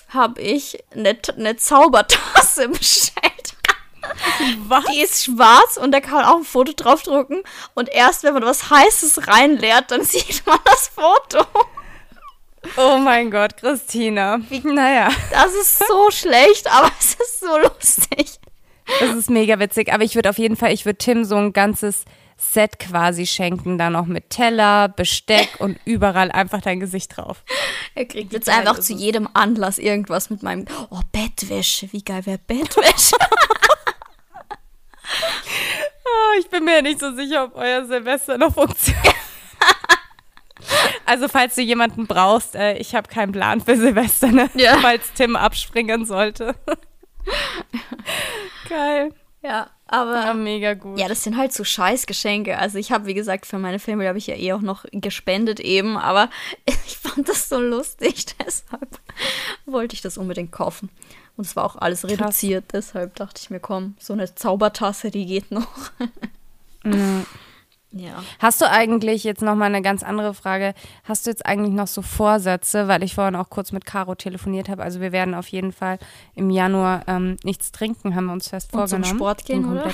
habe 0.10 0.42
ich 0.42 0.84
eine, 0.92 1.18
eine 1.38 1.56
Zaubertasse 1.56 2.68
bestellt. 2.70 3.31
Was? 4.68 4.86
Die 4.86 5.02
ist 5.02 5.26
schwarz 5.26 5.78
und 5.78 5.91
da 5.91 5.99
kann 5.99 6.16
man 6.16 6.26
auch 6.26 6.38
ein 6.38 6.43
Foto 6.43 6.74
draufdrucken. 6.74 7.43
Und 7.74 7.89
erst 7.89 8.24
wenn 8.24 8.34
man 8.34 8.43
was 8.43 8.70
Heißes 8.70 9.28
reinleert, 9.28 9.91
dann 9.91 10.04
sieht 10.06 10.43
man 10.45 10.60
das 10.66 10.88
Foto. 10.88 11.45
Oh 12.78 12.97
mein 12.97 13.32
Gott, 13.32 13.58
Christina. 13.58 14.39
Wie, 14.49 14.60
naja. 14.60 15.10
Das 15.32 15.54
ist 15.54 15.80
so 15.88 16.12
schlecht, 16.12 16.72
aber 16.72 16.91
es 16.99 17.16
ist 17.16 17.39
so 17.39 17.58
lustig. 17.58 18.39
Das 18.99 19.16
ist 19.16 19.30
mega 19.30 19.60
witzig. 19.60 19.91
Aber 19.93 20.04
ich 20.04 20.16
würde 20.16 20.30
auf 20.30 20.38
jeden 20.38 20.56
Fall, 20.56 20.72
ich 20.72 20.86
würde 20.86 20.97
Tim 20.97 21.24
so 21.24 21.36
ein 21.36 21.54
ganzes 21.54 22.06
Set 22.38 22.80
quasi 22.80 23.28
schenken, 23.28 23.78
da 23.78 23.89
noch 23.89 24.08
mit 24.08 24.32
Teller, 24.32 24.89
Besteck 24.89 25.60
und 25.60 25.78
überall 25.86 26.32
einfach 26.32 26.62
dein 26.62 26.80
Gesicht 26.80 27.16
drauf. 27.16 27.43
Er 27.93 28.06
kriegt 28.06 28.34
jetzt 28.34 28.49
einfach 28.49 28.80
zu 28.80 28.93
jedem 28.93 29.30
Anlass 29.34 29.78
irgendwas 29.78 30.30
mit 30.30 30.41
meinem, 30.41 30.66
oh, 30.89 31.02
Bettwäsche, 31.12 31.91
wie 31.93 32.04
geil 32.04 32.26
wäre 32.26 32.39
Bettwäsche. 32.39 33.16
oh, 36.05 36.39
ich 36.39 36.49
bin 36.49 36.64
mir 36.64 36.82
nicht 36.82 36.99
so 36.99 37.14
sicher, 37.16 37.45
ob 37.45 37.55
euer 37.55 37.86
Silvester 37.86 38.38
noch 38.38 38.53
funktioniert. 38.53 39.16
Also 41.05 41.28
falls 41.28 41.55
du 41.55 41.62
jemanden 41.62 42.07
brauchst, 42.07 42.55
äh, 42.55 42.78
ich 42.78 42.95
habe 42.95 43.09
keinen 43.09 43.32
Plan 43.32 43.62
für 43.62 43.76
Silvester, 43.76 44.28
ne? 44.28 44.49
Ja. 44.53 44.78
Falls 44.78 45.12
Tim 45.14 45.36
abspringen 45.36 46.05
sollte. 46.05 46.55
Geil. 48.70 49.14
Ja, 49.43 49.70
aber. 49.88 50.26
Ja, 50.26 50.34
mega 50.34 50.74
gut. 50.76 50.99
Ja, 50.99 51.07
das 51.07 51.24
sind 51.24 51.36
halt 51.36 51.51
so 51.51 51.64
Scheißgeschenke. 51.64 52.57
Also 52.57 52.78
ich 52.78 52.91
habe, 52.91 53.07
wie 53.07 53.14
gesagt, 53.14 53.45
für 53.45 53.57
meine 53.57 53.80
Family 53.80 54.07
habe 54.07 54.18
ich 54.18 54.28
ja 54.28 54.36
eh 54.36 54.53
auch 54.53 54.62
noch 54.62 54.86
gespendet 54.91 55.59
eben, 55.59 55.97
aber 55.97 56.30
ich 56.66 56.97
fand 56.97 57.28
das 57.28 57.49
so 57.49 57.59
lustig, 57.59 58.26
deshalb 58.45 58.99
wollte 59.66 59.95
ich 59.95 60.01
das 60.01 60.18
unbedingt 60.18 60.51
kaufen. 60.51 60.89
Und 61.38 61.46
es 61.48 61.56
war 61.56 61.66
auch 61.66 61.76
alles 61.76 62.04
reduziert, 62.08 62.70
Krass. 62.70 62.88
deshalb 62.88 63.16
dachte 63.16 63.42
ich 63.42 63.50
mir, 63.50 63.60
komm, 63.60 63.96
so 64.00 64.14
eine 64.14 64.34
Zaubertasse, 64.36 65.12
die 65.12 65.26
geht 65.26 65.52
noch. 65.52 65.68
Mhm. 66.84 67.26
Ja. 67.94 68.24
Hast 68.40 68.62
du 68.62 68.70
eigentlich 68.70 69.26
jetzt 69.26 69.42
noch 69.42 69.56
mal 69.56 69.66
eine 69.66 69.82
ganz 69.82 70.02
andere 70.02 70.34
Frage? 70.34 70.74
Hast 71.04 71.26
du 71.26 71.30
jetzt 71.30 71.46
eigentlich 71.46 71.74
noch 71.74 71.88
so 71.88 72.02
Vorsätze, 72.02 72.88
weil 72.88 73.04
ich 73.04 73.16
vorhin 73.16 73.36
auch 73.36 73.50
kurz 73.50 73.74
mit 73.74 73.86
Caro 73.86 74.16
telefoniert 74.16 74.70
habe? 74.70 74.82
Also 74.82 75.02
wir 75.02 75.12
werden 75.12 75.34
auf 75.34 75.48
jeden 75.50 75.74
Fall 75.74 76.00
im 76.34 76.50
Januar 76.50 77.04
ähm, 77.08 77.36
nichts 77.44 77.74
trinken, 77.74 78.16
haben 78.16 78.28
wir 78.28 78.34
uns 78.34 78.48
fest 78.48 78.70
Und 78.72 78.80
vorgenommen. 78.80 79.04
Zum 79.04 79.18
Sport 79.18 79.46
gehen, 79.46 79.70
oder? 79.70 79.92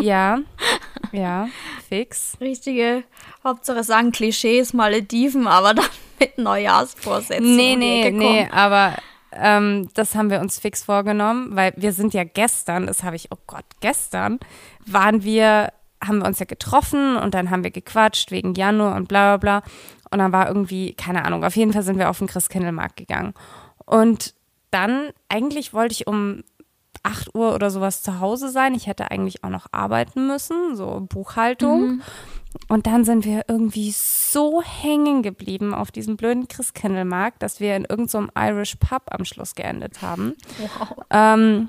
ja, 0.00 0.38
ja, 1.10 1.48
fix. 1.88 2.36
Richtige, 2.40 3.02
Hauptsache 3.42 3.82
sagen 3.82 4.12
Klischees, 4.12 4.72
Malediven, 4.72 5.48
aber 5.48 5.74
dann 5.74 5.86
mit 6.20 6.38
Neujahrsvorsätzen. 6.38 7.56
Nee, 7.56 7.74
nee, 7.74 8.12
nee, 8.12 8.48
aber 8.52 8.94
ähm, 9.32 9.88
das 9.94 10.14
haben 10.14 10.30
wir 10.30 10.40
uns 10.40 10.58
fix 10.58 10.82
vorgenommen, 10.84 11.54
weil 11.54 11.72
wir 11.76 11.92
sind 11.92 12.14
ja 12.14 12.24
gestern, 12.24 12.86
das 12.86 13.02
habe 13.02 13.16
ich, 13.16 13.28
oh 13.32 13.38
Gott, 13.46 13.64
gestern 13.80 14.38
waren 14.86 15.22
wir 15.22 15.72
haben 16.02 16.20
wir 16.20 16.26
uns 16.26 16.38
ja 16.38 16.46
getroffen 16.46 17.16
und 17.16 17.34
dann 17.34 17.50
haben 17.50 17.62
wir 17.62 17.70
gequatscht 17.70 18.30
wegen 18.30 18.54
Januar 18.54 18.96
und 18.96 19.08
bla 19.08 19.36
bla 19.36 19.60
bla. 19.60 19.70
Und 20.10 20.18
dann 20.18 20.32
war 20.32 20.48
irgendwie, 20.48 20.94
keine 20.94 21.24
Ahnung, 21.24 21.44
auf 21.44 21.56
jeden 21.56 21.72
Fall 21.72 21.82
sind 21.82 21.98
wir 21.98 22.08
auf 22.08 22.18
den 22.18 22.26
Christkindlmarkt 22.26 22.96
gegangen. 22.96 23.34
Und 23.84 24.34
dann, 24.70 25.10
eigentlich 25.28 25.74
wollte 25.74 25.92
ich 25.92 26.06
um 26.06 26.42
8 27.02 27.34
Uhr 27.34 27.54
oder 27.54 27.70
sowas 27.70 28.02
zu 28.02 28.20
Hause 28.20 28.48
sein. 28.48 28.74
Ich 28.74 28.86
hätte 28.86 29.10
eigentlich 29.10 29.44
auch 29.44 29.50
noch 29.50 29.66
arbeiten 29.72 30.26
müssen, 30.26 30.76
so 30.76 31.06
Buchhaltung. 31.08 31.82
Mhm. 31.82 32.02
Und 32.68 32.86
dann 32.86 33.04
sind 33.04 33.24
wir 33.24 33.44
irgendwie 33.48 33.92
so 33.92 34.62
hängen 34.62 35.22
geblieben 35.22 35.74
auf 35.74 35.90
diesem 35.90 36.16
blöden 36.16 36.48
Christkindlmarkt, 36.48 37.42
dass 37.42 37.60
wir 37.60 37.76
in 37.76 37.84
irgendeinem 37.84 38.30
so 38.34 38.40
Irish 38.40 38.76
Pub 38.76 39.02
am 39.06 39.24
Schluss 39.24 39.54
geendet 39.54 40.02
haben. 40.02 40.34
Wow. 40.58 41.04
Ähm, 41.10 41.68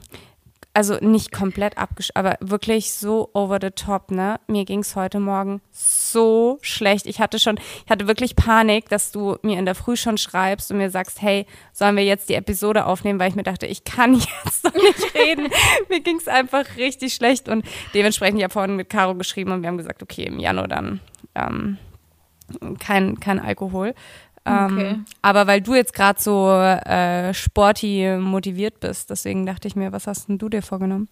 also 0.73 0.95
nicht 1.01 1.31
komplett 1.31 1.77
abgesch, 1.77 2.11
aber 2.15 2.37
wirklich 2.39 2.93
so 2.93 3.29
over 3.33 3.59
the 3.61 3.71
top, 3.71 4.09
ne? 4.09 4.39
Mir 4.47 4.63
ging 4.63 4.79
es 4.79 4.95
heute 4.95 5.19
Morgen 5.19 5.61
so 5.71 6.59
schlecht. 6.61 7.05
Ich 7.07 7.19
hatte 7.19 7.39
schon, 7.39 7.57
ich 7.85 7.91
hatte 7.91 8.07
wirklich 8.07 8.35
Panik, 8.35 8.87
dass 8.87 9.11
du 9.11 9.37
mir 9.41 9.59
in 9.59 9.65
der 9.65 9.75
Früh 9.75 9.97
schon 9.97 10.17
schreibst 10.17 10.71
und 10.71 10.77
mir 10.77 10.89
sagst, 10.89 11.21
hey, 11.21 11.45
sollen 11.73 11.97
wir 11.97 12.05
jetzt 12.05 12.29
die 12.29 12.35
Episode 12.35 12.85
aufnehmen, 12.85 13.19
weil 13.19 13.29
ich 13.29 13.35
mir 13.35 13.43
dachte, 13.43 13.67
ich 13.67 13.83
kann 13.83 14.13
jetzt 14.45 14.63
noch 14.63 14.73
nicht 14.73 15.13
reden. 15.13 15.47
mir 15.89 15.99
ging 15.99 16.17
es 16.17 16.27
einfach 16.27 16.77
richtig 16.77 17.13
schlecht 17.13 17.49
und 17.49 17.65
dementsprechend, 17.93 18.37
ich 18.37 18.43
habe 18.43 18.53
vorhin 18.53 18.75
mit 18.77 18.89
Caro 18.89 19.15
geschrieben 19.15 19.51
und 19.51 19.61
wir 19.61 19.67
haben 19.67 19.77
gesagt, 19.77 20.01
okay, 20.01 20.23
im 20.23 20.39
Januar 20.39 20.69
dann 20.69 21.01
ähm, 21.35 21.77
kein, 22.79 23.19
kein 23.19 23.39
Alkohol. 23.39 23.93
Ähm, 24.43 24.73
okay. 24.73 24.99
aber 25.21 25.45
weil 25.45 25.61
du 25.61 25.75
jetzt 25.75 25.93
gerade 25.93 26.19
so 26.19 26.49
äh, 26.51 27.33
sporty 27.33 28.17
motiviert 28.19 28.79
bist, 28.79 29.09
deswegen 29.09 29.45
dachte 29.45 29.67
ich 29.67 29.75
mir, 29.75 29.91
was 29.91 30.07
hast 30.07 30.29
denn 30.29 30.39
du 30.39 30.49
dir 30.49 30.63
vorgenommen? 30.63 31.09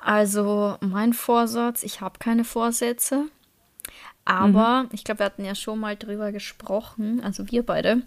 Also 0.00 0.76
mein 0.80 1.12
Vorsatz, 1.12 1.82
ich 1.82 2.00
habe 2.00 2.20
keine 2.20 2.44
Vorsätze, 2.44 3.26
Aber 4.26 4.82
mhm. 4.82 4.88
ich 4.92 5.04
glaube, 5.04 5.20
wir 5.20 5.26
hatten 5.26 5.44
ja 5.44 5.54
schon 5.54 5.78
mal 5.78 5.96
drüber 5.96 6.32
gesprochen, 6.32 7.20
also 7.22 7.50
wir 7.50 7.64
beide, 7.64 8.02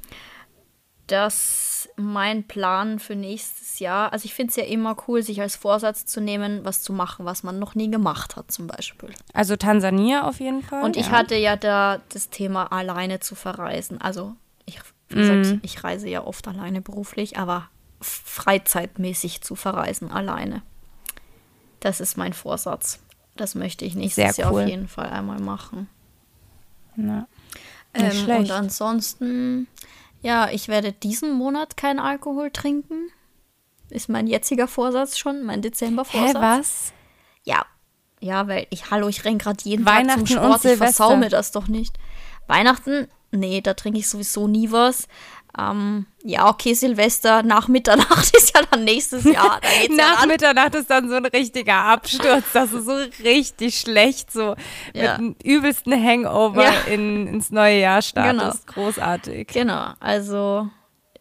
dass 1.12 1.90
mein 1.96 2.44
Plan 2.46 3.00
für 3.00 3.16
nächstes 3.16 3.80
Jahr, 3.80 4.14
also 4.14 4.26
ich 4.26 4.34
finde 4.34 4.52
es 4.52 4.56
ja 4.56 4.64
immer 4.64 4.96
cool, 5.08 5.24
sich 5.24 5.42
als 5.42 5.56
Vorsatz 5.56 6.06
zu 6.06 6.22
nehmen, 6.22 6.64
was 6.64 6.82
zu 6.82 6.94
machen, 6.94 7.26
was 7.26 7.44
man 7.44 7.60
noch 7.60 7.76
nie 7.76 7.90
gemacht 7.90 8.36
hat, 8.36 8.52
zum 8.52 8.68
Beispiel. 8.68 9.10
Also 9.34 9.56
Tansania 9.56 10.28
auf 10.28 10.40
jeden 10.40 10.62
Fall. 10.62 10.84
Und 10.84 10.96
ja. 10.96 11.02
ich 11.02 11.12
hatte 11.12 11.36
ja 11.36 11.56
da 11.56 12.00
das 12.10 12.30
Thema 12.30 12.72
alleine 12.72 13.20
zu 13.20 13.36
verreisen. 13.36 14.00
Also 14.02 14.36
ich, 14.66 14.80
wie 15.10 15.16
gesagt, 15.16 15.46
mhm. 15.46 15.60
ich 15.64 15.84
reise 15.84 16.08
ja 16.08 16.24
oft 16.24 16.48
alleine 16.48 16.82
beruflich, 16.82 17.38
aber 17.38 17.70
freizeitmäßig 18.02 19.42
zu 19.42 19.56
verreisen 19.56 20.12
alleine. 20.12 20.62
Das 21.80 22.02
ist 22.02 22.18
mein 22.18 22.34
Vorsatz. 22.34 23.00
Das 23.36 23.56
möchte 23.56 23.86
ich 23.86 23.96
nächstes 23.96 24.36
Sehr 24.36 24.46
Jahr 24.46 24.54
auf 24.54 24.68
jeden 24.68 24.88
Fall 24.88 25.10
einmal 25.10 25.40
machen. 25.40 25.88
Na, 26.96 27.28
ähm, 27.94 28.30
und 28.30 28.52
ansonsten 28.52 29.68
ja, 30.22 30.50
ich 30.50 30.68
werde 30.68 30.92
diesen 30.92 31.34
Monat 31.34 31.78
keinen 31.78 32.00
Alkohol 32.00 32.52
trinken. 32.52 33.12
Ist 33.90 34.10
mein 34.10 34.28
jetziger 34.28 34.68
Vorsatz 34.68 35.18
schon, 35.18 35.44
mein 35.44 35.62
Dezember-Vorsatz. 35.62 36.36
Hä, 36.36 36.60
was? 36.60 36.94
Ja. 37.44 37.66
Ja, 38.22 38.48
weil 38.48 38.68
ich, 38.70 38.92
hallo, 38.92 39.08
ich 39.08 39.24
renn 39.24 39.38
gerade 39.38 39.64
jeden 39.64 39.86
Tag 39.86 40.12
zum 40.12 40.28
Sport, 40.28 40.66
ich 40.66 40.78
versau 40.78 41.16
mir 41.16 41.30
das 41.30 41.52
doch 41.52 41.68
nicht. 41.68 41.98
Weihnachten, 42.48 43.08
nee, 43.32 43.62
da 43.62 43.74
trinke 43.74 44.00
ich 44.00 44.10
sowieso 44.10 44.48
nie 44.48 44.72
was. 44.72 45.08
Ähm, 45.58 46.06
ja, 46.24 46.48
okay, 46.48 46.74
Silvester 46.74 47.44
nach 47.44 47.68
Mitternacht 47.68 48.36
ist 48.38 48.56
ja 48.56 48.62
dann 48.70 48.84
nächstes 48.84 49.24
Jahr. 49.24 49.60
Da 49.62 49.96
nach 49.96 50.22
ja 50.22 50.28
Mitternacht 50.28 50.76
ist 50.76 50.90
dann 50.90 51.10
so 51.10 51.16
ein 51.16 51.26
richtiger 51.26 51.76
Absturz. 51.76 52.44
Das 52.54 52.72
ist 52.72 52.86
so 52.86 52.96
richtig 53.24 53.80
schlecht, 53.80 54.32
so 54.32 54.56
ja. 54.94 55.18
mit 55.18 55.18
dem 55.18 55.36
übelsten 55.44 55.94
Hangover 55.94 56.64
ja. 56.64 56.94
in, 56.94 57.28
ins 57.28 57.50
neue 57.50 57.80
Jahr 57.80 58.02
startet. 58.02 58.40
Genau. 58.40 58.54
Großartig. 58.68 59.48
Genau, 59.48 59.94
also, 60.00 60.70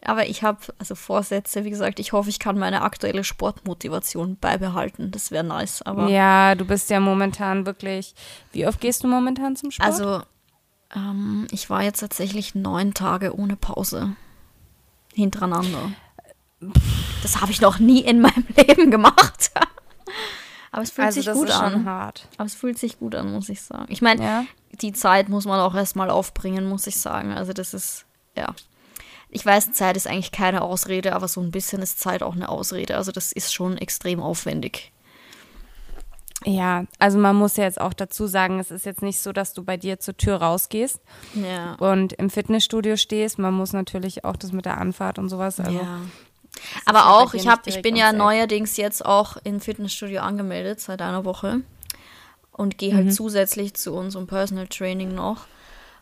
aber 0.03 0.27
ich 0.27 0.43
habe 0.43 0.59
also 0.77 0.95
Vorsätze, 0.95 1.65
wie 1.65 1.69
gesagt, 1.71 1.99
ich 1.99 2.13
hoffe, 2.13 2.29
ich 2.29 2.39
kann 2.39 2.57
meine 2.57 2.83
aktuelle 2.83 3.23
Sportmotivation 3.23 4.37
beibehalten. 4.37 5.11
Das 5.11 5.31
wäre 5.31 5.43
nice, 5.43 5.81
aber. 5.81 6.07
Ja, 6.09 6.55
du 6.55 6.65
bist 6.65 6.89
ja 6.89 6.99
momentan 6.99 7.65
wirklich. 7.65 8.13
Wie 8.51 8.67
oft 8.67 8.79
gehst 8.79 9.03
du 9.03 9.07
momentan 9.07 9.55
zum 9.55 9.71
Sport? 9.71 9.89
Also, 9.89 10.21
ähm, 10.95 11.47
ich 11.51 11.69
war 11.69 11.83
jetzt 11.83 11.99
tatsächlich 11.99 12.55
neun 12.55 12.93
Tage 12.93 13.35
ohne 13.37 13.55
Pause 13.55 14.15
hintereinander. 15.13 15.91
Das 17.21 17.41
habe 17.41 17.51
ich 17.51 17.61
noch 17.61 17.79
nie 17.79 18.01
in 18.01 18.21
meinem 18.21 18.45
Leben 18.55 18.91
gemacht. 18.91 19.51
Aber 20.71 20.83
es 20.83 20.91
fühlt 20.91 21.07
also 21.07 21.21
sich 21.21 21.33
gut 21.33 21.51
an. 21.51 21.85
Hart. 21.85 22.27
Aber 22.37 22.45
es 22.45 22.53
fühlt 22.53 22.77
sich 22.77 22.99
gut 22.99 23.15
an, 23.15 23.31
muss 23.31 23.49
ich 23.49 23.61
sagen. 23.61 23.85
Ich 23.89 24.01
meine, 24.01 24.23
ja. 24.23 24.45
die 24.81 24.93
Zeit 24.93 25.29
muss 25.29 25.45
man 25.45 25.59
auch 25.59 25.75
erstmal 25.75 26.09
aufbringen, 26.09 26.67
muss 26.67 26.87
ich 26.87 26.97
sagen. 26.97 27.33
Also 27.33 27.53
das 27.53 27.73
ist, 27.73 28.05
ja. 28.35 28.53
Ich 29.31 29.45
weiß, 29.45 29.73
Zeit 29.73 29.95
ist 29.95 30.07
eigentlich 30.07 30.31
keine 30.31 30.61
Ausrede, 30.61 31.15
aber 31.15 31.27
so 31.27 31.41
ein 31.41 31.51
bisschen 31.51 31.81
ist 31.81 31.99
Zeit 31.99 32.23
auch 32.23 32.35
eine 32.35 32.49
Ausrede. 32.49 32.97
Also 32.97 33.11
das 33.11 33.31
ist 33.31 33.53
schon 33.53 33.77
extrem 33.77 34.21
aufwendig. 34.21 34.91
Ja, 36.45 36.85
also 36.99 37.17
man 37.17 37.35
muss 37.35 37.57
ja 37.57 37.65
jetzt 37.65 37.81
auch 37.81 37.93
dazu 37.93 38.25
sagen, 38.25 38.59
es 38.59 38.71
ist 38.71 38.85
jetzt 38.85 39.01
nicht 39.01 39.19
so, 39.19 39.33
dass 39.33 39.53
du 39.53 39.63
bei 39.63 39.75
dir 39.75 39.99
zur 39.99 40.15
Tür 40.15 40.37
rausgehst 40.37 41.01
ja. 41.33 41.73
und 41.75 42.13
im 42.13 42.29
Fitnessstudio 42.29 42.95
stehst. 42.95 43.39
Man 43.39 43.53
muss 43.53 43.73
natürlich 43.73 44.23
auch 44.23 44.37
das 44.37 44.53
mit 44.53 44.65
der 44.65 44.77
Anfahrt 44.77 45.19
und 45.19 45.27
sowas. 45.27 45.59
Also 45.59 45.79
ja. 45.79 45.99
Aber 46.85 47.09
auch, 47.09 47.33
ich, 47.33 47.47
hab, 47.47 47.67
ich 47.67 47.81
bin 47.81 47.95
ja 47.95 48.13
neuerdings 48.13 48.77
jetzt 48.77 49.05
auch 49.05 49.37
im 49.43 49.59
Fitnessstudio 49.59 50.21
angemeldet 50.21 50.79
seit 50.79 51.01
einer 51.01 51.25
Woche 51.25 51.61
und 52.51 52.77
gehe 52.77 52.95
halt 52.95 53.07
mhm. 53.07 53.11
zusätzlich 53.11 53.73
zu 53.73 53.93
unserem 53.93 54.27
Personal 54.27 54.67
Training 54.67 55.13
noch. 55.13 55.45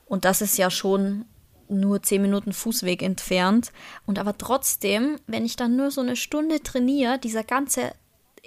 Und 0.05 0.23
das 0.23 0.41
ist 0.41 0.57
ja 0.57 0.69
schon 0.69 1.25
nur 1.67 2.01
zehn 2.01 2.21
Minuten 2.21 2.53
Fußweg 2.53 3.01
entfernt. 3.01 3.71
Und 4.05 4.19
aber 4.19 4.37
trotzdem, 4.37 5.17
wenn 5.27 5.45
ich 5.45 5.55
dann 5.55 5.75
nur 5.75 5.91
so 5.91 6.01
eine 6.01 6.15
Stunde 6.15 6.61
trainiere, 6.61 7.19
dieser 7.19 7.43
ganze 7.43 7.91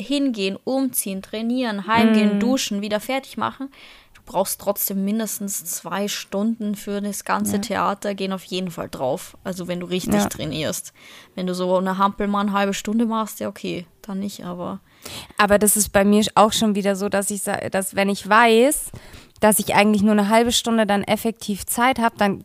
hingehen, 0.01 0.57
umziehen, 0.63 1.23
trainieren, 1.23 1.87
heimgehen, 1.87 2.37
mm. 2.37 2.41
duschen, 2.41 2.83
wieder 2.83 3.01
fertig 3.01 3.37
machen. 3.37 3.71
Du 4.15 4.23
brauchst 4.25 4.61
trotzdem 4.61 5.05
mindestens 5.05 5.65
zwei 5.65 6.09
Stunden 6.09 6.75
für 6.75 7.01
das 7.01 7.25
ganze 7.25 7.57
ja. 7.57 7.63
Theater, 7.63 8.15
gehen 8.15 8.33
auf 8.33 8.45
jeden 8.45 8.71
Fall 8.71 8.89
drauf. 8.89 9.37
Also 9.45 9.69
wenn 9.69 9.81
du 9.81 9.87
richtig 9.87 10.15
ja. 10.15 10.29
trainierst. 10.29 10.93
Wenn 11.35 11.47
du 11.47 11.55
so 11.55 11.77
eine 11.77 11.99
Hampelmann 11.99 12.49
eine 12.49 12.57
halbe 12.57 12.75
Stunde 12.75 13.07
machst, 13.07 13.41
ja 13.41 13.49
okay, 13.49 13.87
dann 14.03 14.21
nicht, 14.21 14.45
aber. 14.45 14.81
Aber 15.39 15.59
das 15.59 15.77
ist 15.77 15.91
bei 15.91 16.05
mir 16.05 16.25
auch 16.35 16.53
schon 16.53 16.75
wieder 16.75 16.97
so, 16.97 17.09
dass 17.09 17.31
ich 17.31 17.43
sage, 17.43 17.71
dass 17.71 17.97
wenn 17.97 18.09
ich 18.09 18.29
weiß, 18.29 18.91
dass 19.41 19.59
ich 19.59 19.75
eigentlich 19.75 20.03
nur 20.03 20.13
eine 20.13 20.29
halbe 20.29 20.53
Stunde 20.53 20.87
dann 20.87 21.03
effektiv 21.03 21.65
Zeit 21.67 21.99
habe, 21.99 22.17
dann 22.19 22.45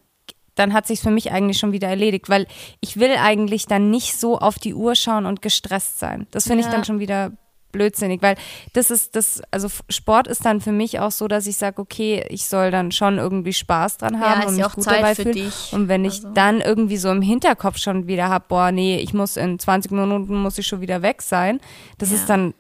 dann 0.56 0.74
hat 0.74 0.88
sich 0.88 1.02
für 1.02 1.12
mich 1.12 1.32
eigentlich 1.32 1.60
schon 1.60 1.74
wieder 1.74 1.90
erledigt, 1.90 2.30
weil 2.30 2.48
ich 2.80 2.98
will 2.98 3.12
eigentlich 3.18 3.68
dann 3.68 3.92
nicht 3.92 4.18
so 4.18 4.40
auf 4.40 4.58
die 4.58 4.74
Uhr 4.74 4.96
schauen 4.96 5.26
und 5.26 5.42
gestresst 5.42 6.00
sein. 6.00 6.28
Das 6.32 6.48
finde 6.48 6.64
ja. 6.64 6.70
ich 6.70 6.74
dann 6.74 6.86
schon 6.86 7.00
wieder 7.00 7.34
blödsinnig, 7.76 8.22
weil 8.22 8.36
das 8.74 8.90
ist 8.90 9.16
das, 9.16 9.42
also 9.52 9.68
Sport 9.90 10.28
ist 10.28 10.46
dann 10.46 10.62
für 10.62 10.72
mich 10.72 11.00
auch 11.00 11.12
so, 11.12 11.28
dass 11.28 11.46
ich 11.46 11.58
sage, 11.58 11.82
okay, 11.82 12.26
ich 12.30 12.48
soll 12.48 12.72
dann 12.72 12.92
schon 12.92 13.18
irgendwie 13.18 13.54
Spaß 13.54 13.98
dran 13.98 14.20
haben 14.20 14.42
ja, 14.42 14.48
und 14.48 14.56
mich 14.56 14.72
gut 14.72 14.84
Zeit 14.84 15.00
dabei 15.00 15.16
fühlen. 15.16 15.52
Und 15.72 15.88
wenn 15.88 16.06
ich 16.06 16.16
also. 16.16 16.30
dann 16.34 16.62
irgendwie 16.62 16.98
so 16.98 17.12
im 17.12 17.22
Hinterkopf 17.22 17.78
schon 17.78 18.08
wieder 18.08 18.30
habe, 18.30 18.46
boah, 18.48 18.72
nee, 18.72 18.98
ich 18.98 19.14
muss 19.14 19.38
in 19.38 19.60
20 19.60 19.92
Minuten 19.92 20.36
muss 20.36 20.58
ich 20.58 20.66
schon 20.66 20.82
wieder 20.82 21.02
weg 21.02 21.22
sein, 21.22 21.60
das 21.98 22.12
ja. 22.12 22.16
ist 22.16 22.30
dann, 22.30 22.54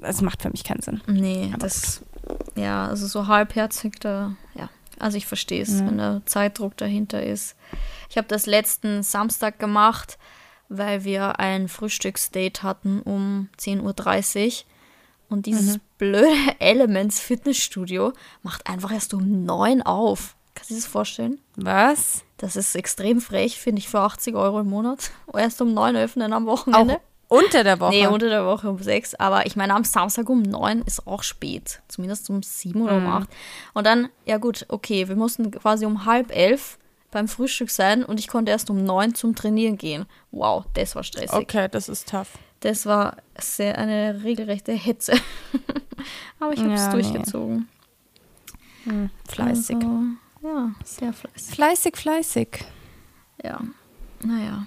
es 0.00 0.20
macht 0.20 0.42
für 0.42 0.50
mich 0.50 0.64
keinen 0.64 0.82
Sinn. 0.82 1.00
Nee, 1.06 1.50
Aber 1.52 1.66
das, 1.66 2.02
ja, 2.56 2.88
also 2.88 3.06
so 3.06 3.26
halbherzig, 3.28 3.94
da, 4.00 4.34
ja. 4.54 4.68
Also 4.98 5.16
ich 5.16 5.26
verstehe 5.26 5.62
es, 5.62 5.78
ja. 5.78 5.86
wenn 5.86 5.98
der 5.98 6.22
Zeitdruck 6.26 6.76
dahinter 6.76 7.22
ist. 7.22 7.54
Ich 8.10 8.16
habe 8.16 8.26
das 8.26 8.46
letzten 8.46 9.04
Samstag 9.04 9.60
gemacht 9.60 10.18
weil 10.68 11.04
wir 11.04 11.38
ein 11.38 11.68
Frühstücksdate 11.68 12.62
hatten 12.62 13.00
um 13.02 13.48
10.30 13.58 14.46
Uhr. 14.46 14.52
Und 15.30 15.46
dieses 15.46 15.76
mhm. 15.76 15.80
blöde 15.98 16.28
Elements 16.58 17.20
Fitnessstudio 17.20 18.12
macht 18.42 18.68
einfach 18.68 18.92
erst 18.92 19.14
um 19.14 19.44
9 19.44 19.82
auf. 19.82 20.36
Kannst 20.54 20.70
du 20.70 20.74
dir 20.74 20.80
das 20.80 20.90
vorstellen? 20.90 21.38
Was? 21.56 22.24
Das 22.36 22.56
ist 22.56 22.74
extrem 22.74 23.20
frech, 23.20 23.58
finde 23.58 23.80
ich, 23.80 23.88
für 23.88 24.00
80 24.00 24.34
Euro 24.34 24.60
im 24.60 24.68
Monat. 24.68 25.10
Erst 25.34 25.60
um 25.60 25.72
9 25.72 25.96
öffnen 25.96 26.32
am 26.32 26.46
Wochenende. 26.46 26.94
Auch 26.94 27.00
unter 27.28 27.62
der 27.62 27.78
Woche? 27.78 27.90
Nee, 27.90 28.06
unter 28.06 28.28
der 28.28 28.46
Woche 28.46 28.70
um 28.70 28.78
6. 28.78 29.16
Aber 29.16 29.46
ich 29.46 29.54
meine, 29.54 29.74
am 29.74 29.84
Samstag 29.84 30.28
um 30.28 30.42
9 30.42 30.82
ist 30.82 31.06
auch 31.06 31.22
spät. 31.22 31.80
Zumindest 31.86 32.28
um 32.30 32.42
7 32.42 32.80
oder 32.80 32.96
um 32.96 33.06
8. 33.06 33.28
Mhm. 33.28 33.34
Und 33.74 33.86
dann, 33.86 34.08
ja 34.24 34.38
gut, 34.38 34.66
okay, 34.68 35.08
wir 35.08 35.16
mussten 35.16 35.50
quasi 35.50 35.84
um 35.84 36.06
halb 36.06 36.34
elf 36.34 36.78
beim 37.10 37.28
Frühstück 37.28 37.70
sein 37.70 38.04
und 38.04 38.20
ich 38.20 38.28
konnte 38.28 38.50
erst 38.50 38.70
um 38.70 38.84
neun 38.84 39.14
zum 39.14 39.34
Trainieren 39.34 39.78
gehen. 39.78 40.06
Wow, 40.30 40.64
das 40.74 40.94
war 40.94 41.02
stressig. 41.02 41.32
Okay, 41.32 41.68
das 41.70 41.88
ist 41.88 42.08
tough. 42.08 42.38
Das 42.60 42.86
war 42.86 43.16
sehr 43.38 43.78
eine 43.78 44.22
regelrechte 44.24 44.72
Hetze. 44.72 45.12
Aber 46.40 46.52
ich 46.52 46.60
habe 46.60 46.74
es 46.74 46.86
ja, 46.86 46.92
durchgezogen. 46.92 47.68
Nee. 48.84 48.92
Hm, 48.92 49.10
fleißig. 49.28 49.76
Also, 49.76 50.02
ja, 50.42 50.74
sehr 50.84 51.12
fleißig. 51.12 51.54
Fleißig, 51.54 51.96
fleißig. 51.96 52.48
Ja, 53.42 53.60
naja. 54.22 54.66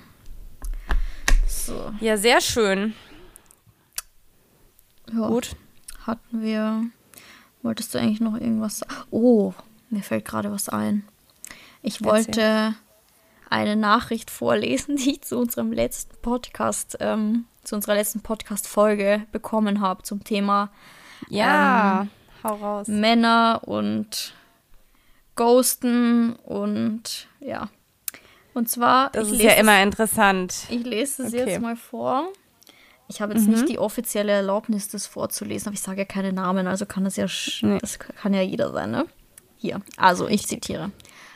So. 1.48 1.94
Ja, 2.00 2.18
sehr 2.18 2.42
schön. 2.42 2.94
Ja, 5.14 5.28
Gut. 5.28 5.56
Hatten 6.06 6.42
wir. 6.42 6.86
Wolltest 7.62 7.94
du 7.94 8.00
eigentlich 8.00 8.22
noch 8.22 8.34
irgendwas 8.36 8.80
sagen? 8.80 8.94
Oh, 9.12 9.54
mir 9.90 10.02
fällt 10.02 10.26
gerade 10.26 10.52
was 10.52 10.70
ein. 10.70 11.08
Ich 11.82 12.04
wollte 12.04 12.76
eine 13.50 13.76
Nachricht 13.76 14.32
vorlesen, 14.32 14.96
die 14.98 15.12
ich 15.12 15.22
zu 15.22 15.38
unserem 15.38 15.72
letzten 15.72 16.16
Podcast, 16.22 16.98
ähm, 17.00 17.46
zu 17.64 17.76
unserer 17.76 17.96
letzten 17.96 18.22
Podcast-Folge 18.22 19.26
bekommen 19.32 19.82
habe 19.82 20.04
zum 20.04 20.24
Thema 20.24 20.72
ja, 21.30 22.02
ähm, 22.02 22.10
hau 22.44 22.56
raus. 22.56 22.88
Männer 22.88 23.62
und 23.66 24.34
Ghosten 25.36 26.34
und 26.34 27.28
ja. 27.40 27.70
Und 28.54 28.70
zwar. 28.70 29.12
Das 29.12 29.32
ist 29.32 29.42
ja 29.42 29.54
immer 29.54 29.82
interessant. 29.82 30.66
Ich 30.70 30.84
lese 30.84 31.24
es 31.24 31.34
okay. 31.34 31.46
jetzt 31.46 31.62
mal 31.62 31.76
vor. 31.76 32.30
Ich 33.08 33.22
habe 33.22 33.34
jetzt 33.34 33.46
mhm. 33.46 33.54
nicht 33.54 33.70
die 33.70 33.78
offizielle 33.78 34.32
Erlaubnis, 34.32 34.88
das 34.88 35.06
vorzulesen, 35.06 35.68
aber 35.68 35.74
ich 35.74 35.82
sage 35.82 36.00
ja 36.00 36.06
keine 36.06 36.32
Namen, 36.32 36.66
also 36.66 36.86
kann 36.86 37.04
das 37.04 37.18
ja, 37.18 37.26
nee. 37.62 37.78
das 37.80 38.00
kann 38.00 38.34
ja 38.34 38.42
jeder 38.42 38.72
sein, 38.72 38.92
ne? 38.92 39.06
Hier, 39.58 39.82
also 39.98 40.28
ich 40.30 40.48
zitiere. 40.48 40.92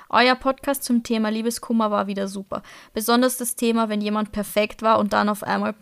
Euer 0.10 0.36
Podcast 0.36 0.84
zum 0.84 1.04
Thema 1.04 1.30
Liebeskummer 1.30 1.92
war 1.92 2.08
wieder 2.08 2.28
super. 2.28 2.62
Besonders 2.94 3.38
das 3.38 3.56
Thema, 3.56 3.90
wenn 3.90 4.02
jemand 4.02 4.32
perfekt 4.32 4.82
war 4.82 5.00
und 5.00 5.14
dann 5.14 5.30
auf 5.30 5.44
einmal 5.44 5.76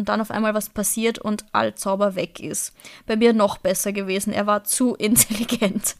und 0.00 0.08
dann 0.08 0.22
auf 0.22 0.30
einmal 0.30 0.54
was 0.54 0.70
passiert 0.70 1.18
und 1.18 1.44
all 1.52 1.74
Zauber 1.74 2.14
weg 2.14 2.40
ist. 2.40 2.74
Bei 3.06 3.16
mir 3.16 3.34
noch 3.34 3.58
besser 3.58 3.92
gewesen. 3.92 4.32
Er 4.32 4.46
war 4.46 4.64
zu 4.64 4.94
intelligent. 4.98 5.96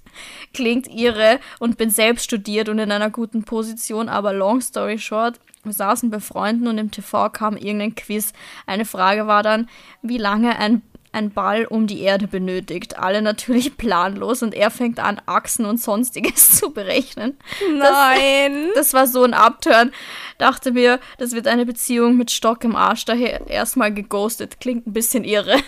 Klingt 0.55 0.89
irre 0.89 1.39
und 1.59 1.77
bin 1.77 1.91
selbst 1.91 2.25
studiert 2.25 2.71
und 2.71 2.79
in 2.79 2.91
einer 2.91 3.11
guten 3.11 3.45
Position, 3.45 4.09
aber 4.09 4.33
long 4.33 4.63
story 4.63 4.99
short, 4.99 5.39
wir 5.63 5.75
saßen 5.75 6.11
bei 6.11 6.21
Freunden 6.21 6.67
und 6.69 6.79
im 6.79 6.91
TV 6.91 7.29
kam 7.29 7.57
irgendein 7.57 7.95
Quiz. 7.95 8.33
Eine 8.67 8.87
Frage 8.87 9.27
war 9.27 9.43
dann, 9.43 9.69
wie 10.01 10.17
lange 10.17 10.59
ein 10.59 10.81
ein 11.13 11.31
Ball 11.31 11.65
um 11.65 11.87
die 11.87 12.01
Erde 12.01 12.29
benötigt. 12.29 12.99
Alle 12.99 13.23
natürlich 13.23 13.77
planlos 13.79 14.43
und 14.43 14.55
er 14.55 14.71
fängt 14.71 15.01
an, 15.01 15.21
Achsen 15.27 15.65
und 15.65 15.81
sonstiges 15.81 16.51
zu 16.59 16.73
berechnen. 16.73 17.37
Nein. 17.77 18.69
Das, 18.69 18.75
das 18.91 18.95
war 18.95 19.07
so 19.07 19.25
ein 19.25 19.35
Upturn. 19.35 19.93
Dachte 20.39 20.73
mir, 20.73 21.01
das 21.19 21.33
wird 21.33 21.47
eine 21.47 21.67
Beziehung 21.67 22.17
mit 22.17 22.31
Stock 22.31 22.65
im 22.65 22.77
Arsch. 22.77 23.05
Daher 23.05 23.47
erstmal 23.49 23.93
geghostet. 23.93 24.61
Klingt 24.61 24.87
ein 24.87 24.93
bisschen 24.93 25.25
irre. 25.25 25.59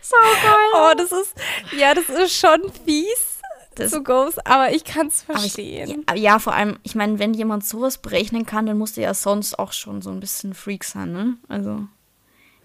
so 0.00 0.16
geil. 0.16 0.54
Oh, 0.74 0.92
das 0.96 1.12
ist, 1.12 1.34
ja, 1.76 1.94
das 1.94 2.08
ist 2.08 2.38
schon 2.38 2.72
fies. 2.84 3.38
Das, 3.74 3.92
so 3.92 4.02
ghost, 4.02 4.44
aber 4.44 4.72
ich 4.72 4.82
kann 4.82 5.06
es 5.06 5.22
verstehen. 5.22 6.04
Ich, 6.08 6.10
ja, 6.10 6.32
ja, 6.32 6.38
vor 6.40 6.52
allem, 6.52 6.80
ich 6.82 6.96
meine, 6.96 7.20
wenn 7.20 7.32
jemand 7.32 7.64
sowas 7.64 7.98
berechnen 7.98 8.44
kann, 8.44 8.66
dann 8.66 8.76
muss 8.76 8.94
der 8.94 9.04
ja 9.04 9.14
sonst 9.14 9.56
auch 9.56 9.72
schon 9.72 10.02
so 10.02 10.10
ein 10.10 10.18
bisschen 10.18 10.52
Freak 10.52 10.82
sein, 10.82 11.12
ne? 11.12 11.36
Also 11.48 11.86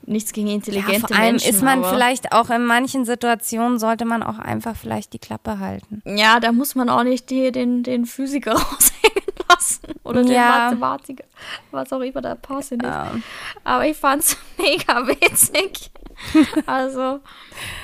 nichts 0.06 0.34
gegen 0.34 0.48
intelligente 0.48 0.94
ja, 0.94 1.08
vor 1.08 1.16
allem 1.16 1.32
Menschen, 1.34 1.50
ist 1.50 1.62
man 1.62 1.84
vielleicht 1.84 2.32
auch 2.32 2.50
in 2.50 2.66
manchen 2.66 3.06
Situationen 3.06 3.80
sollte 3.80 4.06
man 4.06 4.24
auch 4.24 4.40
einfach 4.40 4.76
vielleicht 4.76 5.14
die 5.14 5.20
Klappe 5.20 5.60
halten. 5.60 6.02
Ja, 6.06 6.40
da 6.40 6.52
muss 6.52 6.76
man 6.76 6.90
auch 6.90 7.04
nicht 7.04 7.30
die, 7.30 7.52
den, 7.52 7.84
den 7.84 8.06
Physiker 8.06 8.52
raushängen 8.54 9.24
lassen 9.50 9.88
oder 10.04 10.22
ja. 10.22 10.70
den 10.70 10.80
Mathematiker, 10.80 11.24
was 11.72 11.92
auch 11.94 12.02
immer 12.02 12.22
der 12.22 12.36
Pause 12.36 12.76
ist. 12.76 12.84
Ja. 12.84 13.12
Aber 13.64 13.88
ich 13.88 13.98
fand's 13.98 14.38
mega 14.58 15.08
witzig. 15.08 15.92
also, 16.66 17.20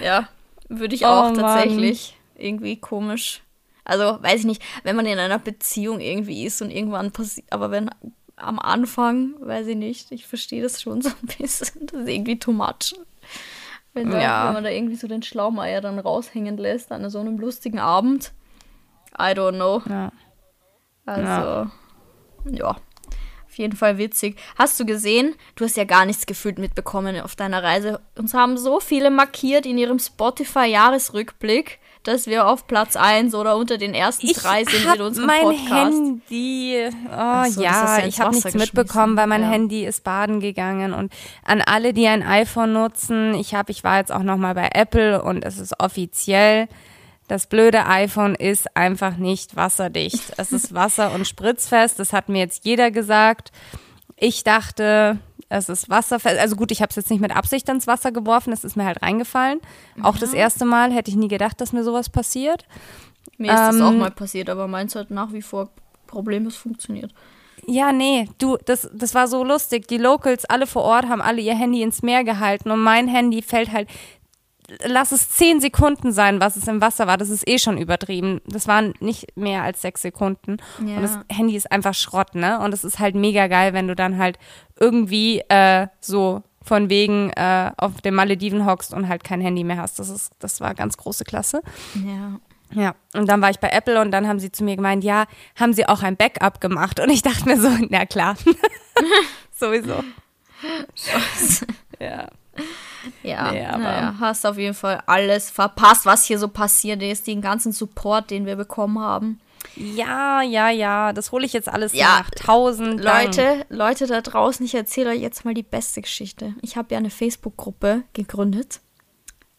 ja, 0.04 0.28
würde 0.68 0.96
ich 0.96 1.06
auch 1.06 1.32
oh, 1.32 1.36
tatsächlich 1.36 2.16
Mann. 2.36 2.46
irgendwie 2.46 2.80
komisch. 2.80 3.42
Also, 3.86 4.22
weiß 4.22 4.42
ich 4.42 4.46
nicht, 4.46 4.62
wenn 4.84 4.96
man 4.96 5.08
in 5.08 5.18
einer 5.18 5.40
Beziehung 5.40 6.00
irgendwie 6.00 6.46
ist 6.46 6.62
und 6.62 6.70
irgendwann 6.70 7.12
passiert, 7.12 7.52
aber 7.52 7.72
wenn 7.72 7.90
am 8.40 8.60
Anfang, 8.60 9.36
weiß 9.40 9.68
ich 9.68 9.76
nicht, 9.76 10.12
ich 10.12 10.28
verstehe 10.28 10.62
das 10.62 10.82
schon 10.82 11.02
so 11.04 11.10
ein 11.10 11.38
bisschen. 11.38 11.88
Das 11.88 12.02
ist 12.02 12.08
irgendwie 12.08 12.40
too 12.40 12.52
much. 12.52 12.96
Wenn, 13.94 14.12
da, 14.12 14.22
ja. 14.22 14.48
wenn 14.48 14.54
man 14.54 14.64
da 14.64 14.70
irgendwie 14.70 14.96
so 14.96 15.08
den 15.08 15.24
Schlaumeier 15.24 15.82
dann 15.82 16.00
raushängen 16.00 16.58
lässt 16.58 16.92
an 16.92 17.10
so 17.10 17.20
einem 17.20 17.40
lustigen 17.40 17.80
Abend. 17.80 18.34
I 19.18 19.34
don't 19.34 19.56
know. 19.56 19.82
Ja. 19.90 20.12
Also, 21.06 21.22
ja. 21.22 21.72
ja. 22.52 22.70
Auf 23.48 23.58
jeden 23.58 23.76
Fall 23.76 23.98
witzig. 23.98 24.40
Hast 24.58 24.80
du 24.80 24.86
gesehen? 24.86 25.36
Du 25.56 25.66
hast 25.66 25.76
ja 25.76 25.84
gar 25.84 26.06
nichts 26.06 26.28
gefühlt 26.28 26.60
mitbekommen 26.60 27.20
auf 27.20 27.36
deiner 27.36 27.64
Reise. 27.64 28.00
Uns 28.16 28.36
haben 28.36 28.58
so 28.58 28.80
viele 28.80 29.10
markiert 29.10 29.66
in 29.66 29.80
ihrem 29.80 29.98
Spotify-Jahresrückblick 29.98 31.80
dass 32.04 32.28
wir 32.28 32.48
auf 32.48 32.66
Platz 32.68 32.96
1 32.96 33.36
oder 33.36 33.58
unter 33.58 33.78
den 33.78 33.94
ersten 33.94 34.28
ich 34.28 34.38
drei 34.38 34.64
sind 34.64 34.90
mit 34.90 35.02
unserem 35.02 35.28
mein 35.28 35.42
Podcast. 35.42 35.98
Handy. 35.98 36.90
Oh 37.08 37.44
so, 37.50 37.62
ja, 37.62 38.06
ich 38.06 38.22
habe 38.22 38.34
nichts 38.34 38.54
mitbekommen, 38.54 39.18
weil 39.18 39.28
mein 39.28 39.42
ja. 39.42 39.50
Handy 39.50 39.86
ist 39.86 40.04
baden 40.04 40.40
gegangen. 40.40 40.94
Und 40.94 41.12
an 41.44 41.62
alle, 41.62 41.94
die 41.94 42.08
ein 42.08 42.24
iPhone 42.24 42.74
nutzen, 42.74 43.34
ich 43.34 43.54
habe, 43.54 43.72
ich 43.72 43.84
war 43.84 43.98
jetzt 43.98 44.12
auch 44.12 44.24
noch 44.24 44.38
mal 44.38 44.56
bei 44.56 44.70
Apple 44.74 45.22
und 45.22 45.44
es 45.44 45.58
ist 45.58 45.80
offiziell. 45.80 46.68
Das 47.28 47.46
blöde 47.46 47.86
iPhone 47.86 48.34
ist 48.34 48.76
einfach 48.76 49.18
nicht 49.18 49.56
wasserdicht. 49.56 50.34
Es 50.38 50.52
ist 50.52 50.74
wasser- 50.74 51.14
und 51.14 51.28
spritzfest. 51.28 52.00
Das 52.00 52.14
hat 52.14 52.30
mir 52.30 52.40
jetzt 52.40 52.66
jeder 52.66 52.92
gesagt. 52.92 53.52
Ich 54.16 54.44
dachte, 54.44 55.20
es 55.50 55.68
ist 55.68 55.90
wasserfest. 55.90 56.40
Also 56.40 56.56
gut, 56.56 56.72
ich 56.72 56.82
habe 56.82 56.92
es 56.92 56.96
jetzt 56.96 57.10
nicht 57.10 57.22
mit 57.22 57.36
Absicht 57.36 57.68
ins 57.70 57.88
Wasser 57.88 58.12
geworfen, 58.12 58.54
es 58.54 58.64
ist 58.64 58.78
mir 58.78 58.86
halt 58.86 59.02
reingefallen. 59.02 59.60
Auch 60.02 60.18
das 60.18 60.34
erste 60.34 60.66
Mal 60.66 60.92
hätte 60.92 61.10
ich 61.10 61.18
nie 61.18 61.28
gedacht, 61.28 61.60
dass 61.60 61.74
mir 61.74 61.84
sowas 61.84 62.10
passiert. 62.10 62.66
Mir 63.38 63.54
ist 63.54 63.60
ähm, 63.60 63.80
das 63.80 63.82
auch 63.82 63.92
mal 63.92 64.12
passiert, 64.12 64.50
aber 64.50 64.68
meins 64.68 64.96
hat 64.96 65.12
nach 65.12 65.34
wie 65.34 65.42
vor 65.42 65.70
problemlos 66.08 66.56
funktioniert. 66.56 67.14
Ja, 67.66 67.92
nee, 67.92 68.30
du, 68.38 68.58
das, 68.66 68.90
das 68.94 69.14
war 69.14 69.28
so 69.28 69.44
lustig. 69.44 69.88
Die 69.88 69.98
Locals, 69.98 70.46
alle 70.46 70.66
vor 70.66 70.84
Ort, 70.84 71.08
haben 71.08 71.22
alle 71.22 71.42
ihr 71.42 71.56
Handy 71.56 71.84
ins 71.84 72.02
Meer 72.02 72.24
gehalten 72.24 72.72
und 72.72 72.80
mein 72.80 73.08
Handy 73.08 73.42
fällt 73.42 73.72
halt 73.72 73.88
lass 74.86 75.12
es 75.12 75.30
zehn 75.30 75.60
Sekunden 75.60 76.12
sein, 76.12 76.40
was 76.40 76.56
es 76.56 76.68
im 76.68 76.82
Wasser 76.82 77.08
war. 77.08 77.18
Das 77.18 77.30
ist 77.30 77.48
eh 77.48 77.58
schon 77.58 77.78
übertrieben. 77.78 78.42
Das 78.46 78.68
waren 78.68 78.94
nicht 79.00 79.36
mehr 79.38 79.64
als 79.64 79.82
sechs 79.82 80.02
Sekunden. 80.02 80.58
Ja. 80.86 80.98
Und 80.98 81.02
das 81.04 81.20
Handy 81.30 81.56
ist 81.56 81.72
einfach 81.72 81.94
Schrott, 81.94 82.36
ne? 82.36 82.60
Und 82.60 82.74
es 82.74 82.84
ist 82.84 83.00
halt 83.00 83.16
mega 83.16 83.48
geil, 83.48 83.74
wenn 83.74 83.88
du 83.88 83.96
dann 83.96 84.18
halt 84.18 84.38
irgendwie 84.80 85.40
äh, 85.50 85.88
so 86.00 86.44
von 86.62 86.90
wegen 86.90 87.32
äh, 87.32 87.72
auf 87.78 88.02
den 88.02 88.14
Malediven 88.14 88.66
hockst 88.66 88.94
und 88.94 89.08
halt 89.08 89.24
kein 89.24 89.42
Handy 89.42 89.64
mehr 89.64 89.78
hast. 89.78 90.00
Das 90.00 90.10
ist, 90.10 90.34
das 90.40 90.62
war 90.62 90.76
ganz 90.76 90.98
große 90.98 91.24
Klasse. 91.24 91.62
Ja. 92.06 92.40
Ja, 92.72 92.94
und 93.16 93.28
dann 93.28 93.42
war 93.42 93.50
ich 93.50 93.60
bei 93.60 93.70
Apple 93.70 94.00
und 94.00 94.12
dann 94.12 94.28
haben 94.28 94.40
sie 94.40 94.52
zu 94.52 94.64
mir 94.64 94.76
gemeint, 94.76 95.04
ja, 95.04 95.26
haben 95.60 95.74
sie 95.74 95.88
auch 95.88 96.04
ein 96.04 96.18
Backup 96.18 96.62
gemacht? 96.62 97.00
Und 97.00 97.10
ich 97.10 97.24
dachte 97.24 97.46
mir 97.46 97.60
so, 97.60 97.68
na 97.90 98.06
klar. 98.06 98.36
Sowieso. 99.52 100.04
Scheiße. 100.94 101.66
Ja. 102.00 102.28
Ja, 103.24 103.52
nee, 103.52 103.66
aber 103.66 103.84
naja, 103.84 104.16
hast 104.20 104.46
auf 104.46 104.58
jeden 104.58 104.74
Fall 104.74 105.02
alles 105.06 105.50
verpasst, 105.50 106.06
was 106.06 106.26
hier 106.26 106.40
so 106.40 106.48
passiert 106.48 107.02
ist, 107.02 107.28
den 107.28 107.42
ganzen 107.42 107.72
Support, 107.72 108.32
den 108.32 108.46
wir 108.46 108.56
bekommen 108.56 109.00
haben. 109.00 109.40
Ja, 109.76 110.42
ja, 110.42 110.70
ja, 110.70 111.14
das 111.14 111.32
hole 111.32 111.46
ich 111.46 111.54
jetzt 111.54 111.70
alles 111.70 111.94
ja, 111.94 112.20
nach. 112.20 112.30
Tausend 112.32 113.04
Leute, 113.04 113.42
Dank. 113.42 113.66
Leute 113.70 114.08
da 114.08 114.22
draußen, 114.22 114.66
ich 114.66 114.76
erzähle 114.76 115.12
euch 115.12 115.22
jetzt 115.22 115.46
mal 115.46 115.54
die 115.54 115.64
beste 115.64 116.02
Geschichte. 116.02 116.56
Ich 116.62 116.76
habe 116.78 116.94
ja 116.94 116.98
eine 116.98 117.10
Facebook-Gruppe 117.10 118.04
gegründet 118.14 118.82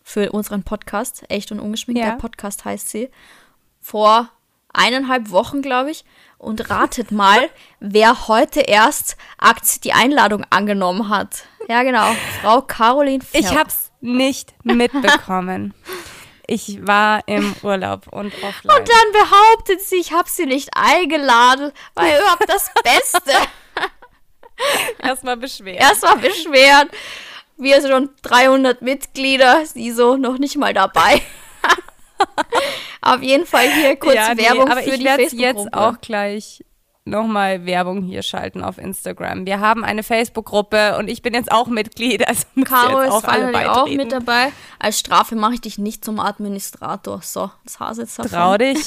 für 0.02 0.32
unseren 0.32 0.62
Podcast, 0.62 1.24
echt 1.28 1.52
und 1.52 1.60
ungeschminkt. 1.60 2.00
Ja. 2.00 2.10
Der 2.10 2.16
Podcast 2.16 2.64
heißt 2.64 2.88
sie. 2.88 3.10
Vor 3.80 4.30
eineinhalb 4.80 5.30
Wochen, 5.30 5.62
glaube 5.62 5.90
ich. 5.90 6.04
Und 6.38 6.70
ratet 6.70 7.12
mal, 7.12 7.50
wer 7.80 8.28
heute 8.28 8.60
erst 8.60 9.16
die 9.84 9.92
Einladung 9.92 10.44
angenommen 10.50 11.08
hat. 11.08 11.44
Ja, 11.68 11.82
genau. 11.82 12.14
Frau 12.40 12.62
Caroline 12.62 13.22
Ferr. 13.22 13.40
Ich 13.40 13.54
hab's 13.54 13.90
nicht 14.00 14.54
mitbekommen. 14.64 15.74
Ich 16.46 16.84
war 16.84 17.22
im 17.28 17.54
Urlaub 17.62 18.08
und 18.08 18.32
offline. 18.42 18.76
Und 18.76 18.88
dann 18.88 19.12
behauptet 19.12 19.82
sie, 19.82 19.96
ich 19.96 20.12
habe 20.12 20.28
sie 20.28 20.46
nicht 20.46 20.70
eingeladen, 20.74 21.70
weil 21.94 22.18
überhaupt 22.18 22.48
das 22.48 22.72
Beste. 22.82 23.32
Erstmal 25.02 25.36
beschweren. 25.36 25.78
Erstmal 25.78 26.18
beschweren. 26.18 26.90
Wir 27.56 27.80
sind 27.80 27.90
schon 27.90 28.10
300 28.22 28.82
Mitglieder, 28.82 29.64
sie 29.64 29.92
so 29.92 30.16
noch 30.16 30.38
nicht 30.38 30.56
mal 30.56 30.74
dabei. 30.74 31.22
Auf 33.02 33.22
jeden 33.22 33.46
Fall 33.46 33.68
hier 33.70 33.96
kurz 33.96 34.14
ja, 34.14 34.34
nee, 34.34 34.42
Werbung 34.42 34.68
aber 34.70 34.82
für 34.82 34.90
ich 34.90 34.98
die 34.98 35.06
Facebook-Gruppe. 35.06 35.60
jetzt 35.62 35.74
auch 35.74 36.00
gleich 36.00 36.64
nochmal 37.04 37.66
Werbung 37.66 38.02
hier 38.02 38.22
schalten 38.22 38.62
auf 38.62 38.78
Instagram. 38.78 39.46
Wir 39.46 39.60
haben 39.60 39.84
eine 39.84 40.02
Facebook-Gruppe 40.02 40.96
und 40.98 41.08
ich 41.08 41.22
bin 41.22 41.34
jetzt 41.34 41.50
auch 41.50 41.66
Mitglied. 41.66 42.26
Also 42.26 42.44
Caro 42.64 43.00
ist 43.00 43.26
finally 43.26 43.66
auch 43.66 43.88
mit 43.88 44.12
dabei. 44.12 44.52
Als 44.78 44.98
Strafe 44.98 45.34
mache 45.34 45.54
ich 45.54 45.60
dich 45.60 45.78
nicht 45.78 46.04
zum 46.04 46.20
Administrator. 46.20 47.20
So, 47.22 47.50
das 47.64 47.80
Hase 47.80 48.02
jetzt 48.02 48.18
davon. 48.18 48.30
Trau 48.30 48.56
dich. 48.56 48.78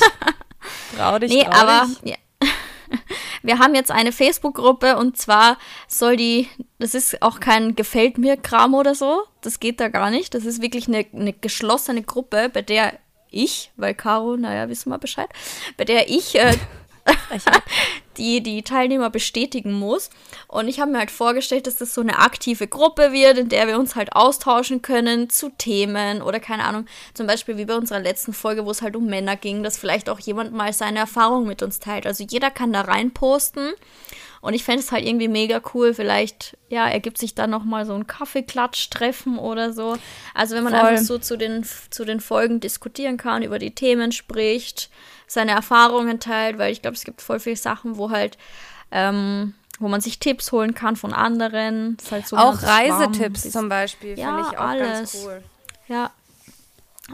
trau 0.97 1.19
dich, 1.19 1.31
Nee, 1.31 1.43
trau 1.43 1.51
aber 1.51 1.87
dich. 1.87 2.11
Ja. 2.11 2.15
wir 3.43 3.59
haben 3.59 3.75
jetzt 3.75 3.91
eine 3.91 4.11
Facebook-Gruppe 4.11 4.97
und 4.97 5.17
zwar 5.17 5.57
soll 5.87 6.15
die, 6.15 6.47
das 6.79 6.93
ist 6.93 7.21
auch 7.21 7.39
kein 7.39 7.75
Gefällt 7.75 8.17
mir 8.17 8.37
Kram 8.37 8.73
oder 8.73 8.95
so, 8.95 9.23
das 9.41 9.59
geht 9.59 9.79
da 9.79 9.89
gar 9.89 10.09
nicht. 10.11 10.33
Das 10.33 10.45
ist 10.45 10.61
wirklich 10.61 10.87
eine, 10.87 11.05
eine 11.13 11.33
geschlossene 11.33 12.03
Gruppe, 12.03 12.49
bei 12.53 12.61
der 12.61 12.93
ich, 13.33 13.71
weil 13.75 13.93
Caro, 13.93 14.37
naja, 14.37 14.69
wissen 14.69 14.89
wir 14.89 14.97
Bescheid, 14.97 15.29
bei 15.77 15.85
der 15.85 16.09
ich 16.09 16.35
äh, 16.35 16.55
die 18.17 18.41
die 18.41 18.63
Teilnehmer 18.63 19.09
bestätigen 19.09 19.73
muss. 19.73 20.09
Und 20.47 20.67
ich 20.67 20.79
habe 20.79 20.91
mir 20.91 20.99
halt 20.99 21.11
vorgestellt, 21.11 21.67
dass 21.67 21.77
das 21.77 21.93
so 21.93 22.01
eine 22.01 22.19
aktive 22.19 22.67
Gruppe 22.67 23.11
wird, 23.11 23.37
in 23.37 23.49
der 23.49 23.67
wir 23.67 23.79
uns 23.79 23.95
halt 23.95 24.13
austauschen 24.13 24.81
können 24.81 25.29
zu 25.29 25.49
Themen 25.49 26.21
oder 26.21 26.39
keine 26.39 26.65
Ahnung, 26.65 26.85
zum 27.13 27.27
Beispiel 27.27 27.57
wie 27.57 27.65
bei 27.65 27.75
unserer 27.75 27.99
letzten 27.99 28.33
Folge, 28.33 28.65
wo 28.65 28.71
es 28.71 28.81
halt 28.81 28.95
um 28.95 29.05
Männer 29.05 29.35
ging, 29.35 29.63
dass 29.63 29.77
vielleicht 29.77 30.09
auch 30.09 30.19
jemand 30.19 30.53
mal 30.53 30.73
seine 30.73 30.99
Erfahrung 30.99 31.47
mit 31.47 31.63
uns 31.63 31.79
teilt. 31.79 32.05
Also 32.05 32.23
jeder 32.23 32.51
kann 32.51 32.73
da 32.73 32.81
rein 32.81 33.11
posten. 33.11 33.71
Und 34.41 34.53
ich 34.53 34.65
fände 34.65 34.81
es 34.81 34.91
halt 34.91 35.05
irgendwie 35.05 35.29
mega 35.29 35.61
cool. 35.73 35.93
Vielleicht, 35.93 36.57
ja, 36.67 36.85
ergibt 36.85 37.17
sich 37.17 37.33
dann 37.33 37.49
nochmal 37.49 37.85
so 37.85 37.93
ein 37.93 38.07
Kaffeeklatsch-Treffen 38.07 39.39
oder 39.39 39.71
so. 39.71 39.95
Also 40.33 40.57
wenn 40.57 40.65
man 40.65 40.73
Voll. 40.73 40.81
einfach 40.81 41.01
so 41.01 41.17
zu 41.17 41.37
den, 41.37 41.65
zu 41.89 42.03
den 42.03 42.19
Folgen 42.19 42.59
diskutieren 42.59 43.15
kann, 43.15 43.41
über 43.41 43.57
die 43.57 43.73
Themen 43.73 44.11
spricht 44.11 44.89
seine 45.33 45.51
Erfahrungen 45.51 46.19
teilt, 46.19 46.57
weil 46.57 46.71
ich 46.71 46.81
glaube, 46.81 46.95
es 46.95 47.03
gibt 47.03 47.21
voll 47.21 47.39
viele 47.39 47.55
Sachen, 47.55 47.97
wo 47.97 48.09
halt, 48.09 48.37
ähm, 48.91 49.53
wo 49.79 49.87
man 49.87 50.01
sich 50.01 50.19
Tipps 50.19 50.51
holen 50.51 50.73
kann 50.73 50.95
von 50.95 51.13
anderen. 51.13 51.97
Halt 52.09 52.27
so 52.27 52.37
auch 52.37 52.61
Reisetipps 52.61 53.51
zum 53.51 53.69
Beispiel, 53.69 54.17
ja, 54.17 54.27
finde 54.27 54.49
ich 54.51 54.57
auch 54.57 54.63
alles. 54.63 54.87
ganz 54.87 55.25
cool. 55.25 55.43
Ja. 55.87 56.11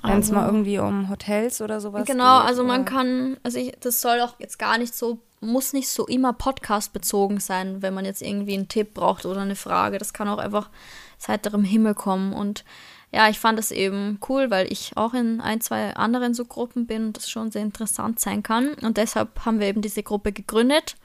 Wenn 0.04 0.20
es 0.20 0.28
also, 0.28 0.34
mal 0.36 0.46
irgendwie 0.46 0.78
um 0.78 1.10
Hotels 1.10 1.62
oder 1.62 1.82
sowas 1.82 2.06
Genau, 2.06 2.40
geht, 2.40 2.48
also 2.48 2.64
man 2.64 2.86
kann, 2.86 3.38
also 3.42 3.58
ich, 3.58 3.76
das 3.80 4.02
soll 4.02 4.22
auch 4.22 4.36
jetzt 4.38 4.60
gar 4.60 4.78
nicht 4.78 4.94
so, 4.94 5.20
muss 5.40 5.74
nicht 5.74 5.90
so 5.90 6.06
immer 6.06 6.32
Podcast 6.34 6.94
bezogen 6.94 7.40
sein, 7.40 7.82
wenn 7.82 7.96
man 7.96 8.06
jetzt 8.06 8.22
irgendwie 8.22 8.54
einen 8.54 8.68
Tipp 8.68 8.94
braucht 8.94 9.26
oder 9.26 9.42
eine 9.42 9.56
Frage. 9.56 9.98
Das 9.98 10.14
kann 10.14 10.28
auch 10.28 10.38
einfach 10.38 10.70
seit 11.18 11.46
heiterem 11.46 11.64
Himmel 11.64 11.96
kommen 11.96 12.34
und 12.34 12.64
ja, 13.12 13.28
ich 13.30 13.40
fand 13.40 13.58
es 13.60 13.72
eben 13.72 14.20
cool, 14.30 14.52
weil 14.52 14.72
ich 14.72 14.92
auch 14.96 15.14
in 15.14 15.42
ein, 15.42 15.62
zwei 15.62 15.96
anderen 15.96 16.34
so 16.34 16.46
Gruppen 16.46 16.86
bin 16.86 17.08
und 17.08 17.18
das 17.18 17.30
schon 17.30 17.52
sehr 17.52 17.62
interessant 17.64 18.20
sein 18.20 18.44
kann. 18.44 18.74
Und 18.76 18.98
deshalb 18.98 19.46
haben 19.46 19.60
wir 19.60 19.68
eben 19.68 19.82
diese 19.82 20.04
Gruppe 20.04 20.32
gegründet. 20.32 20.96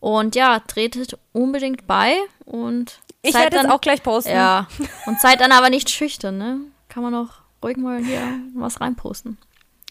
Und 0.00 0.34
ja, 0.34 0.60
tretet 0.60 1.18
unbedingt 1.32 1.86
bei 1.86 2.16
und 2.44 3.00
Ich 3.22 3.32
Seid 3.32 3.44
werde 3.44 3.56
es 3.56 3.62
dann- 3.62 3.70
auch 3.72 3.80
gleich 3.80 4.02
posten. 4.02 4.30
Ja. 4.32 4.68
Und 5.06 5.20
seid 5.20 5.40
dann 5.40 5.52
aber 5.52 5.68
nicht 5.70 5.90
schüchtern, 5.90 6.38
ne? 6.38 6.60
Kann 6.88 7.02
man 7.02 7.14
auch 7.14 7.28
ruhig 7.62 7.76
mal 7.76 8.02
hier 8.02 8.22
was 8.54 8.80
reinposten. 8.80 9.36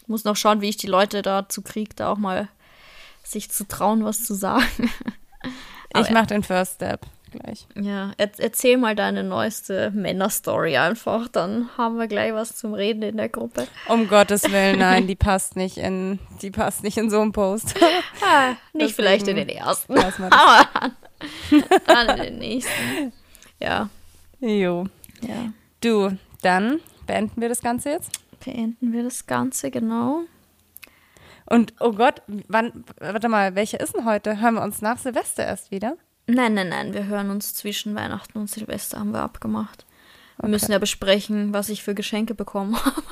Muss 0.06 0.24
noch 0.24 0.36
schauen, 0.36 0.60
wie 0.60 0.68
ich 0.68 0.76
die 0.76 0.86
Leute 0.86 1.22
dazu 1.22 1.62
kriege, 1.62 1.94
da 1.94 2.10
auch 2.12 2.16
mal 2.18 2.48
sich 3.24 3.50
zu 3.50 3.66
trauen, 3.66 4.04
was 4.04 4.24
zu 4.24 4.34
sagen. 4.34 4.66
Ich 5.98 6.10
mache 6.10 6.26
den 6.26 6.42
First 6.42 6.74
Step 6.74 7.00
gleich. 7.30 7.66
Ja, 7.74 8.12
er 8.16 8.30
erzähl 8.38 8.76
mal 8.76 8.94
deine 8.94 9.22
neueste 9.24 9.90
Männerstory 9.90 10.76
einfach, 10.76 11.28
dann 11.28 11.68
haben 11.76 11.98
wir 11.98 12.06
gleich 12.06 12.32
was 12.32 12.56
zum 12.56 12.74
Reden 12.74 13.02
in 13.02 13.16
der 13.16 13.28
Gruppe. 13.28 13.66
Um 13.88 14.08
Gottes 14.08 14.50
Willen, 14.50 14.78
nein, 14.80 15.06
die 15.06 15.16
passt 15.16 15.56
nicht 15.56 15.78
in, 15.78 16.18
die 16.42 16.50
passt 16.50 16.82
nicht 16.82 16.96
in 16.96 17.10
so 17.10 17.20
einen 17.20 17.32
Post. 17.32 17.74
Ah, 18.22 18.50
nicht 18.50 18.58
Deswegen 18.72 18.94
vielleicht 18.94 19.28
in 19.28 19.36
den 19.36 19.48
ersten, 19.48 19.96
aber 19.98 20.12
dann, 20.80 20.96
dann 21.86 22.18
in 22.18 22.24
den 22.24 22.38
nächsten. 22.38 23.12
Ja, 23.60 23.90
Jo. 24.40 24.86
ja. 25.20 25.52
Du, 25.80 26.16
dann 26.42 26.80
beenden 27.06 27.40
wir 27.40 27.48
das 27.48 27.60
Ganze 27.60 27.90
jetzt. 27.90 28.10
Beenden 28.44 28.92
wir 28.92 29.04
das 29.04 29.26
Ganze, 29.26 29.70
genau. 29.70 30.22
Und 31.48 31.74
oh 31.78 31.92
Gott, 31.92 32.22
wann, 32.48 32.84
warte 32.98 33.28
mal, 33.28 33.54
welche 33.54 33.76
ist 33.76 33.94
denn 33.94 34.04
heute? 34.04 34.40
Hören 34.40 34.54
wir 34.54 34.62
uns 34.62 34.82
nach 34.82 34.98
Silvester 34.98 35.44
erst 35.44 35.70
wieder? 35.70 35.96
Nein, 36.26 36.54
nein, 36.54 36.68
nein, 36.68 36.92
wir 36.94 37.06
hören 37.06 37.30
uns 37.30 37.54
zwischen 37.54 37.94
Weihnachten 37.94 38.38
und 38.38 38.50
Silvester, 38.50 38.98
haben 38.98 39.12
wir 39.12 39.22
abgemacht. 39.22 39.86
Wir 40.38 40.48
müssen 40.48 40.72
ja 40.72 40.78
besprechen, 40.78 41.54
was 41.54 41.68
ich 41.68 41.82
für 41.82 41.94
Geschenke 41.94 42.34
bekommen 42.34 42.76
habe. 42.84 43.02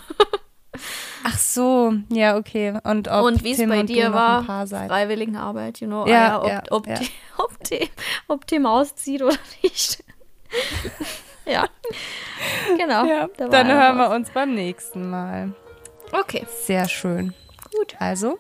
Ach 1.27 1.39
so, 1.39 1.95
ja, 2.11 2.37
okay. 2.37 2.79
Und, 2.85 3.09
Und 3.09 3.45
wie 3.45 3.53
es 3.53 3.67
bei 3.69 3.83
dir 3.85 4.13
war, 4.13 4.67
seid. 4.67 4.89
Freiwilligenarbeit, 4.91 5.81
you 5.81 5.87
know. 5.87 6.07
Ja, 6.07 6.37
ah, 6.37 6.43
ob, 6.43 6.49
ja, 6.49 6.63
ob, 6.71 6.87
ja. 6.87 6.95
Tim- 6.97 7.09
ob, 7.39 7.65
Tim, 7.65 7.89
ob 8.29 8.47
Tim 8.47 8.67
auszieht 8.67 9.23
oder 9.23 9.37
nicht. 9.63 10.05
ja, 11.47 11.67
genau. 12.77 13.07
Ja, 13.07 13.29
da 13.39 13.49
dann 13.49 13.69
ja 13.69 13.75
hören 13.81 13.97
wir 13.97 14.11
uns 14.11 14.31
beim 14.31 14.55
nächsten 14.55 15.09
Mal. 15.09 15.55
Okay, 16.13 16.47
Sehr 16.65 16.89
schön. 16.89 17.33
gut. 17.75 17.95
Also, 17.99 18.39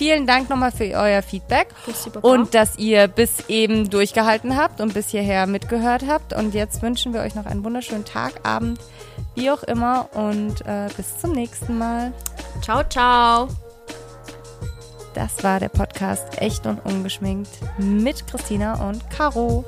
vielen 0.00 0.26
Dank 0.26 0.48
nochmal 0.48 0.72
für 0.72 0.84
euer 0.84 1.20
Feedback 1.20 1.68
und 2.22 2.54
dass 2.54 2.78
ihr 2.78 3.06
bis 3.06 3.44
eben 3.48 3.90
durchgehalten 3.90 4.56
habt 4.56 4.80
und 4.80 4.94
bis 4.94 5.10
hierher 5.10 5.46
mitgehört 5.46 6.04
habt. 6.08 6.32
Und 6.32 6.54
jetzt 6.54 6.80
wünschen 6.80 7.12
wir 7.12 7.20
euch 7.20 7.34
noch 7.34 7.44
einen 7.44 7.62
wunderschönen 7.64 8.06
Tag, 8.06 8.32
Abend, 8.42 8.80
wie 9.34 9.50
auch 9.50 9.62
immer. 9.62 10.08
Und 10.14 10.62
äh, 10.62 10.88
bis 10.96 11.18
zum 11.18 11.32
nächsten 11.32 11.76
Mal. 11.76 12.14
ciao, 12.62 12.82
ciao. 12.88 13.48
Das 15.12 15.44
war 15.44 15.60
der 15.60 15.68
Podcast 15.68 16.40
Echt 16.40 16.64
und 16.64 16.78
Ungeschminkt 16.86 17.50
mit 17.76 18.26
Christina 18.26 18.88
und 18.88 19.10
Caro. 19.10 19.66